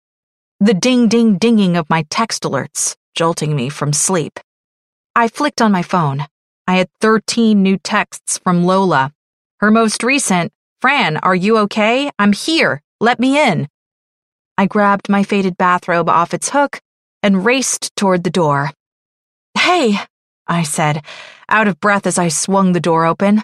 The 0.61 0.75
ding 0.75 1.09
ding 1.09 1.39
dinging 1.39 1.79
of 1.79 1.89
my 1.89 2.05
text 2.11 2.43
alerts, 2.43 2.97
jolting 3.15 3.57
me 3.57 3.71
from 3.71 3.95
sleep. 3.95 4.39
I 5.17 5.29
flicked 5.29 5.63
on 5.63 5.73
my 5.73 5.83
phone. 5.83 6.27
I 6.67 6.75
had 6.75 6.91
13 7.01 7.63
new 7.63 7.79
texts 7.79 8.37
from 8.37 8.65
Lola. 8.65 9.11
Her 9.61 9.71
most 9.71 10.03
recent, 10.03 10.53
Fran, 10.83 11.17
are 11.17 11.35
you 11.35 11.57
okay? 11.59 12.11
I'm 12.19 12.35
here. 12.35 12.83
Let 13.01 13.19
me 13.19 13.41
in. 13.41 13.69
I 14.59 14.67
grabbed 14.67 15.09
my 15.09 15.23
faded 15.23 15.57
bathrobe 15.57 16.11
off 16.11 16.35
its 16.35 16.51
hook 16.51 16.83
and 17.23 17.45
raced 17.45 17.95
toward 17.97 18.25
the 18.25 18.31
door. 18.31 18.71
Hey, 19.59 19.99
I 20.47 20.63
said, 20.63 21.05
out 21.49 21.69
of 21.69 21.81
breath 21.81 22.07
as 22.07 22.19
I 22.19 22.29
swung 22.29 22.73
the 22.73 22.81
door 22.81 23.05
open. 23.07 23.43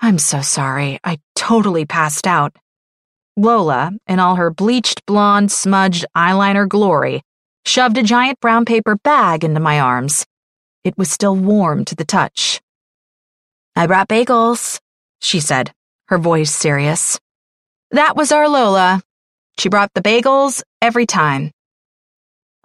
I'm 0.00 0.18
so 0.18 0.40
sorry. 0.42 0.98
I 1.02 1.18
totally 1.34 1.84
passed 1.84 2.26
out. 2.26 2.56
Lola, 3.36 3.92
in 4.06 4.18
all 4.18 4.36
her 4.36 4.50
bleached 4.50 5.06
blonde, 5.06 5.52
smudged 5.52 6.04
eyeliner 6.16 6.68
glory, 6.68 7.22
shoved 7.64 7.98
a 7.98 8.02
giant 8.02 8.40
brown 8.40 8.64
paper 8.64 8.96
bag 8.96 9.44
into 9.44 9.60
my 9.60 9.78
arms. 9.78 10.26
It 10.84 10.96
was 10.96 11.10
still 11.10 11.36
warm 11.36 11.84
to 11.86 11.94
the 11.94 12.04
touch. 12.04 12.60
I 13.76 13.86
brought 13.86 14.08
bagels, 14.08 14.80
she 15.20 15.38
said, 15.38 15.72
her 16.08 16.18
voice 16.18 16.50
serious. 16.50 17.18
That 17.90 18.16
was 18.16 18.32
our 18.32 18.48
Lola. 18.48 19.02
She 19.58 19.68
brought 19.68 19.92
the 19.94 20.02
bagels 20.02 20.62
every 20.82 21.06
time. 21.06 21.52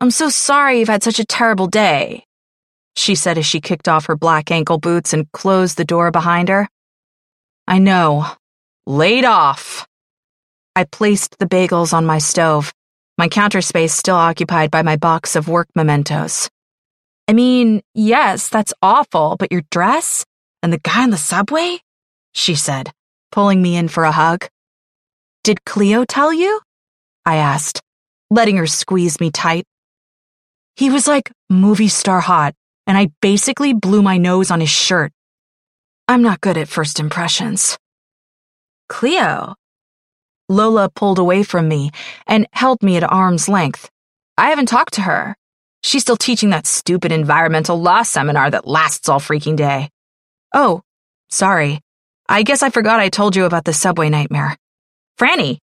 I'm 0.04 0.12
so 0.12 0.28
sorry 0.28 0.80
you've 0.80 0.90
had 0.90 1.02
such 1.02 1.20
a 1.20 1.26
terrible 1.26 1.68
day, 1.68 2.26
she 2.98 3.16
said 3.16 3.38
as 3.38 3.46
she 3.46 3.62
kicked 3.62 3.88
off 3.88 4.08
her 4.08 4.18
black 4.18 4.52
ankle 4.52 4.78
boots 4.78 5.14
and 5.14 5.32
closed 5.32 5.78
the 5.78 5.86
door 5.86 6.12
behind 6.12 6.50
her. 6.50 6.68
I 7.70 7.80
know. 7.80 8.26
Laid 8.86 9.24
off. 9.24 9.88
I 10.76 10.84
placed 10.84 11.40
the 11.40 11.46
bagels 11.46 11.94
on 11.94 12.06
my 12.06 12.18
stove, 12.18 12.74
my 13.18 13.30
counter 13.30 13.62
space 13.62 13.94
still 13.94 14.18
occupied 14.18 14.72
by 14.72 14.82
my 14.82 14.98
box 14.98 15.38
of 15.38 15.48
work 15.48 15.70
mementos. 15.74 16.50
I 17.30 17.32
mean, 17.32 17.82
yes, 17.94 18.50
that's 18.50 18.74
awful, 18.82 19.38
but 19.40 19.54
your 19.54 19.64
dress? 19.72 20.26
And 20.62 20.74
the 20.74 20.80
guy 20.80 21.04
on 21.04 21.12
the 21.12 21.18
subway? 21.18 21.80
She 22.34 22.56
said, 22.56 22.92
pulling 23.32 23.62
me 23.62 23.78
in 23.78 23.88
for 23.88 24.04
a 24.04 24.12
hug. 24.12 24.50
Did 25.46 25.64
Cleo 25.64 26.04
tell 26.04 26.34
you? 26.34 26.60
I 27.26 27.38
asked, 27.38 27.82
letting 28.30 28.58
her 28.58 28.68
squeeze 28.68 29.22
me 29.22 29.32
tight. 29.32 29.64
He 30.76 30.90
was 30.90 31.08
like 31.08 31.32
movie 31.50 31.88
star 31.88 32.20
hot, 32.20 32.56
and 32.88 32.98
I 32.98 33.12
basically 33.22 33.74
blew 33.74 34.02
my 34.02 34.18
nose 34.18 34.50
on 34.50 34.60
his 34.60 34.70
shirt. 34.70 35.12
I'm 36.08 36.24
not 36.24 36.42
good 36.42 36.58
at 36.58 36.68
first 36.68 37.00
impressions. 37.00 37.78
Cleo. 38.90 39.56
Lola 40.50 40.90
pulled 40.90 41.20
away 41.20 41.44
from 41.44 41.68
me 41.68 41.92
and 42.28 42.48
held 42.52 42.84
me 42.84 42.98
at 42.98 43.04
arm's 43.04 43.48
length. 43.48 43.90
I 44.38 44.50
haven't 44.50 44.66
talked 44.66 44.96
to 44.96 45.02
her. 45.02 45.36
She's 45.84 46.02
still 46.02 46.18
teaching 46.18 46.50
that 46.50 46.66
stupid 46.66 47.12
environmental 47.12 47.80
law 47.80 48.04
seminar 48.04 48.50
that 48.52 48.68
lasts 48.68 49.10
all 49.10 49.20
freaking 49.20 49.56
day. 49.56 49.90
Oh, 50.54 50.82
sorry. 51.30 51.82
I 52.28 52.44
guess 52.44 52.64
I 52.64 52.70
forgot 52.70 53.00
I 53.00 53.10
told 53.10 53.36
you 53.36 53.46
about 53.46 53.66
the 53.66 53.74
subway 53.74 54.10
nightmare. 54.10 54.58
Franny. 55.20 55.60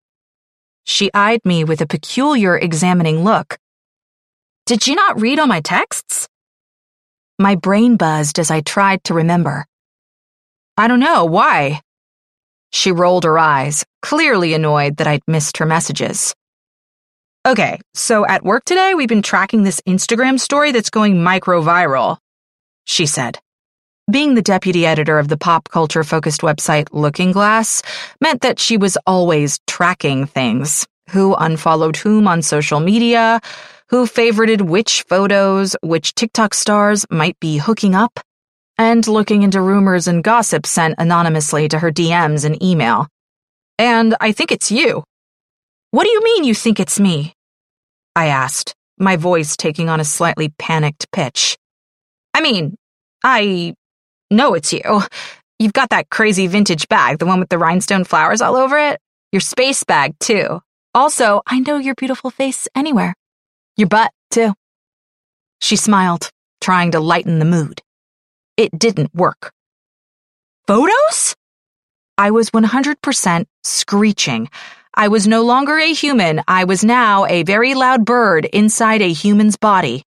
She 0.84 1.11
eyed 1.12 1.40
me 1.44 1.64
with 1.64 1.80
a 1.80 1.86
peculiar 1.86 2.56
examining 2.56 3.24
look. 3.24 3.58
Did 4.71 4.87
you 4.87 4.95
not 4.95 5.21
read 5.21 5.41
all 5.41 5.49
my 5.49 5.61
texts? 5.61 6.29
My 7.41 7.57
brain 7.57 7.97
buzzed 7.97 8.39
as 8.39 8.53
I 8.53 8.61
tried 8.61 9.03
to 9.03 9.14
remember. 9.14 9.66
I 10.77 10.87
don't 10.87 11.01
know, 11.01 11.25
why? 11.25 11.81
She 12.71 12.93
rolled 12.93 13.25
her 13.25 13.37
eyes, 13.37 13.85
clearly 14.01 14.55
annoyed 14.55 14.99
that 14.99 15.09
I'd 15.09 15.27
missed 15.27 15.57
her 15.57 15.66
messages. 15.66 16.37
Okay, 17.45 17.81
so 17.95 18.25
at 18.25 18.45
work 18.45 18.64
today, 18.64 18.95
we've 18.95 19.09
been 19.09 19.23
tracking 19.23 19.64
this 19.64 19.81
Instagram 19.89 20.39
story 20.39 20.71
that's 20.71 20.91
going 20.91 21.21
micro 21.21 21.61
viral, 21.62 22.18
she 22.85 23.07
said. 23.07 23.41
Being 24.09 24.37
the 24.37 24.41
deputy 24.55 24.87
editor 24.87 25.18
of 25.18 25.27
the 25.27 25.37
pop 25.37 25.68
culture 25.68 26.05
focused 26.05 26.43
website 26.43 26.87
Looking 26.93 27.33
Glass 27.33 27.83
meant 28.21 28.43
that 28.43 28.61
she 28.61 28.77
was 28.77 28.97
always 29.05 29.59
tracking 29.66 30.27
things 30.27 30.87
who 31.09 31.35
unfollowed 31.35 31.97
whom 31.97 32.29
on 32.29 32.41
social 32.41 32.79
media, 32.79 33.41
who 33.91 34.07
favorited 34.07 34.62
which 34.62 35.03
photos, 35.09 35.76
which 35.82 36.14
TikTok 36.14 36.55
stars 36.55 37.05
might 37.11 37.38
be 37.41 37.59
hooking 37.59 37.95
up, 37.95 38.20
and 38.78 39.07
looking 39.07 39.43
into 39.43 39.61
rumors 39.61 40.07
and 40.07 40.22
gossip 40.22 40.64
sent 40.64 40.95
anonymously 40.99 41.68
to 41.68 41.78
her 41.78 41.91
DMs 41.91 42.45
and 42.45 42.62
email. 42.62 43.09
And 43.78 44.14
I 44.20 44.32
think 44.32 44.53
it's 44.53 44.70
you. 44.70 45.03
What 45.91 46.05
do 46.05 46.11
you 46.11 46.22
mean 46.22 46.45
you 46.45 46.55
think 46.55 46.78
it's 46.78 47.01
me? 47.01 47.34
I 48.14 48.26
asked, 48.26 48.74
my 48.97 49.16
voice 49.16 49.57
taking 49.57 49.88
on 49.88 49.99
a 49.99 50.05
slightly 50.05 50.53
panicked 50.57 51.11
pitch. 51.11 51.59
I 52.32 52.43
mean, 52.43 52.76
I 53.24 53.74
know 54.30 54.55
it's 54.55 54.72
you. 54.72 55.03
You've 55.59 55.72
got 55.72 55.91
that 55.91 56.11
crazy 56.11 56.47
vintage 56.47 56.88
bag, 56.88 57.18
the 57.18 57.26
one 57.26 57.41
with 57.41 57.49
the 57.49 57.59
rhinestone 57.59 58.05
flowers 58.05 58.41
all 58.41 58.57
over 58.57 58.78
it. 58.78 59.01
Your 59.32 59.41
space 59.41 59.82
bag, 59.82 60.14
too. 60.20 60.61
Also, 60.95 61.43
I 61.47 61.59
know 61.59 61.76
your 61.76 61.95
beautiful 61.95 62.30
face 62.30 62.68
anywhere. 62.74 63.14
Your 63.77 63.89
butt, 63.89 64.12
too. 64.31 64.55
She 65.61 65.77
smiled, 65.77 66.31
trying 66.61 66.93
to 66.93 67.01
lighten 67.01 67.39
the 67.39 67.45
mood. 67.45 67.83
It 68.57 68.79
didn't 68.79 69.14
work. 69.14 69.53
Photos? 70.66 71.35
I 72.18 72.31
was 72.31 72.51
100% 72.51 73.47
screeching. 73.64 74.49
I 74.95 75.09
was 75.09 75.27
no 75.27 75.43
longer 75.43 75.79
a 75.79 75.93
human. 75.93 76.43
I 76.47 76.64
was 76.64 76.85
now 76.85 77.25
a 77.27 77.43
very 77.45 77.75
loud 77.75 78.05
bird 78.05 78.45
inside 78.45 79.03
a 79.03 79.12
human's 79.12 79.57
body. 79.57 80.05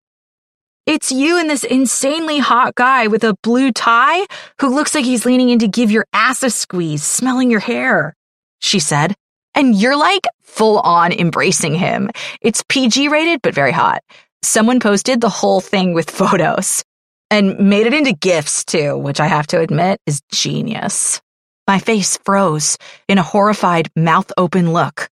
It's 0.86 1.12
you 1.12 1.38
and 1.38 1.48
this 1.48 1.62
insanely 1.62 2.38
hot 2.38 2.74
guy 2.74 3.06
with 3.06 3.22
a 3.22 3.36
blue 3.42 3.70
tie 3.70 4.26
who 4.60 4.74
looks 4.74 4.94
like 4.94 5.04
he's 5.04 5.24
leaning 5.24 5.50
in 5.50 5.60
to 5.60 5.68
give 5.68 5.90
your 5.90 6.06
ass 6.12 6.42
a 6.42 6.50
squeeze, 6.50 7.04
smelling 7.04 7.50
your 7.50 7.60
hair, 7.60 8.16
she 8.58 8.80
said. 8.80 9.14
And 9.54 9.74
you're 9.74 9.96
like 9.96 10.26
full 10.42 10.78
on 10.78 11.12
embracing 11.12 11.74
him. 11.74 12.10
It's 12.40 12.64
PG 12.68 13.08
rated, 13.08 13.42
but 13.42 13.54
very 13.54 13.72
hot. 13.72 14.02
Someone 14.42 14.80
posted 14.80 15.20
the 15.20 15.28
whole 15.28 15.60
thing 15.60 15.94
with 15.94 16.10
photos 16.20 16.84
and 17.30 17.58
made 17.58 17.86
it 17.86 17.94
into 17.94 18.12
GIFs 18.12 18.64
too, 18.64 18.98
which 18.98 19.20
I 19.20 19.26
have 19.26 19.46
to 19.48 19.60
admit 19.60 20.00
is 20.06 20.20
genius. 20.32 21.20
My 21.66 21.78
face 21.78 22.18
froze 22.24 22.76
in 23.08 23.18
a 23.18 23.22
horrified, 23.22 23.90
mouth 23.94 24.32
open 24.36 24.72
look. 24.72 25.08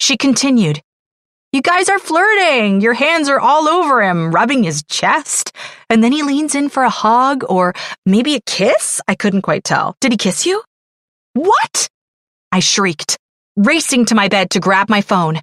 She 0.00 0.16
continued, 0.16 0.82
You 1.52 1.62
guys 1.62 1.88
are 1.88 2.00
flirting. 2.00 2.80
Your 2.80 2.94
hands 2.94 3.28
are 3.28 3.38
all 3.38 3.68
over 3.68 4.02
him, 4.02 4.32
rubbing 4.32 4.64
his 4.64 4.82
chest. 4.84 5.52
And 5.88 6.02
then 6.02 6.10
he 6.10 6.24
leans 6.24 6.56
in 6.56 6.70
for 6.70 6.82
a 6.82 6.90
hug 6.90 7.44
or 7.48 7.74
maybe 8.04 8.34
a 8.34 8.40
kiss? 8.46 9.00
I 9.06 9.14
couldn't 9.14 9.42
quite 9.42 9.62
tell. 9.62 9.94
Did 10.00 10.10
he 10.10 10.18
kiss 10.18 10.44
you? 10.44 10.60
What? 11.34 11.88
I 12.50 12.58
shrieked, 12.58 13.16
racing 13.60 14.06
to 14.06 14.14
my 14.14 14.28
bed 14.28 14.50
to 14.50 14.60
grab 14.60 14.88
my 14.88 15.02
phone. 15.02 15.40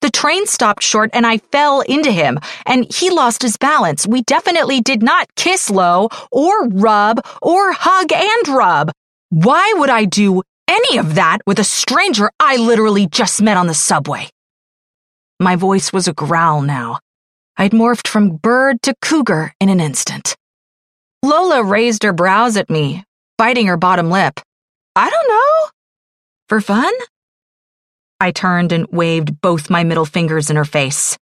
The 0.00 0.10
train 0.10 0.46
stopped 0.46 0.82
short 0.82 1.10
and 1.12 1.24
I 1.24 1.38
fell 1.38 1.80
into 1.80 2.10
him, 2.10 2.40
and 2.66 2.92
he 2.92 3.10
lost 3.10 3.40
his 3.40 3.56
balance. 3.56 4.04
We 4.04 4.22
definitely 4.22 4.80
did 4.80 5.00
not 5.00 5.32
kiss 5.36 5.70
low, 5.70 6.08
or 6.32 6.66
rub, 6.68 7.20
or 7.40 7.72
hug 7.72 8.12
and 8.12 8.48
rub. 8.48 8.90
Why 9.30 9.72
would 9.76 9.90
I 9.90 10.04
do 10.04 10.42
any 10.66 10.98
of 10.98 11.14
that 11.14 11.38
with 11.46 11.60
a 11.60 11.64
stranger 11.64 12.30
I 12.40 12.56
literally 12.56 13.06
just 13.06 13.40
met 13.40 13.56
on 13.56 13.68
the 13.68 13.74
subway? 13.74 14.28
My 15.38 15.54
voice 15.54 15.92
was 15.92 16.08
a 16.08 16.12
growl 16.12 16.62
now. 16.62 16.98
I'd 17.56 17.72
morphed 17.72 18.08
from 18.08 18.36
bird 18.36 18.82
to 18.82 18.94
cougar 19.00 19.54
in 19.60 19.68
an 19.68 19.78
instant. 19.78 20.34
Lola 21.22 21.62
raised 21.62 22.02
her 22.02 22.12
brows 22.12 22.56
at 22.56 22.70
me, 22.70 23.04
biting 23.38 23.66
her 23.66 23.76
bottom 23.76 24.10
lip. 24.10 24.40
I 24.96 25.08
don't 25.08 25.28
know. 25.28 25.70
For 26.48 26.60
fun? 26.60 26.92
I 28.22 28.30
turned 28.30 28.70
and 28.70 28.86
waved 28.92 29.40
both 29.40 29.68
my 29.68 29.82
middle 29.82 30.04
fingers 30.04 30.48
in 30.48 30.54
her 30.54 30.64
face. 30.64 31.18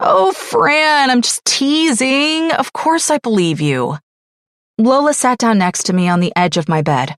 Oh, 0.00 0.32
Fran, 0.32 1.10
I'm 1.10 1.20
just 1.20 1.44
teasing. 1.44 2.50
Of 2.52 2.72
course 2.72 3.10
I 3.10 3.18
believe 3.18 3.60
you. 3.60 3.98
Lola 4.78 5.12
sat 5.12 5.36
down 5.36 5.58
next 5.58 5.82
to 5.84 5.92
me 5.92 6.08
on 6.08 6.20
the 6.20 6.32
edge 6.34 6.56
of 6.56 6.66
my 6.66 6.80
bed. 6.80 7.14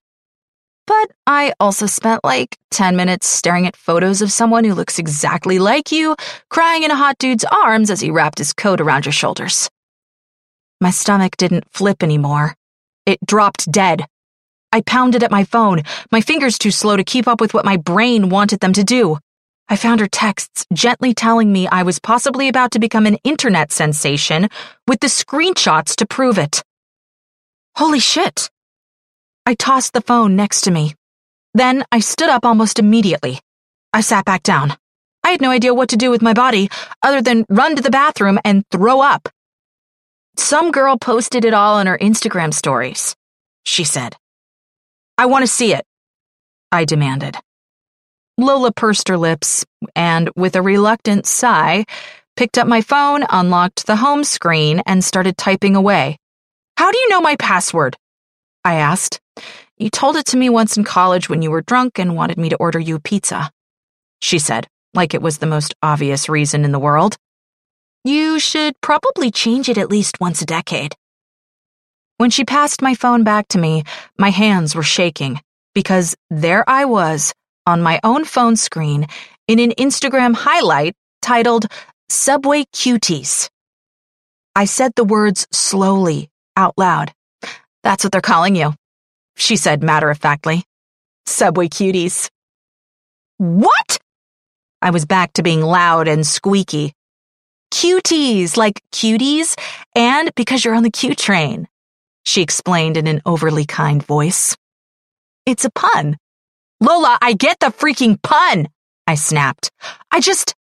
But 0.88 1.12
I 1.24 1.52
also 1.60 1.86
spent 1.86 2.24
like 2.24 2.58
10 2.72 2.96
minutes 2.96 3.28
staring 3.28 3.64
at 3.68 3.76
photos 3.76 4.22
of 4.22 4.32
someone 4.32 4.64
who 4.64 4.74
looks 4.74 4.98
exactly 4.98 5.60
like 5.60 5.92
you, 5.92 6.16
crying 6.48 6.82
in 6.82 6.90
a 6.90 6.96
hot 6.96 7.16
dude's 7.18 7.44
arms 7.44 7.92
as 7.92 8.00
he 8.00 8.10
wrapped 8.10 8.38
his 8.38 8.52
coat 8.52 8.80
around 8.80 9.06
your 9.06 9.12
shoulders. 9.12 9.70
My 10.80 10.90
stomach 10.90 11.36
didn't 11.36 11.70
flip 11.70 12.02
anymore. 12.02 12.56
It 13.06 13.24
dropped 13.24 13.70
dead. 13.70 14.06
I 14.72 14.82
pounded 14.82 15.22
at 15.22 15.30
my 15.30 15.44
phone, 15.44 15.82
my 16.12 16.20
fingers 16.20 16.58
too 16.58 16.70
slow 16.70 16.96
to 16.96 17.04
keep 17.04 17.26
up 17.26 17.40
with 17.40 17.54
what 17.54 17.64
my 17.64 17.76
brain 17.76 18.28
wanted 18.28 18.60
them 18.60 18.72
to 18.74 18.84
do. 18.84 19.18
I 19.68 19.76
found 19.76 20.00
her 20.00 20.08
texts 20.08 20.66
gently 20.72 21.14
telling 21.14 21.52
me 21.52 21.68
I 21.68 21.84
was 21.84 21.98
possibly 21.98 22.48
about 22.48 22.72
to 22.72 22.78
become 22.78 23.06
an 23.06 23.18
internet 23.22 23.70
sensation 23.72 24.48
with 24.88 25.00
the 25.00 25.06
screenshots 25.06 25.94
to 25.96 26.06
prove 26.06 26.38
it. 26.38 26.62
Holy 27.76 28.00
shit. 28.00 28.50
I 29.46 29.54
tossed 29.54 29.92
the 29.92 30.00
phone 30.00 30.36
next 30.36 30.62
to 30.62 30.70
me. 30.70 30.94
Then 31.54 31.84
I 31.90 32.00
stood 32.00 32.28
up 32.28 32.44
almost 32.44 32.78
immediately. 32.78 33.40
I 33.92 34.00
sat 34.00 34.24
back 34.24 34.42
down. 34.42 34.76
I 35.24 35.30
had 35.30 35.40
no 35.40 35.50
idea 35.50 35.74
what 35.74 35.90
to 35.90 35.96
do 35.96 36.10
with 36.10 36.22
my 36.22 36.32
body 36.32 36.70
other 37.02 37.22
than 37.22 37.44
run 37.48 37.76
to 37.76 37.82
the 37.82 37.90
bathroom 37.90 38.38
and 38.44 38.64
throw 38.70 39.00
up. 39.00 39.28
Some 40.36 40.70
girl 40.70 40.96
posted 40.96 41.44
it 41.44 41.54
all 41.54 41.76
on 41.76 41.86
her 41.86 41.98
Instagram 41.98 42.54
stories, 42.54 43.14
she 43.64 43.84
said. 43.84 44.16
I 45.20 45.26
want 45.26 45.42
to 45.42 45.46
see 45.46 45.74
it, 45.74 45.84
I 46.72 46.86
demanded. 46.86 47.36
Lola 48.38 48.72
pursed 48.72 49.08
her 49.08 49.18
lips 49.18 49.66
and, 49.94 50.30
with 50.34 50.56
a 50.56 50.62
reluctant 50.62 51.26
sigh, 51.26 51.84
picked 52.36 52.56
up 52.56 52.66
my 52.66 52.80
phone, 52.80 53.26
unlocked 53.28 53.86
the 53.86 53.96
home 53.96 54.24
screen, 54.24 54.80
and 54.86 55.04
started 55.04 55.36
typing 55.36 55.76
away. 55.76 56.16
How 56.78 56.90
do 56.90 56.96
you 56.96 57.10
know 57.10 57.20
my 57.20 57.36
password? 57.36 57.98
I 58.64 58.76
asked. 58.76 59.20
You 59.76 59.90
told 59.90 60.16
it 60.16 60.24
to 60.28 60.38
me 60.38 60.48
once 60.48 60.78
in 60.78 60.84
college 60.84 61.28
when 61.28 61.42
you 61.42 61.50
were 61.50 61.60
drunk 61.60 61.98
and 61.98 62.16
wanted 62.16 62.38
me 62.38 62.48
to 62.48 62.56
order 62.56 62.78
you 62.78 62.98
pizza. 62.98 63.50
She 64.22 64.38
said, 64.38 64.68
like 64.94 65.12
it 65.12 65.20
was 65.20 65.36
the 65.36 65.44
most 65.44 65.74
obvious 65.82 66.30
reason 66.30 66.64
in 66.64 66.72
the 66.72 66.78
world. 66.78 67.18
You 68.04 68.40
should 68.40 68.80
probably 68.80 69.30
change 69.30 69.68
it 69.68 69.76
at 69.76 69.90
least 69.90 70.18
once 70.18 70.40
a 70.40 70.46
decade. 70.46 70.94
When 72.20 72.30
she 72.30 72.44
passed 72.44 72.82
my 72.82 72.94
phone 72.94 73.24
back 73.24 73.48
to 73.48 73.58
me, 73.58 73.84
my 74.18 74.28
hands 74.28 74.74
were 74.74 74.82
shaking 74.82 75.40
because 75.74 76.14
there 76.28 76.68
I 76.68 76.84
was 76.84 77.32
on 77.66 77.80
my 77.80 77.98
own 78.04 78.24
phone 78.24 78.56
screen 78.56 79.06
in 79.48 79.58
an 79.58 79.72
Instagram 79.78 80.34
highlight 80.34 80.94
titled 81.22 81.66
Subway 82.10 82.64
Cuties. 82.74 83.48
I 84.54 84.66
said 84.66 84.92
the 84.96 85.04
words 85.04 85.46
slowly 85.50 86.28
out 86.56 86.74
loud. 86.76 87.12
That's 87.82 88.04
what 88.04 88.12
they're 88.12 88.20
calling 88.20 88.54
you 88.54 88.74
she 89.40 89.56
said 89.56 89.82
matter 89.82 90.10
of 90.10 90.18
factly. 90.18 90.64
Subway 91.26 91.68
cuties. 91.68 92.28
What? 93.38 93.98
I 94.82 94.90
was 94.90 95.06
back 95.06 95.32
to 95.34 95.42
being 95.42 95.62
loud 95.62 96.08
and 96.08 96.26
squeaky. 96.26 96.92
Cuties, 97.72 98.56
like 98.56 98.80
cuties, 98.92 99.58
and 99.94 100.30
because 100.34 100.64
you're 100.64 100.74
on 100.74 100.82
the 100.82 100.90
Q 100.90 101.14
train, 101.14 101.68
she 102.30 102.42
explained 102.42 102.96
in 102.96 103.08
an 103.08 103.20
overly 103.26 103.66
kind 103.66 104.02
voice. 104.02 104.56
It's 105.46 105.64
a 105.64 105.70
pun. 105.70 106.16
Lola, 106.80 107.18
I 107.20 107.32
get 107.32 107.58
the 107.60 107.66
freaking 107.66 108.22
pun, 108.22 108.68
I 109.06 109.16
snapped. 109.16 109.70
I 110.10 110.20
just. 110.20 110.54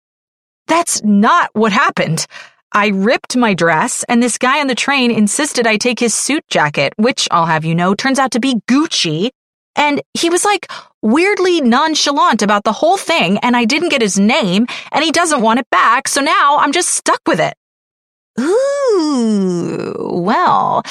That's 0.68 1.04
not 1.04 1.50
what 1.54 1.72
happened. 1.72 2.26
I 2.72 2.88
ripped 2.88 3.36
my 3.36 3.54
dress, 3.54 4.04
and 4.10 4.22
this 4.22 4.38
guy 4.38 4.60
on 4.60 4.68
the 4.68 4.76
train 4.76 5.12
insisted 5.12 5.66
I 5.66 5.78
take 5.78 6.00
his 6.00 6.14
suit 6.14 6.44
jacket, 6.50 6.94
which 6.98 7.28
I'll 7.32 7.46
have 7.46 7.66
you 7.66 7.76
know 7.76 7.94
turns 7.94 8.20
out 8.20 8.32
to 8.32 8.40
be 8.40 8.62
Gucci. 8.68 9.30
And 9.76 10.02
he 10.14 10.30
was 10.30 10.44
like 10.44 10.68
weirdly 11.02 11.62
nonchalant 11.62 12.42
about 12.42 12.64
the 12.64 12.74
whole 12.74 12.98
thing, 12.98 13.38
and 13.40 13.56
I 13.56 13.66
didn't 13.66 13.90
get 13.90 14.02
his 14.02 14.20
name, 14.20 14.66
and 14.92 15.04
he 15.04 15.12
doesn't 15.12 15.42
want 15.42 15.60
it 15.60 15.70
back, 15.70 16.08
so 16.08 16.22
now 16.22 16.58
I'm 16.58 16.72
just 16.72 16.90
stuck 16.90 17.22
with 17.28 17.40
it. 17.40 17.54
Ooh, 18.40 18.89
well, 19.98 20.84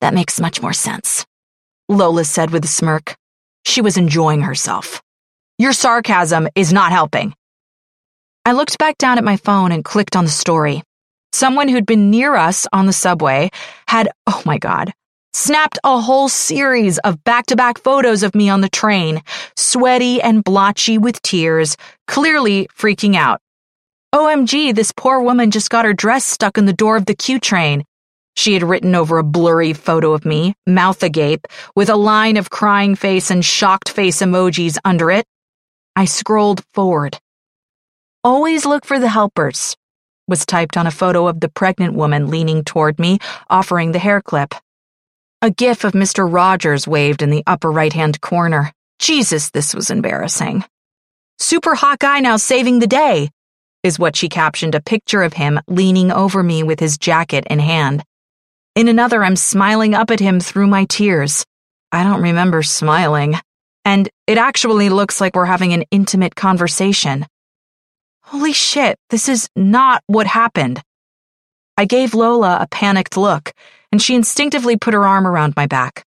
that 0.00 0.14
makes 0.14 0.40
much 0.40 0.62
more 0.62 0.72
sense. 0.72 1.26
Lola 1.88 2.24
said 2.24 2.50
with 2.50 2.64
a 2.64 2.68
smirk. 2.68 3.16
She 3.64 3.80
was 3.80 3.96
enjoying 3.96 4.42
herself. 4.42 5.02
Your 5.58 5.72
sarcasm 5.72 6.48
is 6.54 6.72
not 6.72 6.92
helping. 6.92 7.34
I 8.44 8.52
looked 8.52 8.78
back 8.78 8.98
down 8.98 9.18
at 9.18 9.24
my 9.24 9.36
phone 9.36 9.72
and 9.72 9.84
clicked 9.84 10.16
on 10.16 10.24
the 10.24 10.30
story. 10.30 10.82
Someone 11.32 11.68
who'd 11.68 11.86
been 11.86 12.10
near 12.10 12.34
us 12.36 12.66
on 12.72 12.86
the 12.86 12.92
subway 12.92 13.50
had, 13.88 14.08
oh 14.26 14.42
my 14.46 14.58
God, 14.58 14.92
snapped 15.32 15.78
a 15.84 16.00
whole 16.00 16.28
series 16.28 16.98
of 16.98 17.22
back 17.24 17.46
to 17.46 17.56
back 17.56 17.78
photos 17.78 18.22
of 18.22 18.34
me 18.34 18.48
on 18.48 18.60
the 18.60 18.68
train, 18.68 19.22
sweaty 19.56 20.20
and 20.22 20.44
blotchy 20.44 20.96
with 20.96 21.20
tears, 21.22 21.76
clearly 22.06 22.68
freaking 22.76 23.16
out. 23.16 23.40
OMG, 24.14 24.74
this 24.74 24.92
poor 24.92 25.20
woman 25.20 25.50
just 25.50 25.70
got 25.70 25.84
her 25.84 25.92
dress 25.92 26.24
stuck 26.24 26.58
in 26.58 26.66
the 26.66 26.72
door 26.72 26.96
of 26.96 27.06
the 27.06 27.14
Q 27.14 27.38
train. 27.38 27.84
She 28.36 28.54
had 28.54 28.62
written 28.62 28.94
over 28.94 29.18
a 29.18 29.24
blurry 29.24 29.72
photo 29.72 30.12
of 30.12 30.24
me, 30.24 30.54
mouth 30.66 31.02
agape, 31.02 31.46
with 31.74 31.88
a 31.88 31.96
line 31.96 32.36
of 32.36 32.50
crying 32.50 32.94
face 32.94 33.30
and 33.30 33.44
shocked 33.44 33.88
face 33.88 34.20
emojis 34.20 34.78
under 34.84 35.10
it. 35.10 35.26
I 35.94 36.04
scrolled 36.04 36.62
forward. 36.74 37.18
Always 38.22 38.66
look 38.66 38.84
for 38.84 38.98
the 38.98 39.08
helpers 39.08 39.76
was 40.28 40.44
typed 40.44 40.76
on 40.76 40.86
a 40.86 40.90
photo 40.90 41.28
of 41.28 41.40
the 41.40 41.48
pregnant 41.48 41.94
woman 41.94 42.28
leaning 42.28 42.64
toward 42.64 42.98
me, 42.98 43.18
offering 43.48 43.92
the 43.92 43.98
hair 43.98 44.20
clip. 44.20 44.54
A 45.42 45.50
gif 45.50 45.84
of 45.84 45.92
Mr. 45.92 46.30
Rogers 46.30 46.88
waved 46.88 47.22
in 47.22 47.30
the 47.30 47.44
upper 47.46 47.70
right 47.70 47.92
hand 47.92 48.20
corner. 48.20 48.72
Jesus, 48.98 49.50
this 49.50 49.74
was 49.74 49.90
embarrassing. 49.90 50.64
Super 51.38 51.74
hot 51.74 51.98
guy 51.98 52.20
now 52.20 52.38
saving 52.38 52.78
the 52.78 52.86
day, 52.86 53.30
is 53.86 53.98
what 53.98 54.16
she 54.16 54.28
captioned 54.28 54.74
a 54.74 54.82
picture 54.82 55.22
of 55.22 55.32
him 55.32 55.60
leaning 55.68 56.10
over 56.10 56.42
me 56.42 56.62
with 56.64 56.80
his 56.80 56.98
jacket 56.98 57.46
in 57.48 57.60
hand. 57.60 58.02
In 58.74 58.88
another, 58.88 59.24
I'm 59.24 59.36
smiling 59.36 59.94
up 59.94 60.10
at 60.10 60.20
him 60.20 60.40
through 60.40 60.66
my 60.66 60.84
tears. 60.84 61.46
I 61.92 62.02
don't 62.02 62.20
remember 62.20 62.62
smiling. 62.62 63.36
And 63.84 64.08
it 64.26 64.36
actually 64.36 64.88
looks 64.88 65.20
like 65.20 65.36
we're 65.36 65.46
having 65.46 65.72
an 65.72 65.84
intimate 65.92 66.34
conversation. 66.34 67.26
Holy 68.22 68.52
shit, 68.52 68.98
this 69.10 69.28
is 69.28 69.48
not 69.54 70.02
what 70.08 70.26
happened. 70.26 70.82
I 71.78 71.84
gave 71.84 72.12
Lola 72.12 72.58
a 72.60 72.66
panicked 72.66 73.16
look, 73.16 73.52
and 73.92 74.02
she 74.02 74.16
instinctively 74.16 74.76
put 74.76 74.94
her 74.94 75.06
arm 75.06 75.26
around 75.26 75.54
my 75.56 75.66
back. 75.66 76.04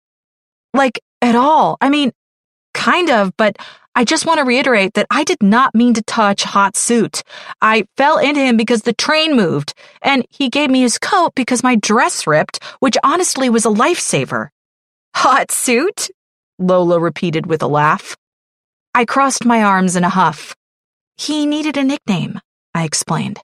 Like, 0.76 1.00
at 1.24 1.36
all. 1.36 1.78
I 1.82 1.90
mean, 1.90 2.12
kind 2.76 3.10
of, 3.10 3.36
but 3.36 3.58
I 3.96 4.06
just 4.06 4.26
want 4.26 4.40
to 4.40 4.46
reiterate 4.46 4.96
that 4.96 5.06
I 5.12 5.24
did 5.24 5.44
not 5.44 5.76
mean 5.76 5.94
to 5.94 6.02
touch 6.02 6.44
Hot 6.44 6.76
Suit. 6.76 7.22
I 7.62 7.86
fell 7.96 8.18
into 8.18 8.42
him 8.42 8.58
because 8.58 8.82
the 8.82 8.94
train 8.94 9.36
moved, 9.36 9.74
and 10.02 10.26
he 10.30 10.50
gave 10.50 10.72
me 10.72 10.82
his 10.82 10.98
coat 10.98 11.34
because 11.36 11.62
my 11.62 11.76
dress 11.76 12.26
ripped, 12.26 12.64
which 12.80 12.98
honestly 13.04 13.50
was 13.50 13.66
a 13.66 13.70
lifesaver. 13.70 14.50
Hot 15.16 15.52
Suit? 15.52 16.10
Lola 16.58 17.00
repeated 17.00 17.46
with 17.46 17.62
a 17.62 17.68
laugh. 17.68 18.18
I 18.96 19.06
crossed 19.06 19.46
my 19.46 19.64
arms 19.64 19.96
in 19.96 20.04
a 20.04 20.10
huff. 20.10 20.56
He 21.18 21.46
needed 21.46 21.78
a 21.78 21.84
nickname, 21.84 22.40
I 22.74 22.86
explained. 22.86 23.40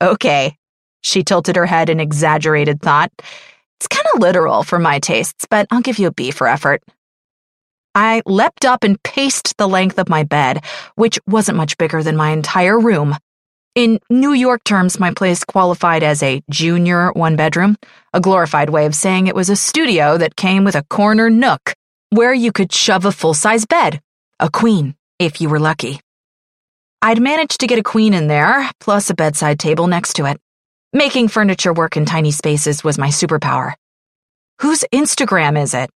Okay. 0.00 0.56
She 1.02 1.22
tilted 1.22 1.56
her 1.56 1.66
head 1.66 1.90
in 1.90 2.00
exaggerated 2.00 2.80
thought. 2.80 3.12
It's 3.78 3.88
kind 3.88 4.06
of 4.14 4.20
literal 4.20 4.62
for 4.62 4.78
my 4.78 4.98
tastes, 4.98 5.46
but 5.48 5.66
I'll 5.70 5.82
give 5.82 5.98
you 5.98 6.08
a 6.08 6.12
B 6.12 6.30
for 6.30 6.48
effort. 6.48 6.82
I 7.98 8.22
leapt 8.26 8.64
up 8.64 8.84
and 8.84 9.02
paced 9.02 9.56
the 9.56 9.66
length 9.66 9.98
of 9.98 10.08
my 10.08 10.22
bed, 10.22 10.64
which 10.94 11.18
wasn't 11.26 11.56
much 11.56 11.76
bigger 11.78 12.00
than 12.00 12.16
my 12.16 12.30
entire 12.30 12.78
room. 12.78 13.16
In 13.74 13.98
New 14.08 14.34
York 14.34 14.62
terms, 14.62 15.00
my 15.00 15.12
place 15.12 15.42
qualified 15.42 16.04
as 16.04 16.22
a 16.22 16.40
junior 16.48 17.10
one 17.10 17.34
bedroom, 17.34 17.76
a 18.14 18.20
glorified 18.20 18.70
way 18.70 18.86
of 18.86 18.94
saying 18.94 19.26
it 19.26 19.34
was 19.34 19.50
a 19.50 19.56
studio 19.56 20.16
that 20.16 20.36
came 20.36 20.62
with 20.62 20.76
a 20.76 20.84
corner 20.84 21.28
nook 21.28 21.74
where 22.10 22.32
you 22.32 22.52
could 22.52 22.72
shove 22.72 23.04
a 23.04 23.10
full 23.10 23.34
size 23.34 23.66
bed, 23.66 24.00
a 24.38 24.48
queen, 24.48 24.94
if 25.18 25.40
you 25.40 25.48
were 25.48 25.58
lucky. 25.58 26.00
I'd 27.02 27.20
managed 27.20 27.58
to 27.60 27.66
get 27.66 27.80
a 27.80 27.90
queen 27.94 28.14
in 28.14 28.28
there, 28.28 28.70
plus 28.78 29.10
a 29.10 29.14
bedside 29.14 29.58
table 29.58 29.88
next 29.88 30.12
to 30.14 30.26
it. 30.26 30.40
Making 30.92 31.26
furniture 31.26 31.72
work 31.72 31.96
in 31.96 32.06
tiny 32.06 32.30
spaces 32.30 32.84
was 32.84 32.96
my 32.96 33.08
superpower. 33.08 33.72
Whose 34.60 34.84
Instagram 34.92 35.60
is 35.60 35.74
it? 35.74 35.90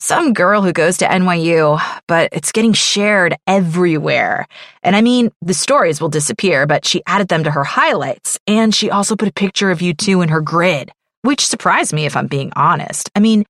Some 0.00 0.32
girl 0.32 0.62
who 0.62 0.72
goes 0.72 0.98
to 0.98 1.06
NYU, 1.06 1.80
but 2.06 2.28
it's 2.30 2.52
getting 2.52 2.72
shared 2.72 3.36
everywhere. 3.48 4.46
And 4.84 4.94
I 4.94 5.00
mean, 5.00 5.32
the 5.42 5.54
stories 5.54 6.00
will 6.00 6.08
disappear, 6.08 6.68
but 6.68 6.86
she 6.86 7.02
added 7.04 7.26
them 7.26 7.42
to 7.42 7.50
her 7.50 7.64
highlights, 7.64 8.38
and 8.46 8.72
she 8.72 8.90
also 8.90 9.16
put 9.16 9.26
a 9.26 9.32
picture 9.32 9.72
of 9.72 9.82
you 9.82 9.94
two 9.94 10.22
in 10.22 10.28
her 10.28 10.40
grid, 10.40 10.92
which 11.22 11.44
surprised 11.44 11.92
me 11.92 12.06
if 12.06 12.16
I'm 12.16 12.28
being 12.28 12.52
honest. 12.54 13.10
I 13.16 13.20
mean, 13.20 13.44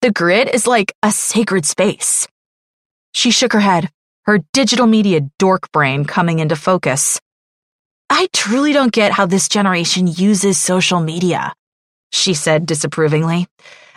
the 0.00 0.10
grid 0.10 0.48
is 0.48 0.66
like 0.66 0.94
a 1.02 1.12
sacred 1.12 1.66
space. 1.66 2.26
She 3.12 3.30
shook 3.30 3.52
her 3.52 3.60
head, 3.60 3.90
her 4.24 4.38
digital 4.54 4.86
media 4.86 5.20
dork 5.38 5.70
brain 5.70 6.06
coming 6.06 6.38
into 6.38 6.56
focus. 6.56 7.20
I 8.08 8.26
truly 8.32 8.72
don't 8.72 8.92
get 8.92 9.12
how 9.12 9.26
this 9.26 9.50
generation 9.50 10.06
uses 10.06 10.58
social 10.58 11.00
media, 11.00 11.52
she 12.10 12.32
said 12.32 12.64
disapprovingly, 12.64 13.48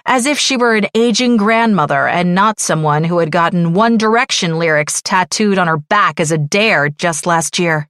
as 0.06 0.26
if 0.26 0.38
she 0.38 0.58
were 0.58 0.76
an 0.76 0.88
aging 0.93 1.38
grandmother 1.38 2.08
and 2.08 2.36
not 2.36 2.60
someone 2.60 3.04
who 3.04 3.20
had 3.20 3.32
gotten 3.32 3.74
One 3.74 3.97
Direction 3.97 4.60
lyrics 4.60 5.01
tattooed 5.01 5.58
on 5.58 5.68
her 5.68 5.78
back 5.78 6.20
as 6.20 6.32
a 6.32 6.38
dare 6.38 6.89
just 6.89 7.26
last 7.26 7.60
year. 7.60 7.88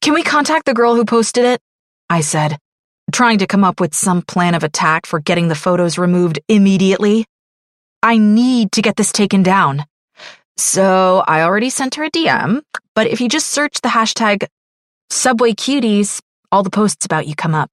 Can 0.00 0.14
we 0.14 0.22
contact 0.22 0.66
the 0.66 0.74
girl 0.74 0.94
who 0.94 1.04
posted 1.04 1.44
it? 1.44 1.60
I 2.08 2.22
said, 2.22 2.58
trying 3.12 3.38
to 3.38 3.46
come 3.46 3.64
up 3.64 3.80
with 3.80 3.94
some 3.94 4.22
plan 4.22 4.54
of 4.54 4.64
attack 4.64 5.06
for 5.06 5.20
getting 5.20 5.48
the 5.48 5.54
photos 5.54 5.98
removed 5.98 6.40
immediately. 6.48 7.26
I 8.02 8.16
need 8.18 8.72
to 8.72 8.82
get 8.82 8.96
this 8.96 9.12
taken 9.12 9.42
down. 9.42 9.84
So 10.56 11.22
I 11.26 11.42
already 11.42 11.70
sent 11.70 11.94
her 11.94 12.04
a 12.04 12.10
DM, 12.10 12.62
but 12.94 13.06
if 13.06 13.20
you 13.20 13.28
just 13.28 13.50
search 13.50 13.80
the 13.80 13.88
hashtag 13.88 14.46
Subway 15.10 15.52
Cuties, 15.52 16.20
all 16.52 16.62
the 16.62 16.70
posts 16.70 17.06
about 17.06 17.26
you 17.26 17.34
come 17.34 17.54
up. 17.54 17.70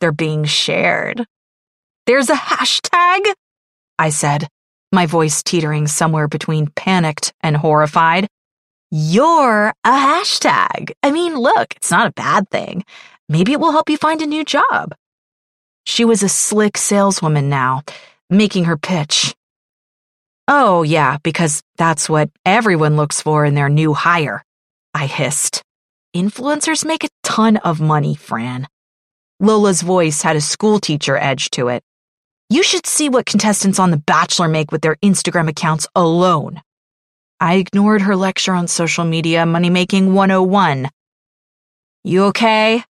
They're 0.00 0.12
being 0.12 0.44
shared. 0.44 1.24
There's 2.08 2.30
a 2.30 2.34
hashtag? 2.34 3.20
I 3.98 4.08
said, 4.08 4.48
my 4.90 5.04
voice 5.04 5.42
teetering 5.42 5.86
somewhere 5.86 6.26
between 6.26 6.68
panicked 6.68 7.34
and 7.42 7.54
horrified. 7.54 8.28
You're 8.90 9.74
a 9.84 9.90
hashtag. 9.90 10.92
I 11.02 11.10
mean, 11.10 11.34
look, 11.34 11.74
it's 11.76 11.90
not 11.90 12.06
a 12.06 12.12
bad 12.12 12.48
thing. 12.48 12.82
Maybe 13.28 13.52
it 13.52 13.60
will 13.60 13.72
help 13.72 13.90
you 13.90 13.98
find 13.98 14.22
a 14.22 14.26
new 14.26 14.42
job. 14.42 14.94
She 15.84 16.06
was 16.06 16.22
a 16.22 16.30
slick 16.30 16.78
saleswoman 16.78 17.50
now, 17.50 17.82
making 18.30 18.64
her 18.64 18.78
pitch. 18.78 19.34
Oh, 20.48 20.82
yeah, 20.84 21.18
because 21.22 21.62
that's 21.76 22.08
what 22.08 22.30
everyone 22.46 22.96
looks 22.96 23.20
for 23.20 23.44
in 23.44 23.54
their 23.54 23.68
new 23.68 23.92
hire, 23.92 24.42
I 24.94 25.04
hissed. 25.04 25.62
Influencers 26.16 26.86
make 26.86 27.04
a 27.04 27.10
ton 27.22 27.58
of 27.58 27.82
money, 27.82 28.14
Fran. 28.14 28.66
Lola's 29.40 29.82
voice 29.82 30.22
had 30.22 30.36
a 30.36 30.40
schoolteacher 30.40 31.18
edge 31.18 31.50
to 31.50 31.68
it. 31.68 31.82
You 32.50 32.62
should 32.62 32.86
see 32.86 33.10
what 33.10 33.26
contestants 33.26 33.78
on 33.78 33.90
The 33.90 33.98
Bachelor 33.98 34.48
make 34.48 34.72
with 34.72 34.80
their 34.80 34.96
Instagram 34.96 35.50
accounts 35.50 35.86
alone. 35.94 36.62
I 37.38 37.56
ignored 37.56 38.00
her 38.00 38.16
lecture 38.16 38.54
on 38.54 38.68
social 38.68 39.04
media 39.04 39.44
money 39.44 39.68
making 39.68 40.14
101. 40.14 40.88
You 42.04 42.24
okay? 42.26 42.82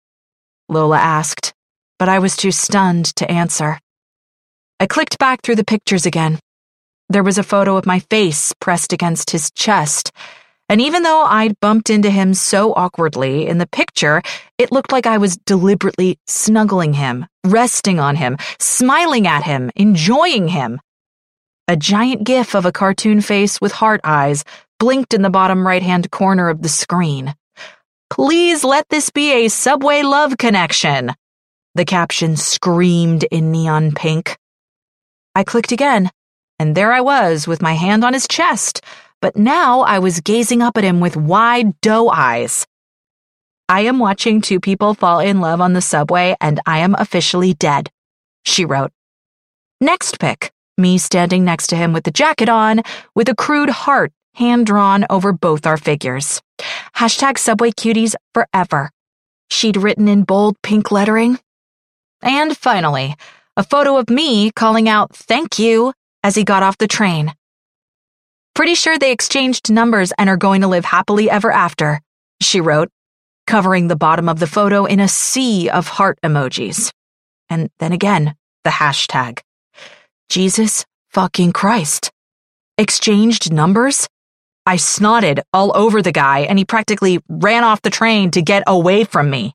Lola 0.68 0.98
asked, 0.98 1.54
but 1.98 2.09
I 2.09 2.20
was 2.20 2.36
too 2.36 2.52
stunned 2.52 3.06
to 3.16 3.28
answer. 3.28 3.80
I 4.78 4.86
clicked 4.86 5.18
back 5.18 5.42
through 5.42 5.56
the 5.56 5.64
pictures 5.64 6.06
again. 6.06 6.38
There 7.09 7.24
was 7.24 7.36
a 7.36 7.42
photo 7.42 7.76
of 7.76 7.84
my 7.84 7.98
face 7.98 8.52
pressed 8.61 8.92
against 8.92 9.30
his 9.30 9.50
chest, 9.50 10.12
and 10.69 10.81
even 10.81 11.03
though 11.03 11.23
I'd 11.23 11.59
bumped 11.61 11.89
into 11.89 12.11
him 12.11 12.35
so 12.35 12.75
awkwardly 12.75 13.47
in 13.47 13.59
the 13.59 13.66
picture, 13.66 14.23
it 14.59 14.71
looked 14.71 14.93
like 14.93 15.07
I 15.07 15.19
was 15.19 15.37
deliberately 15.39 16.19
snuggling 16.27 16.93
him, 16.93 17.27
resting 17.47 17.99
on 17.99 18.16
him, 18.16 18.37
smiling 18.59 19.27
at 19.27 19.45
him, 19.45 19.71
enjoying 19.77 20.49
him. 20.49 20.81
A 21.69 21.77
giant 21.77 22.25
gif 22.25 22.55
of 22.55 22.66
a 22.66 22.73
cartoon 22.73 23.21
face 23.21 23.61
with 23.61 23.73
heart 23.73 24.01
eyes 24.05 24.45
blinked 24.79 25.14
in 25.14 25.23
the 25.23 25.31
bottom 25.31 25.66
right 25.66 25.83
hand 25.83 26.11
corner 26.11 26.49
of 26.49 26.62
the 26.62 26.69
screen. 26.69 27.35
Please 28.11 28.64
let 28.64 28.89
this 28.89 29.11
be 29.11 29.33
a 29.33 29.49
subway 29.49 30.03
love 30.03 30.39
connection. 30.39 31.12
The 31.75 31.85
caption 31.85 32.37
screamed 32.37 33.25
in 33.31 33.53
neon 33.53 33.93
pink. 33.93 34.37
I 35.35 35.45
clicked 35.45 35.73
again, 35.73 36.11
and 36.59 36.75
there 36.75 36.93
I 36.93 37.01
was 37.01 37.47
with 37.47 37.62
my 37.62 37.75
hand 37.75 38.05
on 38.05 38.14
his 38.14 38.27
chest, 38.27 38.83
but 39.21 39.37
now 39.37 39.81
I 39.81 39.99
was 39.99 40.21
gazing 40.21 40.62
up 40.62 40.77
at 40.77 40.85
him 40.85 41.01
with 41.01 41.16
wide 41.16 41.81
doe 41.81 42.09
eyes. 42.09 42.66
I 43.69 43.83
am 43.83 43.99
watching 43.99 44.41
two 44.41 44.61
people 44.61 44.95
fall 44.95 45.21
in 45.21 45.41
love 45.41 45.61
on 45.61 45.73
the 45.75 45.83
subway, 45.83 46.37
and 46.41 46.61
I 46.66 46.79
am 46.79 46.95
officially 46.99 47.55
dead, 47.55 47.91
she 48.45 48.64
wrote. 48.64 48.93
Next 49.81 50.19
pic, 50.19 50.53
me 50.77 50.99
standing 50.99 51.45
next 51.45 51.66
to 51.69 51.77
him 51.77 51.93
with 51.93 52.05
the 52.05 52.11
jacket 52.11 52.49
on, 52.49 52.83
with 53.14 53.29
a 53.29 53.35
crude 53.35 53.71
heart 53.71 54.12
hand 54.35 54.66
drawn 54.66 55.05
over 55.11 55.33
both 55.33 55.66
our 55.66 55.77
figures. 55.77 56.41
Hashtag 56.97 57.39
Subway 57.39 57.73
Cuties 57.73 58.14
forever. 58.33 58.91
She'd 59.51 59.77
written 59.77 60.09
in 60.09 60.23
bold 60.23 60.57
pink 60.62 60.91
lettering. 60.91 61.39
And 62.23 62.57
finally, 62.57 63.16
a 63.57 63.64
photo 63.64 63.97
of 63.97 64.09
me 64.09 64.51
calling 64.53 64.89
out 64.89 65.14
thank 65.14 65.59
you 65.59 65.93
as 66.23 66.37
he 66.37 66.45
got 66.45 66.62
off 66.62 66.79
the 66.79 66.89
train. 66.89 67.35
Pretty 68.59 68.74
sure 68.74 68.98
they 68.98 69.12
exchanged 69.12 69.70
numbers 69.70 70.12
and 70.18 70.28
are 70.28 70.36
going 70.36 70.62
to 70.62 70.66
live 70.66 70.84
happily 70.84 71.30
ever 71.30 71.52
after, 71.52 72.00
she 72.42 72.61
wrote, 72.61 72.90
covering 73.46 73.86
the 73.86 73.94
bottom 73.94 74.28
of 74.28 74.40
the 74.40 74.48
photo 74.48 74.84
in 74.84 74.98
a 74.98 75.06
sea 75.06 75.70
of 75.70 75.86
heart 75.86 76.18
emojis. 76.24 76.90
And 77.48 77.70
then 77.78 77.92
again, 77.92 78.34
the 78.64 78.70
hashtag. 78.70 79.42
Jesus 80.28 80.84
fucking 81.11 81.52
Christ. 81.52 82.11
Exchanged 82.76 83.52
numbers? 83.52 84.09
I 84.66 84.74
snotted 84.74 85.40
all 85.52 85.70
over 85.76 86.02
the 86.02 86.11
guy 86.11 86.40
and 86.40 86.59
he 86.59 86.64
practically 86.64 87.20
ran 87.28 87.62
off 87.62 87.82
the 87.82 87.90
train 87.90 88.32
to 88.32 88.42
get 88.42 88.64
away 88.66 89.04
from 89.04 89.30
me. 89.30 89.54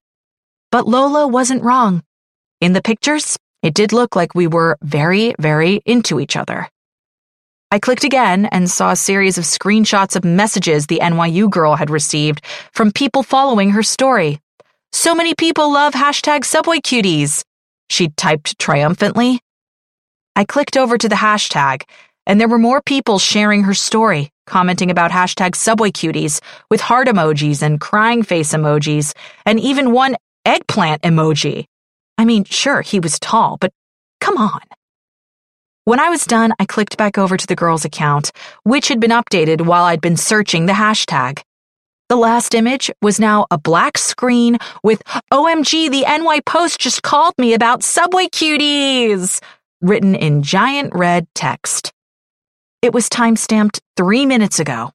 But 0.71 0.87
Lola 0.87 1.27
wasn't 1.27 1.63
wrong. 1.63 2.03
In 2.61 2.71
the 2.71 2.81
pictures, 2.81 3.37
it 3.61 3.73
did 3.73 3.91
look 3.91 4.15
like 4.15 4.33
we 4.33 4.47
were 4.47 4.77
very, 4.81 5.35
very 5.37 5.81
into 5.85 6.21
each 6.21 6.37
other. 6.37 6.69
I 7.73 7.79
clicked 7.79 8.03
again 8.03 8.45
and 8.51 8.69
saw 8.69 8.91
a 8.91 8.95
series 8.95 9.39
of 9.39 9.45
screenshots 9.45 10.15
of 10.15 10.23
messages 10.23 10.85
the 10.85 10.99
NYU 11.01 11.49
girl 11.49 11.75
had 11.75 11.89
received 11.89 12.45
from 12.71 12.91
people 12.91 13.23
following 13.23 13.71
her 13.71 13.81
story. 13.81 14.39
So 14.91 15.15
many 15.15 15.33
people 15.33 15.73
love 15.73 15.95
hashtag 15.95 16.45
Subway 16.45 16.81
Cuties, 16.81 17.43
she 17.89 18.09
typed 18.09 18.59
triumphantly. 18.59 19.39
I 20.35 20.45
clicked 20.45 20.77
over 20.77 20.99
to 20.99 21.09
the 21.09 21.15
hashtag, 21.15 21.81
and 22.27 22.39
there 22.39 22.47
were 22.47 22.59
more 22.59 22.79
people 22.79 23.17
sharing 23.17 23.63
her 23.63 23.73
story, 23.73 24.29
commenting 24.45 24.91
about 24.91 25.09
hashtag 25.09 25.55
Subway 25.55 25.89
Cuties 25.89 26.41
with 26.69 26.79
heart 26.79 27.07
emojis 27.07 27.63
and 27.63 27.81
crying 27.81 28.21
face 28.21 28.53
emojis, 28.53 29.15
and 29.47 29.59
even 29.59 29.91
one 29.91 30.15
eggplant 30.45 31.01
emoji. 31.01 31.65
I 32.19 32.25
mean, 32.25 32.43
sure, 32.43 32.81
he 32.83 32.99
was 32.99 33.17
tall, 33.17 33.57
but 33.59 33.73
come 34.21 34.37
on. 34.37 34.61
When 35.85 35.99
I 35.99 36.09
was 36.09 36.25
done, 36.25 36.53
I 36.59 36.65
clicked 36.65 36.95
back 36.95 37.17
over 37.17 37.35
to 37.35 37.45
the 37.45 37.57
girl's 37.57 37.83
account, 37.83 38.31
which 38.63 38.87
had 38.87 39.01
been 39.01 39.11
updated 39.11 39.65
while 39.65 39.83
I'd 39.83 39.99
been 39.99 40.15
searching 40.15 40.65
the 40.65 40.73
hashtag. 40.73 41.41
The 42.07 42.15
last 42.15 42.55
image 42.55 42.89
was 43.01 43.19
now 43.19 43.47
a 43.51 43.57
black 43.57 43.97
screen 43.97 44.59
with 44.81 45.03
OMG, 45.33 45.91
the 45.91 46.05
NY 46.07 46.39
Post 46.45 46.79
just 46.79 47.03
called 47.03 47.33
me 47.37 47.53
about 47.53 47.83
Subway 47.83 48.27
cuties 48.27 49.41
written 49.81 50.15
in 50.15 50.41
giant 50.41 50.95
red 50.95 51.27
text. 51.35 51.91
It 52.81 52.93
was 52.93 53.09
timestamped 53.09 53.81
three 53.97 54.25
minutes 54.25 54.59
ago. 54.59 54.91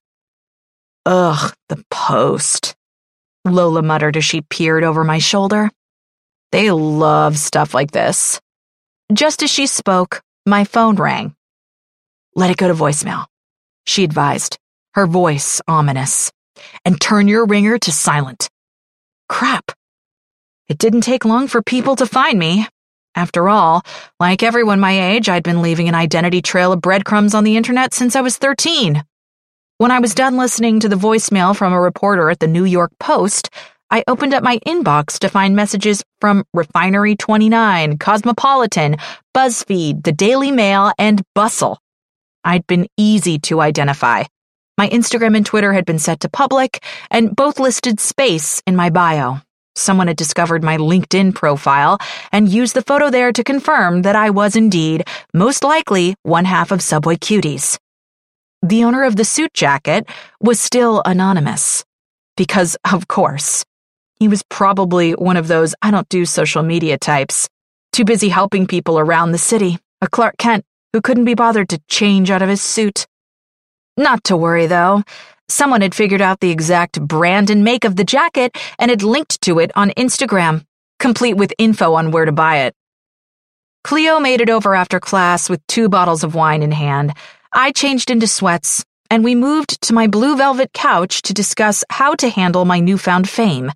Ugh, 1.05 1.53
the 1.67 1.83
Post, 1.91 2.75
Lola 3.45 3.83
muttered 3.83 4.17
as 4.17 4.25
she 4.25 4.41
peered 4.41 4.83
over 4.83 5.03
my 5.03 5.19
shoulder. 5.19 5.69
They 6.51 6.71
love 6.71 7.37
stuff 7.37 7.75
like 7.75 7.91
this. 7.91 8.41
Just 9.13 9.43
as 9.43 9.51
she 9.51 9.67
spoke, 9.67 10.23
my 10.49 10.63
phone 10.63 10.95
rang. 10.95 11.35
Let 12.35 12.49
it 12.49 12.57
go 12.57 12.67
to 12.67 12.73
voicemail, 12.73 13.25
she 13.85 14.03
advised, 14.03 14.57
her 14.93 15.07
voice 15.07 15.61
ominous. 15.67 16.31
And 16.83 16.99
turn 16.99 17.27
your 17.27 17.45
ringer 17.45 17.77
to 17.77 17.91
silent. 17.91 18.49
Crap. 19.29 19.71
It 20.67 20.77
didn't 20.77 21.01
take 21.01 21.23
long 21.23 21.47
for 21.47 21.61
people 21.61 21.95
to 21.95 22.05
find 22.05 22.37
me. 22.37 22.67
After 23.15 23.49
all, 23.49 23.83
like 24.19 24.43
everyone 24.43 24.79
my 24.79 25.11
age, 25.11 25.29
I'd 25.29 25.43
been 25.43 25.61
leaving 25.61 25.87
an 25.87 25.95
identity 25.95 26.41
trail 26.41 26.71
of 26.71 26.81
breadcrumbs 26.81 27.33
on 27.33 27.43
the 27.43 27.57
internet 27.57 27.93
since 27.93 28.15
I 28.15 28.21
was 28.21 28.37
13. 28.37 29.03
When 29.77 29.91
I 29.91 29.99
was 29.99 30.13
done 30.13 30.37
listening 30.37 30.81
to 30.81 30.89
the 30.89 30.95
voicemail 30.95 31.55
from 31.55 31.73
a 31.73 31.79
reporter 31.79 32.29
at 32.29 32.39
the 32.39 32.47
New 32.47 32.65
York 32.65 32.91
Post, 32.99 33.49
I 33.91 34.03
opened 34.07 34.35
up 34.35 34.43
my 34.43 34.59
inbox 34.67 35.17
to 35.19 35.29
find 35.29 35.55
messages 35.55 36.03
from 36.21 36.43
Refinery29, 36.55 37.99
Cosmopolitan, 37.99 38.97
BuzzFeed, 39.35 40.03
The 40.03 40.11
Daily 40.11 40.51
Mail, 40.51 40.91
and 40.99 41.23
Bustle. 41.33 41.79
I'd 42.43 42.67
been 42.67 42.87
easy 42.97 43.39
to 43.39 43.61
identify. 43.61 44.25
My 44.77 44.89
Instagram 44.89 45.35
and 45.35 45.45
Twitter 45.45 45.73
had 45.73 45.85
been 45.85 45.97
set 45.97 46.19
to 46.19 46.29
public, 46.29 46.83
and 47.09 47.35
both 47.35 47.59
listed 47.59 47.99
space 47.99 48.61
in 48.67 48.75
my 48.75 48.91
bio. 48.91 49.39
Someone 49.75 50.07
had 50.07 50.17
discovered 50.17 50.63
my 50.63 50.77
LinkedIn 50.77 51.33
profile 51.33 51.97
and 52.31 52.47
used 52.47 52.75
the 52.75 52.83
photo 52.83 53.09
there 53.09 53.31
to 53.31 53.43
confirm 53.43 54.03
that 54.03 54.15
I 54.15 54.29
was 54.29 54.55
indeed, 54.55 55.07
most 55.33 55.63
likely, 55.63 56.15
one 56.21 56.45
half 56.45 56.71
of 56.71 56.83
Subway 56.83 57.15
Cuties. 57.15 57.79
The 58.61 58.83
owner 58.83 59.03
of 59.03 59.15
the 59.15 59.25
suit 59.25 59.53
jacket 59.53 60.07
was 60.39 60.59
still 60.59 61.01
anonymous. 61.05 61.83
Because, 62.37 62.77
of 62.89 63.07
course, 63.07 63.65
he 64.19 64.27
was 64.27 64.43
probably 64.43 65.13
one 65.13 65.37
of 65.37 65.47
those 65.47 65.73
I 65.81 65.91
don't 65.91 66.09
do 66.09 66.25
social 66.25 66.61
media 66.61 66.97
types, 66.97 67.47
too 67.93 68.03
busy 68.03 68.29
helping 68.29 68.67
people 68.67 68.99
around 68.99 69.31
the 69.31 69.37
city, 69.37 69.79
a 70.01 70.09
Clark 70.09 70.35
Kent 70.37 70.65
who 70.93 71.01
couldn't 71.01 71.25
be 71.25 71.35
bothered 71.35 71.69
to 71.69 71.81
change 71.87 72.31
out 72.31 72.41
of 72.41 72.49
his 72.49 72.61
suit. 72.61 73.07
Not 73.95 74.23
to 74.25 74.37
worry, 74.37 74.67
though. 74.67 75.03
Someone 75.47 75.81
had 75.81 75.95
figured 75.95 76.21
out 76.21 76.39
the 76.39 76.51
exact 76.51 77.01
brand 77.01 77.49
and 77.49 77.63
make 77.63 77.85
of 77.85 77.95
the 77.95 78.03
jacket 78.03 78.57
and 78.77 78.89
had 78.89 79.03
linked 79.03 79.41
to 79.41 79.59
it 79.59 79.71
on 79.75 79.91
Instagram, 79.91 80.63
complete 80.99 81.35
with 81.35 81.53
info 81.57 81.93
on 81.93 82.11
where 82.11 82.25
to 82.25 82.31
buy 82.31 82.59
it. 82.59 82.75
Cleo 83.83 84.19
made 84.19 84.41
it 84.41 84.49
over 84.49 84.75
after 84.75 84.99
class 84.99 85.49
with 85.49 85.65
two 85.67 85.89
bottles 85.89 86.23
of 86.23 86.35
wine 86.35 86.61
in 86.61 86.71
hand. 86.71 87.13
I 87.53 87.71
changed 87.71 88.11
into 88.11 88.27
sweats, 88.27 88.83
and 89.09 89.23
we 89.23 89.33
moved 89.33 89.81
to 89.83 89.93
my 89.93 90.07
blue 90.07 90.35
velvet 90.37 90.73
couch 90.73 91.21
to 91.23 91.33
discuss 91.33 91.83
how 91.89 92.13
to 92.15 92.29
handle 92.29 92.65
my 92.65 92.79
newfound 92.79 93.29
fame. 93.29 93.71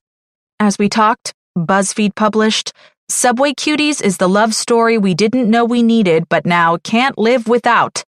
As 0.64 0.80
we 0.80 0.88
talked, 0.88 1.34
BuzzFeed 1.58 2.16
published 2.16 2.72
Subway 3.10 3.52
Cuties 3.52 4.02
is 4.02 4.16
the 4.16 4.30
love 4.30 4.56
story 4.56 4.98
we 4.98 5.14
didn't 5.14 5.50
know 5.50 5.66
we 5.66 5.84
needed 5.84 6.30
but 6.30 6.46
now 6.46 6.78
can't 6.78 7.18
live 7.18 7.50
without. 7.50 8.06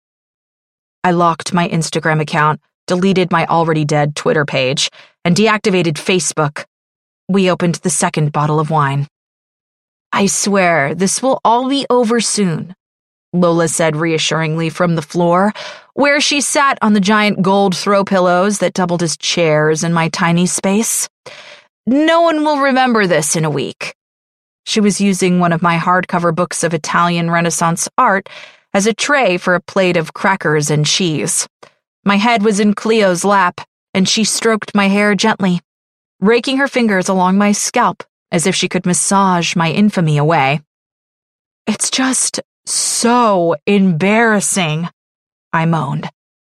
I 1.03 1.13
locked 1.13 1.51
my 1.51 1.67
Instagram 1.67 2.21
account, 2.21 2.61
deleted 2.85 3.31
my 3.31 3.47
already 3.47 3.85
dead 3.85 4.15
Twitter 4.15 4.45
page, 4.45 4.91
and 5.25 5.35
deactivated 5.35 5.95
Facebook. 5.95 6.65
We 7.27 7.49
opened 7.49 7.77
the 7.81 7.89
second 7.89 8.31
bottle 8.31 8.59
of 8.59 8.69
wine. 8.69 9.07
I 10.11 10.27
swear, 10.27 10.93
this 10.93 11.23
will 11.23 11.41
all 11.43 11.67
be 11.67 11.87
over 11.89 12.21
soon, 12.21 12.75
Lola 13.33 13.67
said 13.67 13.95
reassuringly 13.95 14.69
from 14.69 14.93
the 14.93 15.01
floor, 15.01 15.53
where 15.95 16.21
she 16.21 16.39
sat 16.39 16.77
on 16.83 16.93
the 16.93 16.99
giant 16.99 17.41
gold 17.41 17.75
throw 17.75 18.03
pillows 18.03 18.59
that 18.59 18.73
doubled 18.73 19.01
as 19.01 19.17
chairs 19.17 19.83
in 19.83 19.91
my 19.91 20.07
tiny 20.09 20.45
space. 20.45 21.09
No 21.85 22.21
one 22.21 22.43
will 22.45 22.59
remember 22.59 23.07
this 23.07 23.35
in 23.35 23.45
a 23.45 23.49
week. 23.49 23.95
She 24.65 24.79
was 24.79 25.01
using 25.01 25.39
one 25.39 25.51
of 25.51 25.61
my 25.61 25.77
hardcover 25.77 26.33
books 26.33 26.63
of 26.63 26.73
Italian 26.73 27.29
Renaissance 27.29 27.89
art 27.97 28.29
as 28.73 28.87
a 28.87 28.93
tray 28.93 29.37
for 29.37 29.55
a 29.55 29.61
plate 29.61 29.97
of 29.97 30.13
crackers 30.13 30.69
and 30.69 30.85
cheese. 30.85 31.47
My 32.05 32.15
head 32.15 32.43
was 32.43 32.59
in 32.59 32.73
Cleo's 32.73 33.25
lap, 33.25 33.61
and 33.93 34.07
she 34.07 34.23
stroked 34.23 34.73
my 34.73 34.87
hair 34.87 35.13
gently, 35.13 35.59
raking 36.19 36.57
her 36.57 36.67
fingers 36.67 37.09
along 37.09 37.37
my 37.37 37.51
scalp 37.51 38.03
as 38.33 38.47
if 38.47 38.55
she 38.55 38.67
could 38.67 38.85
massage 38.85 39.55
my 39.55 39.71
infamy 39.71 40.17
away. 40.17 40.59
It's 41.67 41.91
just 41.91 42.41
so 42.65 43.55
embarrassing, 43.67 44.89
I 45.53 45.65
moaned, 45.67 46.09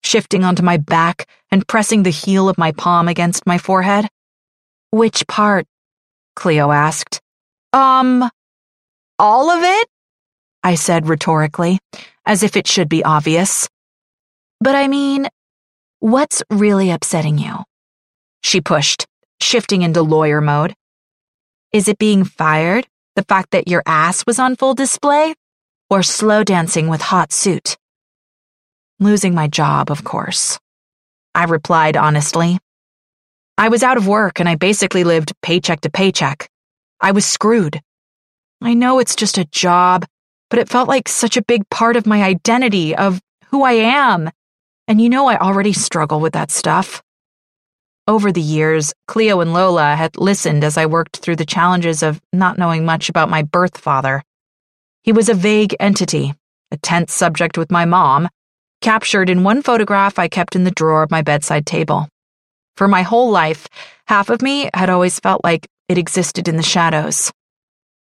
shifting 0.03 0.43
onto 0.43 0.63
my 0.63 0.77
back 0.77 1.27
and 1.51 1.67
pressing 1.67 2.01
the 2.01 2.09
heel 2.09 2.49
of 2.49 2.57
my 2.57 2.71
palm 2.71 3.07
against 3.07 3.45
my 3.45 3.59
forehead. 3.59 4.07
Which 4.91 5.27
part? 5.27 5.65
Cleo 6.35 6.71
asked. 6.71 7.19
Um, 7.73 8.29
all 9.19 9.51
of 9.51 9.63
it? 9.63 9.87
I 10.63 10.75
said 10.75 11.07
rhetorically, 11.07 11.79
as 12.25 12.43
if 12.43 12.55
it 12.55 12.67
should 12.67 12.89
be 12.89 13.03
obvious. 13.03 13.67
But 14.59 14.75
I 14.75 14.87
mean, 14.87 15.27
what's 15.99 16.41
really 16.49 16.89
upsetting 16.91 17.37
you? 17.37 17.63
She 18.43 18.61
pushed, 18.61 19.05
shifting 19.41 19.81
into 19.81 20.01
lawyer 20.01 20.41
mode. 20.41 20.73
Is 21.73 21.87
it 21.87 21.97
being 21.97 22.23
fired? 22.23 22.87
The 23.15 23.23
fact 23.23 23.51
that 23.51 23.67
your 23.67 23.83
ass 23.85 24.25
was 24.25 24.39
on 24.39 24.55
full 24.55 24.73
display? 24.73 25.35
Or 25.89 26.03
slow 26.03 26.43
dancing 26.43 26.87
with 26.87 27.01
hot 27.01 27.31
suit? 27.33 27.77
Losing 28.99 29.35
my 29.35 29.47
job, 29.47 29.91
of 29.91 30.03
course. 30.03 30.59
I 31.35 31.43
replied 31.43 31.97
honestly. 31.97 32.59
I 33.59 33.69
was 33.69 33.81
out 33.81 33.97
of 33.97 34.07
work 34.07 34.39
and 34.39 34.47
I 34.47 34.53
basically 34.53 35.03
lived 35.03 35.33
paycheck 35.41 35.81
to 35.81 35.89
paycheck. 35.89 36.47
I 37.01 37.11
was 37.11 37.25
screwed. 37.25 37.81
I 38.61 38.75
know 38.75 38.99
it's 38.99 39.15
just 39.15 39.39
a 39.39 39.45
job, 39.45 40.05
but 40.51 40.59
it 40.59 40.69
felt 40.69 40.87
like 40.87 41.09
such 41.09 41.37
a 41.37 41.43
big 41.43 41.67
part 41.69 41.95
of 41.95 42.05
my 42.05 42.23
identity, 42.23 42.95
of 42.95 43.19
who 43.47 43.63
I 43.63 43.73
am. 43.73 44.29
And 44.87 45.01
you 45.01 45.09
know, 45.09 45.27
I 45.27 45.37
already 45.37 45.73
struggle 45.73 46.19
with 46.19 46.33
that 46.33 46.51
stuff. 46.51 47.01
Over 48.07 48.31
the 48.31 48.41
years, 48.41 48.93
Cleo 49.07 49.41
and 49.41 49.53
Lola 49.53 49.95
had 49.95 50.17
listened 50.17 50.63
as 50.63 50.77
I 50.77 50.85
worked 50.85 51.17
through 51.17 51.35
the 51.37 51.45
challenges 51.45 52.03
of 52.03 52.21
not 52.31 52.59
knowing 52.59 52.85
much 52.85 53.09
about 53.09 53.29
my 53.29 53.41
birth 53.41 53.77
father. 53.77 54.23
He 55.01 55.11
was 55.11 55.29
a 55.29 55.33
vague 55.33 55.75
entity, 55.79 56.35
a 56.71 56.77
tense 56.77 57.11
subject 57.11 57.57
with 57.57 57.71
my 57.71 57.85
mom, 57.85 58.29
captured 58.81 59.31
in 59.31 59.43
one 59.43 59.63
photograph 59.63 60.19
I 60.19 60.27
kept 60.27 60.55
in 60.55 60.63
the 60.63 60.71
drawer 60.71 61.01
of 61.01 61.11
my 61.11 61.23
bedside 61.23 61.65
table. 61.65 62.07
For 62.77 62.87
my 62.87 63.01
whole 63.01 63.31
life, 63.31 63.67
half 64.07 64.29
of 64.29 64.43
me 64.43 64.69
had 64.73 64.89
always 64.89 65.19
felt 65.19 65.43
like 65.43 65.67
it 65.89 65.97
existed 65.97 66.47
in 66.47 66.57
the 66.57 66.63
shadows. 66.63 67.31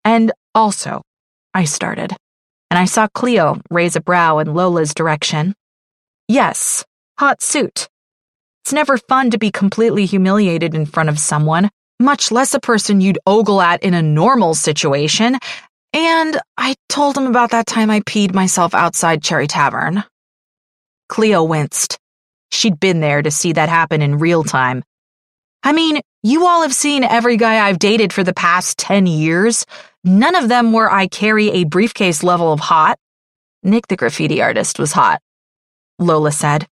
And 0.03 0.32
also, 0.53 1.01
I 1.53 1.63
started, 1.63 2.13
and 2.70 2.78
I 2.78 2.86
saw 2.86 3.07
Cleo 3.07 3.61
raise 3.72 3.95
a 3.95 4.01
brow 4.01 4.39
in 4.39 4.53
Lola's 4.53 4.93
direction. 4.93 5.55
Yes, 6.28 6.84
hot 7.18 7.41
suit. 7.41 7.88
It's 8.63 8.74
never 8.74 8.97
fun 8.97 9.32
to 9.32 9.38
be 9.38 9.51
completely 9.51 10.05
humiliated 10.05 10.76
in 10.76 10.86
front 10.86 11.07
of 11.07 11.18
someone, 11.18 11.70
much 12.01 12.30
less 12.30 12.53
a 12.53 12.59
person 12.59 12.99
you'd 12.99 13.20
ogle 13.26 13.61
at 13.61 13.84
in 13.84 13.93
a 13.93 14.01
normal 14.01 14.53
situation. 14.53 15.38
And 15.93 16.38
I 16.57 16.76
told 16.89 17.18
him 17.18 17.28
about 17.28 17.51
that 17.51 17.68
time 17.68 17.89
I 17.89 18.01
peed 18.01 18.34
myself 18.34 18.74
outside 18.74 19.24
Cherry 19.24 19.47
Tavern. 19.47 20.03
Cleo 21.07 21.45
winced. 21.45 21.97
She'd 22.51 22.79
been 22.79 22.99
there 22.99 23.21
to 23.21 23.31
see 23.31 23.53
that 23.53 23.69
happen 23.69 24.01
in 24.01 24.19
real 24.19 24.43
time. 24.43 24.83
I 25.63 25.73
mean, 25.73 26.01
you 26.23 26.45
all 26.45 26.61
have 26.61 26.73
seen 26.73 27.03
every 27.03 27.37
guy 27.37 27.67
I've 27.67 27.79
dated 27.79 28.13
for 28.13 28.23
the 28.23 28.33
past 28.33 28.77
10 28.77 29.05
years. 29.05 29.65
None 30.03 30.35
of 30.35 30.49
them 30.49 30.71
were 30.71 30.91
I 30.91 31.07
carry 31.07 31.49
a 31.49 31.65
briefcase 31.65 32.23
level 32.23 32.53
of 32.53 32.59
hot. 32.59 32.97
Nick, 33.63 33.87
the 33.87 33.97
graffiti 33.97 34.41
artist, 34.41 34.79
was 34.79 34.93
hot. 34.93 35.21
Lola 35.99 36.31
said. 36.31 36.67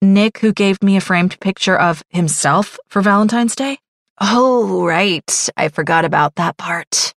Nick, 0.00 0.38
who 0.38 0.52
gave 0.52 0.82
me 0.82 0.96
a 0.96 1.00
framed 1.00 1.40
picture 1.40 1.76
of 1.76 2.04
himself 2.10 2.78
for 2.88 3.02
Valentine's 3.02 3.56
Day? 3.56 3.78
Oh, 4.20 4.84
right. 4.84 5.48
I 5.56 5.68
forgot 5.68 6.04
about 6.04 6.36
that 6.36 6.56
part. 6.56 7.14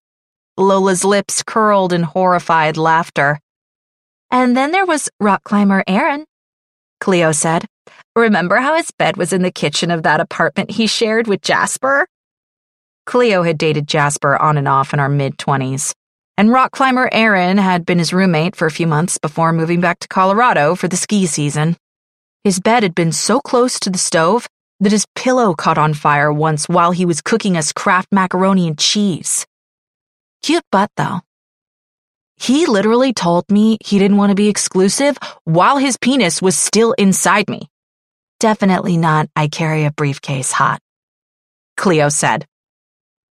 Lola's 0.57 1.03
lips 1.03 1.43
curled 1.43 1.93
in 1.93 2.03
horrified 2.03 2.77
laughter. 2.77 3.39
And 4.31 4.55
then 4.55 4.71
there 4.71 4.85
was 4.85 5.09
rock 5.19 5.43
climber 5.43 5.83
Aaron, 5.87 6.25
Cleo 7.01 7.33
said. 7.33 7.65
Remember 8.15 8.57
how 8.57 8.75
his 8.75 8.91
bed 8.91 9.17
was 9.17 9.33
in 9.33 9.41
the 9.41 9.51
kitchen 9.51 9.91
of 9.91 10.03
that 10.03 10.21
apartment 10.21 10.71
he 10.71 10.87
shared 10.87 11.27
with 11.27 11.41
Jasper? 11.41 12.07
Cleo 13.05 13.43
had 13.43 13.57
dated 13.57 13.87
Jasper 13.87 14.37
on 14.37 14.57
and 14.57 14.67
off 14.67 14.93
in 14.93 14.99
our 14.99 15.09
mid 15.09 15.37
20s, 15.37 15.93
and 16.37 16.51
rock 16.51 16.71
climber 16.71 17.09
Aaron 17.11 17.57
had 17.57 17.85
been 17.85 17.99
his 17.99 18.13
roommate 18.13 18.55
for 18.55 18.67
a 18.67 18.71
few 18.71 18.87
months 18.87 19.17
before 19.17 19.51
moving 19.51 19.81
back 19.81 19.99
to 19.99 20.07
Colorado 20.07 20.75
for 20.75 20.87
the 20.87 20.95
ski 20.95 21.25
season. 21.25 21.75
His 22.43 22.59
bed 22.59 22.83
had 22.83 22.95
been 22.95 23.11
so 23.11 23.39
close 23.39 23.79
to 23.79 23.89
the 23.89 23.97
stove 23.97 24.47
that 24.79 24.91
his 24.91 25.05
pillow 25.15 25.53
caught 25.53 25.77
on 25.77 25.93
fire 25.93 26.31
once 26.31 26.69
while 26.69 26.91
he 26.91 27.05
was 27.05 27.21
cooking 27.21 27.57
us 27.57 27.73
Kraft 27.73 28.09
macaroni 28.11 28.67
and 28.67 28.77
cheese. 28.77 29.45
Cute 30.43 30.65
butt, 30.71 30.89
though. 30.97 31.21
He 32.41 32.65
literally 32.65 33.13
told 33.13 33.51
me 33.51 33.77
he 33.85 33.99
didn't 33.99 34.17
want 34.17 34.31
to 34.31 34.35
be 34.35 34.47
exclusive 34.47 35.15
while 35.43 35.77
his 35.77 35.95
penis 35.97 36.41
was 36.41 36.57
still 36.57 36.93
inside 36.93 37.47
me. 37.47 37.69
Definitely 38.39 38.97
not, 38.97 39.29
I 39.35 39.47
carry 39.47 39.85
a 39.85 39.91
briefcase 39.91 40.51
hot. 40.51 40.79
Cleo 41.77 42.09
said. 42.09 42.47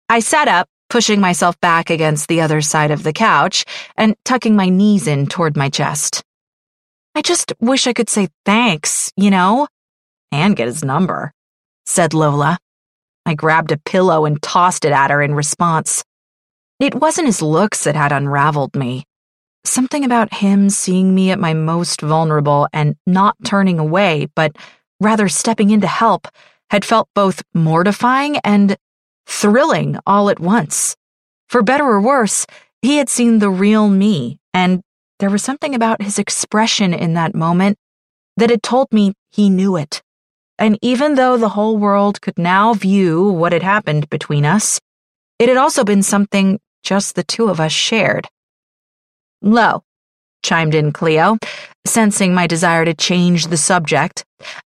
I 0.08 0.20
sat 0.20 0.48
up, 0.48 0.68
pushing 0.88 1.20
myself 1.20 1.60
back 1.60 1.90
against 1.90 2.28
the 2.28 2.40
other 2.40 2.62
side 2.62 2.90
of 2.90 3.02
the 3.02 3.12
couch 3.12 3.66
and 3.94 4.16
tucking 4.24 4.56
my 4.56 4.70
knees 4.70 5.06
in 5.06 5.26
toward 5.26 5.54
my 5.54 5.68
chest. 5.68 6.22
I 7.14 7.20
just 7.20 7.52
wish 7.60 7.86
I 7.86 7.92
could 7.92 8.08
say 8.08 8.28
thanks, 8.46 9.12
you 9.18 9.30
know? 9.30 9.68
And 10.32 10.56
get 10.56 10.66
his 10.66 10.82
number, 10.82 11.30
said 11.84 12.14
Lola. 12.14 12.56
I 13.26 13.34
grabbed 13.34 13.70
a 13.70 13.76
pillow 13.76 14.24
and 14.24 14.40
tossed 14.40 14.86
it 14.86 14.92
at 14.92 15.10
her 15.10 15.20
in 15.20 15.34
response. 15.34 16.04
It 16.80 16.94
wasn't 16.94 17.26
his 17.26 17.40
looks 17.40 17.84
that 17.84 17.94
had 17.94 18.12
unraveled 18.12 18.74
me. 18.74 19.04
Something 19.64 20.04
about 20.04 20.34
him 20.34 20.68
seeing 20.70 21.14
me 21.14 21.30
at 21.30 21.38
my 21.38 21.54
most 21.54 22.00
vulnerable 22.00 22.68
and 22.72 22.96
not 23.06 23.36
turning 23.44 23.78
away, 23.78 24.26
but 24.34 24.56
rather 25.00 25.28
stepping 25.28 25.70
in 25.70 25.80
to 25.82 25.86
help, 25.86 26.28
had 26.70 26.84
felt 26.84 27.08
both 27.14 27.42
mortifying 27.54 28.38
and 28.38 28.76
thrilling 29.26 29.98
all 30.06 30.28
at 30.28 30.40
once. 30.40 30.96
For 31.48 31.62
better 31.62 31.84
or 31.84 32.00
worse, 32.00 32.46
he 32.82 32.96
had 32.96 33.08
seen 33.08 33.38
the 33.38 33.50
real 33.50 33.88
me, 33.88 34.38
and 34.52 34.82
there 35.20 35.30
was 35.30 35.42
something 35.42 35.74
about 35.74 36.02
his 36.02 36.18
expression 36.18 36.92
in 36.92 37.14
that 37.14 37.34
moment 37.34 37.78
that 38.36 38.50
had 38.50 38.62
told 38.62 38.92
me 38.92 39.14
he 39.30 39.48
knew 39.48 39.76
it. 39.76 40.02
And 40.58 40.78
even 40.82 41.14
though 41.14 41.36
the 41.36 41.50
whole 41.50 41.76
world 41.76 42.20
could 42.20 42.38
now 42.38 42.74
view 42.74 43.30
what 43.30 43.52
had 43.52 43.62
happened 43.62 44.10
between 44.10 44.44
us, 44.44 44.80
it 45.38 45.48
had 45.48 45.56
also 45.56 45.84
been 45.84 46.02
something 46.02 46.60
just 46.84 47.16
the 47.16 47.24
two 47.24 47.48
of 47.48 47.58
us 47.58 47.72
shared. 47.72 48.28
Lo, 49.42 49.82
chimed 50.44 50.74
in 50.74 50.92
Cleo, 50.92 51.38
sensing 51.86 52.34
my 52.34 52.46
desire 52.46 52.84
to 52.84 52.94
change 52.94 53.46
the 53.46 53.56
subject. 53.56 54.24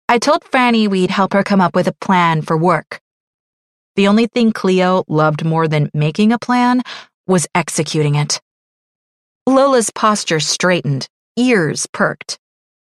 I 0.09 0.17
told 0.17 0.43
Franny 0.43 0.89
we'd 0.89 1.11
help 1.11 1.33
her 1.33 1.43
come 1.43 1.61
up 1.61 1.75
with 1.75 1.87
a 1.87 1.95
plan 2.01 2.41
for 2.41 2.57
work. 2.57 2.99
The 3.95 4.07
only 4.07 4.27
thing 4.27 4.51
Cleo 4.51 5.03
loved 5.07 5.45
more 5.45 5.67
than 5.67 5.89
making 5.93 6.31
a 6.31 6.39
plan 6.39 6.81
was 7.27 7.47
executing 7.55 8.15
it. 8.15 8.41
Lola's 9.47 9.89
posture 9.91 10.39
straightened, 10.39 11.07
ears 11.37 11.87
perked. 11.93 12.37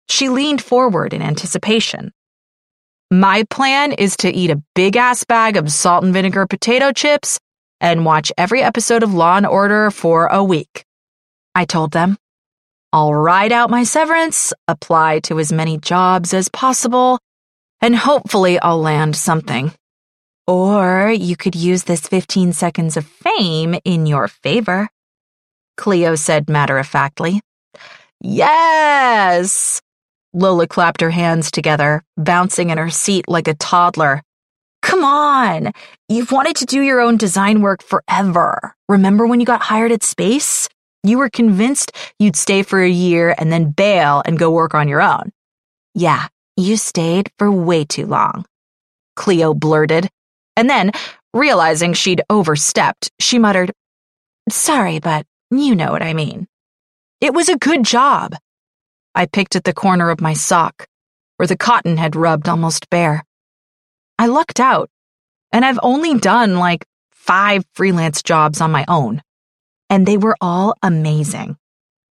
She 0.10 0.30
leaned 0.30 0.62
forward 0.62 1.14
in 1.14 1.22
anticipation. 1.22 2.12
My 3.10 3.44
plan 3.50 3.92
is 3.94 4.16
to 4.18 4.30
eat 4.32 4.52
a 4.52 4.62
big 4.76 4.96
ass 4.96 5.24
bag 5.26 5.58
of 5.58 5.72
salt 5.72 6.04
and 6.04 6.14
vinegar 6.14 6.48
potato 6.48 6.92
chips 6.92 7.40
and 7.82 8.06
watch 8.06 8.32
every 8.38 8.62
episode 8.62 9.04
of 9.04 9.14
Law 9.14 9.36
and 9.36 9.46
Order 9.46 9.92
for 9.92 10.28
a 10.28 10.42
week. 10.42 10.86
I 11.54 11.66
told 11.66 11.92
them. 11.92 12.18
I'll 12.94 13.14
ride 13.14 13.52
out 13.52 13.70
my 13.70 13.84
severance, 13.84 14.54
apply 14.68 15.20
to 15.22 15.40
as 15.40 15.52
many 15.52 15.78
jobs 15.78 16.34
as 16.34 16.48
possible, 16.48 17.20
and 17.82 17.96
hopefully 17.96 18.60
I'll 18.60 18.82
land 18.82 19.16
something. 19.16 19.74
Or 20.46 21.10
you 21.10 21.36
could 21.36 21.56
use 21.56 21.84
this 21.84 22.08
15 22.08 22.54
seconds 22.54 22.98
of 22.98 23.06
fame 23.06 23.76
in 23.84 24.06
your 24.06 24.28
favor. 24.28 24.90
Cleo 25.78 26.16
said 26.16 26.50
matter 26.50 26.78
of 26.78 26.88
factly. 26.88 27.42
Yes! 28.20 29.82
Lola 30.34 30.68
clapped 30.68 31.02
her 31.02 31.10
hands 31.10 31.50
together, 31.50 32.04
bouncing 32.18 32.70
in 32.70 32.78
her 32.78 32.90
seat 32.90 33.26
like 33.28 33.48
a 33.48 33.54
toddler. 33.56 34.22
Come 34.82 35.04
on! 35.04 35.72
You've 36.10 36.32
wanted 36.32 36.56
to 36.58 36.66
do 36.66 36.82
your 36.82 37.00
own 37.00 37.18
design 37.18 37.62
work 37.62 37.84
forever. 37.84 38.76
Remember 38.90 39.28
when 39.28 39.40
you 39.40 39.46
got 39.46 39.62
hired 39.62 39.92
at 39.92 40.04
Space? 40.04 40.68
You 41.04 41.18
were 41.18 41.30
convinced 41.30 41.92
you'd 42.20 42.36
stay 42.36 42.64
for 42.64 42.82
a 42.82 42.90
year 42.90 43.34
and 43.38 43.52
then 43.52 43.72
bail 43.72 44.22
and 44.26 44.38
go 44.38 44.52
work 44.52 44.76
on 44.76 44.88
your 44.88 45.02
own. 45.02 45.32
Yeah, 45.96 46.28
you 46.58 46.78
stayed 46.78 47.32
for 47.38 47.52
way 47.52 47.86
too 47.86 48.06
long. 48.06 48.46
Cleo 49.16 49.54
blurted. 49.54 50.10
And 50.56 50.70
then, 50.70 50.92
realizing 51.34 51.94
she'd 51.94 52.22
overstepped, 52.30 53.12
she 53.20 53.40
muttered, 53.40 53.72
Sorry, 54.50 55.00
but 55.00 55.26
you 55.50 55.76
know 55.76 55.92
what 55.92 56.04
I 56.04 56.14
mean. 56.14 56.48
It 57.20 57.34
was 57.34 57.50
a 57.50 57.58
good 57.58 57.84
job. 57.84 58.36
I 59.16 59.26
picked 59.26 59.56
at 59.56 59.64
the 59.64 59.74
corner 59.74 60.10
of 60.10 60.22
my 60.22 60.34
sock, 60.34 60.88
where 61.38 61.48
the 61.48 61.58
cotton 61.58 61.98
had 61.98 62.16
rubbed 62.16 62.50
almost 62.50 62.90
bare. 62.90 63.24
I 64.22 64.28
lucked 64.28 64.60
out, 64.60 64.88
and 65.52 65.66
I've 65.66 65.80
only 65.82 66.14
done 66.14 66.58
like 66.58 66.86
five 67.10 67.66
freelance 67.74 68.22
jobs 68.22 68.62
on 68.62 68.70
my 68.70 68.86
own. 68.88 69.24
And 69.90 70.06
they 70.06 70.16
were 70.16 70.36
all 70.40 70.76
amazing. 70.84 71.58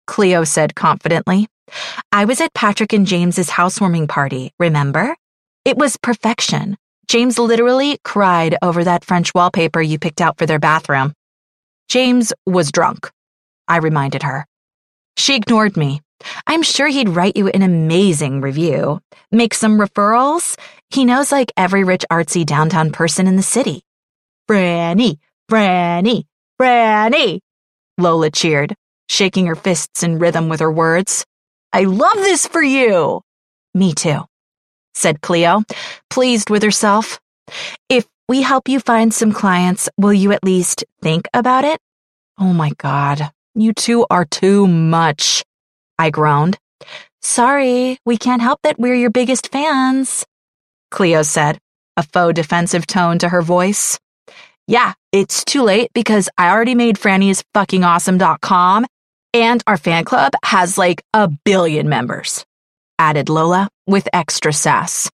Cleo 0.05 0.43
said 0.43 0.75
confidently. 0.75 1.47
I 2.11 2.25
was 2.25 2.41
at 2.41 2.53
Patrick 2.53 2.91
and 2.91 3.07
James's 3.07 3.49
housewarming 3.49 4.09
party, 4.09 4.51
remember? 4.59 5.15
It 5.63 5.77
was 5.77 5.95
perfection. 5.95 6.75
James 7.07 7.39
literally 7.39 7.97
cried 8.03 8.57
over 8.61 8.83
that 8.83 9.05
French 9.05 9.33
wallpaper 9.33 9.81
you 9.81 9.97
picked 9.97 10.19
out 10.19 10.37
for 10.37 10.45
their 10.45 10.59
bathroom. 10.59 11.13
James 11.87 12.33
was 12.45 12.73
drunk, 12.73 13.09
I 13.69 13.77
reminded 13.77 14.23
her. 14.23 14.45
She 15.15 15.37
ignored 15.37 15.77
me 15.77 16.01
I'm 16.47 16.63
sure 16.63 16.87
he'd 16.87 17.09
write 17.09 17.37
you 17.37 17.47
an 17.49 17.61
amazing 17.61 18.41
review. 18.41 18.99
Make 19.31 19.53
some 19.53 19.79
referrals. 19.79 20.57
He 20.89 21.05
knows 21.05 21.31
like 21.31 21.51
every 21.57 21.83
rich 21.83 22.05
artsy 22.11 22.45
downtown 22.45 22.91
person 22.91 23.27
in 23.27 23.35
the 23.35 23.43
city. 23.43 23.83
Franny, 24.49 25.17
Franny, 25.49 26.25
Franny, 26.59 27.39
Lola 27.97 28.29
cheered, 28.31 28.75
shaking 29.09 29.45
her 29.47 29.55
fists 29.55 30.03
in 30.03 30.19
rhythm 30.19 30.49
with 30.49 30.59
her 30.59 30.71
words. 30.71 31.25
I 31.71 31.85
love 31.85 32.15
this 32.15 32.47
for 32.47 32.61
you. 32.61 33.21
Me 33.73 33.93
too, 33.93 34.21
said 34.93 35.21
Cleo, 35.21 35.63
pleased 36.09 36.49
with 36.49 36.63
herself. 36.63 37.19
If 37.89 38.05
we 38.27 38.41
help 38.41 38.69
you 38.69 38.79
find 38.79 39.13
some 39.13 39.31
clients, 39.31 39.89
will 39.97 40.13
you 40.13 40.31
at 40.31 40.43
least 40.43 40.85
think 41.01 41.27
about 41.33 41.65
it? 41.65 41.79
Oh 42.39 42.53
my 42.53 42.71
God, 42.77 43.31
you 43.55 43.73
two 43.73 44.05
are 44.09 44.25
too 44.25 44.67
much. 44.67 45.43
I 45.97 46.09
groaned. 46.09 46.57
Sorry, 47.21 47.97
we 48.05 48.17
can't 48.17 48.41
help 48.41 48.59
that 48.63 48.79
we're 48.79 48.95
your 48.95 49.09
biggest 49.09 49.51
fans, 49.51 50.25
Cleo 50.91 51.21
said, 51.21 51.57
a 51.95 52.03
faux 52.03 52.33
defensive 52.35 52.85
tone 52.85 53.19
to 53.19 53.29
her 53.29 53.41
voice. 53.41 53.99
Yeah, 54.67 54.93
it's 55.11 55.43
too 55.45 55.63
late 55.63 55.91
because 55.93 56.29
I 56.37 56.49
already 56.49 56.75
made 56.75 56.97
Franny's 56.97 57.43
fucking 57.53 57.83
awesome.com 57.83 58.85
and 59.33 59.63
our 59.67 59.77
fan 59.77 60.05
club 60.05 60.33
has 60.43 60.77
like 60.77 61.03
a 61.13 61.27
billion 61.27 61.89
members, 61.89 62.45
added 62.99 63.29
Lola 63.29 63.69
with 63.87 64.07
extra 64.13 64.53
sass. 64.53 65.09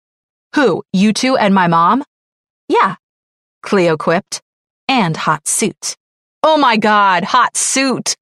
Who, 0.56 0.84
you 0.92 1.14
two 1.14 1.38
and 1.38 1.54
my 1.54 1.68
mom? 1.68 2.04
Yeah, 2.68 2.96
Cleo 3.64 3.98
quipped. 3.98 4.42
And 4.88 5.16
hot 5.16 5.48
suit. 5.48 5.96
Oh 6.42 6.58
my 6.58 6.78
god, 6.78 7.24
hot 7.24 7.56
suit! 7.56 8.16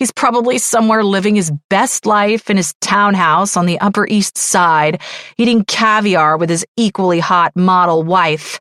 He's 0.00 0.10
probably 0.10 0.56
somewhere 0.56 1.04
living 1.04 1.34
his 1.34 1.52
best 1.68 2.06
life 2.06 2.48
in 2.48 2.56
his 2.56 2.74
townhouse 2.80 3.54
on 3.54 3.66
the 3.66 3.78
Upper 3.80 4.06
East 4.06 4.38
Side, 4.38 5.02
eating 5.36 5.62
caviar 5.62 6.38
with 6.38 6.48
his 6.48 6.64
equally 6.78 7.20
hot 7.20 7.54
model 7.54 8.02
wife. 8.02 8.58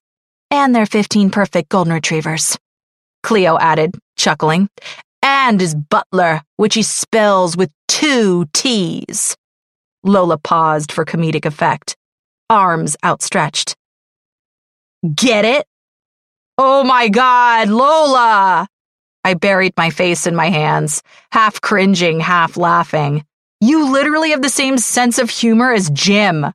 And 0.52 0.76
their 0.76 0.86
15 0.86 1.30
perfect 1.30 1.70
golden 1.70 1.94
retrievers. 1.94 2.58
Cleo 3.24 3.58
added, 3.58 3.98
chuckling. 4.18 4.68
And 5.24 5.62
his 5.62 5.76
butler, 5.76 6.42
which 6.58 6.74
he 6.74 6.84
spells 6.84 7.56
with 7.56 7.72
two 7.88 8.46
T's. 8.54 9.38
Lola 10.04 10.38
paused 10.38 10.92
for 10.92 11.06
comedic 11.06 11.46
effect, 11.46 11.96
arms 12.50 12.98
outstretched. 13.02 13.78
Get 15.16 15.46
it? 15.46 15.66
Oh 16.58 16.84
my 16.84 17.08
god, 17.08 17.70
Lola! 17.70 18.68
I 19.30 19.36
buried 19.36 19.74
my 19.78 19.92
face 19.92 20.26
in 20.26 20.36
my 20.36 20.50
hands, 20.50 21.04
half 21.32 21.62
cringing, 21.62 22.20
half 22.20 22.58
laughing. 22.58 23.24
You 23.62 23.92
literally 23.92 24.32
have 24.32 24.42
the 24.42 24.50
same 24.50 24.80
sense 24.80 25.20
of 25.20 25.30
humor 25.30 25.72
as 25.72 25.92
Jim. 25.92 26.48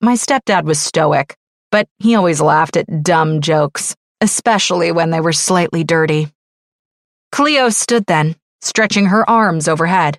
My 0.00 0.14
stepdad 0.14 0.64
was 0.64 0.80
stoic, 0.80 1.36
but 1.70 1.86
he 2.00 2.16
always 2.16 2.40
laughed 2.40 2.76
at 2.76 3.04
dumb 3.04 3.40
jokes, 3.40 3.94
especially 4.20 4.90
when 4.90 5.10
they 5.10 5.20
were 5.20 5.32
slightly 5.32 5.84
dirty. 5.84 6.26
Cleo 7.30 7.68
stood 7.68 8.06
then, 8.06 8.34
stretching 8.60 9.06
her 9.06 9.30
arms 9.30 9.68
overhead. 9.68 10.18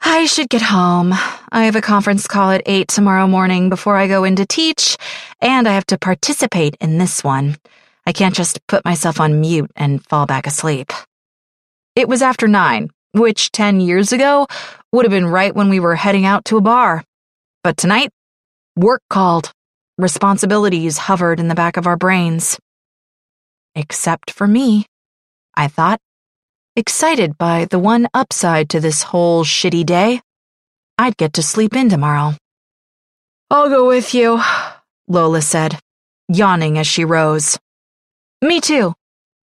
I 0.00 0.24
should 0.24 0.48
get 0.48 0.62
home. 0.62 1.12
I 1.52 1.64
have 1.64 1.76
a 1.76 1.82
conference 1.82 2.26
call 2.26 2.50
at 2.50 2.62
8 2.64 2.88
tomorrow 2.88 3.26
morning 3.26 3.68
before 3.68 3.98
I 3.98 4.08
go 4.08 4.24
in 4.24 4.36
to 4.36 4.46
teach, 4.46 4.96
and 5.38 5.68
I 5.68 5.74
have 5.74 5.86
to 5.88 5.98
participate 5.98 6.78
in 6.80 6.96
this 6.96 7.22
one. 7.22 7.58
I 8.06 8.12
can't 8.12 8.34
just 8.34 8.66
put 8.66 8.84
myself 8.84 9.20
on 9.20 9.40
mute 9.40 9.70
and 9.76 10.04
fall 10.06 10.26
back 10.26 10.46
asleep. 10.46 10.92
It 11.94 12.08
was 12.08 12.22
after 12.22 12.48
nine, 12.48 12.90
which 13.12 13.52
10 13.52 13.80
years 13.80 14.12
ago 14.12 14.46
would 14.92 15.04
have 15.04 15.12
been 15.12 15.26
right 15.26 15.54
when 15.54 15.68
we 15.68 15.80
were 15.80 15.94
heading 15.94 16.24
out 16.24 16.44
to 16.46 16.56
a 16.56 16.62
bar. 16.62 17.04
But 17.62 17.76
tonight, 17.76 18.10
work 18.76 19.02
called. 19.08 19.52
Responsibilities 19.98 20.98
hovered 20.98 21.38
in 21.38 21.48
the 21.48 21.54
back 21.54 21.76
of 21.76 21.86
our 21.86 21.96
brains. 21.96 22.58
Except 23.74 24.30
for 24.30 24.46
me, 24.46 24.86
I 25.54 25.68
thought, 25.68 26.00
excited 26.74 27.38
by 27.38 27.66
the 27.66 27.78
one 27.78 28.08
upside 28.14 28.70
to 28.70 28.80
this 28.80 29.02
whole 29.02 29.44
shitty 29.44 29.84
day. 29.84 30.20
I'd 30.98 31.16
get 31.16 31.34
to 31.34 31.42
sleep 31.42 31.76
in 31.76 31.88
tomorrow. 31.88 32.34
I'll 33.50 33.68
go 33.68 33.86
with 33.86 34.14
you, 34.14 34.40
Lola 35.08 35.42
said, 35.42 35.78
yawning 36.28 36.78
as 36.78 36.86
she 36.86 37.04
rose. 37.04 37.58
Me 38.42 38.60
too, 38.60 38.92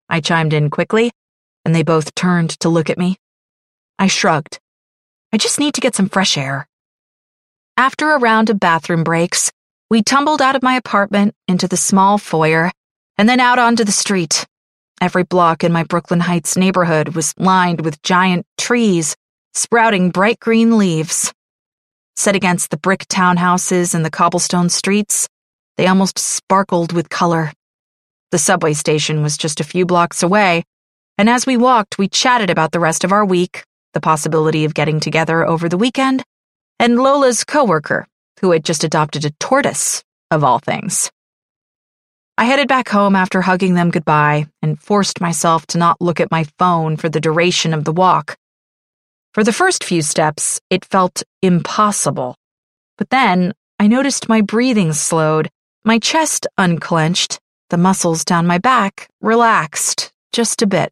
I 0.07 0.21
chimed 0.21 0.53
in 0.53 0.69
quickly, 0.69 1.11
and 1.65 1.75
they 1.75 1.83
both 1.83 2.15
turned 2.15 2.51
to 2.61 2.69
look 2.69 2.89
at 2.89 2.97
me. 2.97 3.17
I 3.99 4.07
shrugged. 4.07 4.57
I 5.33 5.37
just 5.37 5.59
need 5.59 5.73
to 5.73 5.81
get 5.81 5.95
some 5.95 6.07
fresh 6.07 6.37
air. 6.37 6.65
After 7.75 8.13
a 8.13 8.19
round 8.19 8.49
of 8.49 8.57
bathroom 8.57 9.03
breaks, 9.03 9.51
we 9.89 10.01
tumbled 10.01 10.41
out 10.41 10.55
of 10.55 10.63
my 10.63 10.77
apartment 10.77 11.35
into 11.45 11.67
the 11.67 11.75
small 11.75 12.17
foyer 12.17 12.71
and 13.17 13.27
then 13.27 13.41
out 13.41 13.59
onto 13.59 13.83
the 13.83 13.91
street. 13.91 14.45
Every 15.01 15.23
block 15.23 15.65
in 15.65 15.73
my 15.73 15.83
Brooklyn 15.83 16.21
Heights 16.21 16.55
neighborhood 16.55 17.09
was 17.09 17.33
lined 17.37 17.81
with 17.81 18.01
giant 18.01 18.45
trees 18.57 19.17
sprouting 19.53 20.09
bright 20.09 20.39
green 20.39 20.77
leaves. 20.77 21.33
Set 22.15 22.35
against 22.35 22.69
the 22.71 22.77
brick 22.77 23.05
townhouses 23.07 23.93
and 23.93 24.05
the 24.05 24.09
cobblestone 24.09 24.69
streets, 24.69 25.27
they 25.75 25.87
almost 25.87 26.17
sparkled 26.17 26.93
with 26.93 27.09
color. 27.09 27.51
The 28.35 28.39
subway 28.39 28.73
station 28.73 29.23
was 29.23 29.37
just 29.37 29.61
a 29.61 29.63
few 29.63 29.85
blocks 29.85 30.21
away, 30.21 30.65
and 31.17 31.29
as 31.29 31.45
we 31.45 31.55
walked, 31.55 31.97
we 31.97 32.09
chatted 32.09 32.49
about 32.49 32.73
the 32.73 32.81
rest 32.81 33.05
of 33.05 33.13
our 33.13 33.23
week, 33.23 33.63
the 33.93 34.01
possibility 34.01 34.65
of 34.65 34.73
getting 34.73 34.99
together 34.99 35.47
over 35.47 35.69
the 35.69 35.77
weekend, 35.77 36.21
and 36.77 36.97
Lola's 36.97 37.45
coworker, 37.45 38.05
who 38.41 38.51
had 38.51 38.65
just 38.65 38.83
adopted 38.83 39.23
a 39.23 39.31
tortoise, 39.39 40.03
of 40.31 40.43
all 40.43 40.59
things. 40.59 41.09
I 42.37 42.43
headed 42.43 42.67
back 42.67 42.89
home 42.89 43.15
after 43.15 43.41
hugging 43.41 43.75
them 43.75 43.89
goodbye 43.89 44.47
and 44.61 44.77
forced 44.81 45.21
myself 45.21 45.65
to 45.67 45.77
not 45.77 46.01
look 46.01 46.19
at 46.19 46.29
my 46.29 46.43
phone 46.59 46.97
for 46.97 47.07
the 47.07 47.21
duration 47.21 47.73
of 47.73 47.85
the 47.85 47.93
walk. 47.93 48.35
For 49.33 49.45
the 49.45 49.53
first 49.53 49.81
few 49.81 50.01
steps, 50.01 50.59
it 50.69 50.83
felt 50.83 51.23
impossible. 51.41 52.35
But 52.97 53.11
then 53.11 53.53
I 53.79 53.87
noticed 53.87 54.27
my 54.27 54.41
breathing 54.41 54.91
slowed, 54.91 55.49
my 55.85 55.99
chest 55.99 56.47
unclenched, 56.57 57.39
the 57.69 57.77
muscles 57.77 58.23
down 58.23 58.47
my 58.47 58.57
back 58.57 59.09
relaxed 59.21 60.13
just 60.31 60.61
a 60.61 60.67
bit. 60.67 60.91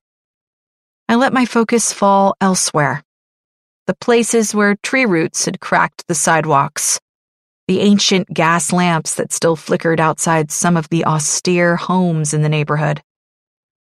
I 1.07 1.15
let 1.15 1.33
my 1.33 1.45
focus 1.45 1.91
fall 1.93 2.35
elsewhere. 2.39 3.03
The 3.87 3.95
places 3.95 4.55
where 4.55 4.75
tree 4.81 5.05
roots 5.05 5.45
had 5.45 5.59
cracked 5.59 6.07
the 6.07 6.15
sidewalks, 6.15 6.99
the 7.67 7.81
ancient 7.81 8.33
gas 8.33 8.71
lamps 8.71 9.15
that 9.15 9.33
still 9.33 9.55
flickered 9.55 9.99
outside 9.99 10.51
some 10.51 10.77
of 10.77 10.89
the 10.89 11.05
austere 11.05 11.75
homes 11.75 12.33
in 12.33 12.41
the 12.41 12.49
neighborhood, 12.49 13.01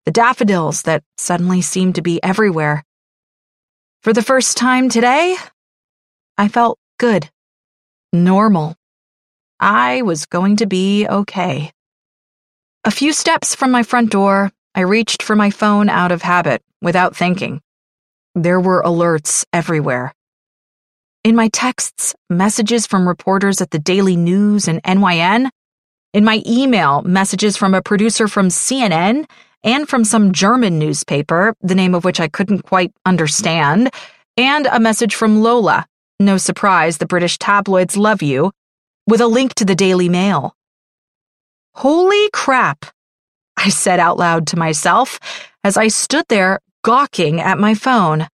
the 0.06 0.12
daffodils 0.12 0.84
that 0.84 1.04
suddenly 1.18 1.62
seemed 1.62 1.96
to 1.96 2.02
be 2.02 2.22
everywhere. 2.24 2.84
For 4.04 4.14
the 4.14 4.22
first 4.22 4.56
time 4.56 4.90
today, 4.90 5.36
I 6.38 6.48
felt 6.48 6.78
good, 7.00 7.30
normal. 8.14 8.76
I 9.60 10.02
was 10.04 10.26
going 10.26 10.58
to 10.58 10.68
be 10.68 11.08
okay. 11.08 11.72
A 12.88 12.92
few 12.92 13.14
steps 13.14 13.56
from 13.56 13.72
my 13.72 13.82
front 13.82 14.12
door, 14.12 14.52
I 14.76 14.82
reached 14.82 15.24
for 15.24 15.36
my 15.36 15.50
phone 15.50 15.90
out 15.90 16.12
of 16.12 16.22
habit, 16.22 16.62
without 16.84 17.16
thinking. 17.16 17.60
There 18.36 18.60
were 18.60 18.84
alerts 18.84 19.44
everywhere. 19.52 20.14
In 21.24 21.36
my 21.36 21.48
texts, 21.48 22.14
messages 22.30 22.86
from 22.86 23.08
reporters 23.08 23.60
at 23.60 23.72
the 23.72 23.80
Daily 23.80 24.16
News 24.16 24.68
and 24.68 24.84
NY1. 24.84 25.50
In 26.14 26.24
my 26.24 26.44
email, 26.46 27.02
messages 27.02 27.58
from 27.58 27.74
a 27.74 27.82
producer 27.82 28.28
from 28.28 28.50
CNN 28.50 29.26
and 29.64 29.90
from 29.90 30.04
some 30.04 30.32
German 30.32 30.78
newspaper, 30.78 31.56
the 31.64 31.74
name 31.74 31.96
of 31.96 32.06
which 32.06 32.20
I 32.20 32.28
couldn't 32.28 32.68
quite 32.68 32.94
understand, 33.04 33.90
and 34.38 34.68
a 34.68 34.80
message 34.80 35.16
from 35.16 35.42
Lola. 35.42 35.88
No 36.20 36.38
surprise, 36.38 37.00
the 37.00 37.08
British 37.08 37.40
tabloids 37.40 37.98
love 37.98 38.22
you, 38.22 38.52
with 39.08 39.22
a 39.22 39.28
link 39.28 39.56
to 39.56 39.66
the 39.66 39.74
Daily 39.74 40.08
Mail. 40.08 40.56
Holy 41.78 42.30
crap, 42.32 42.86
I 43.58 43.68
said 43.68 44.00
out 44.00 44.18
loud 44.18 44.48
to 44.48 44.58
myself 44.58 45.20
as 45.62 45.76
I 45.76 45.90
stood 45.90 46.24
there 46.30 46.60
gawking 46.86 47.42
at 47.42 47.60
my 47.60 47.74
phone. 47.74 48.28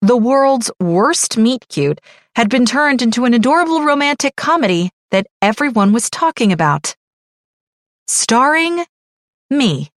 The 0.00 0.16
world's 0.16 0.70
worst 0.78 1.36
meet 1.36 1.66
cute 1.68 2.00
had 2.36 2.48
been 2.48 2.64
turned 2.64 3.02
into 3.02 3.24
an 3.24 3.34
adorable 3.34 3.82
romantic 3.82 4.36
comedy 4.36 4.90
that 5.10 5.26
everyone 5.42 5.92
was 5.92 6.08
talking 6.08 6.52
about. 6.52 6.94
Starring 8.06 8.84
me. 9.50 9.90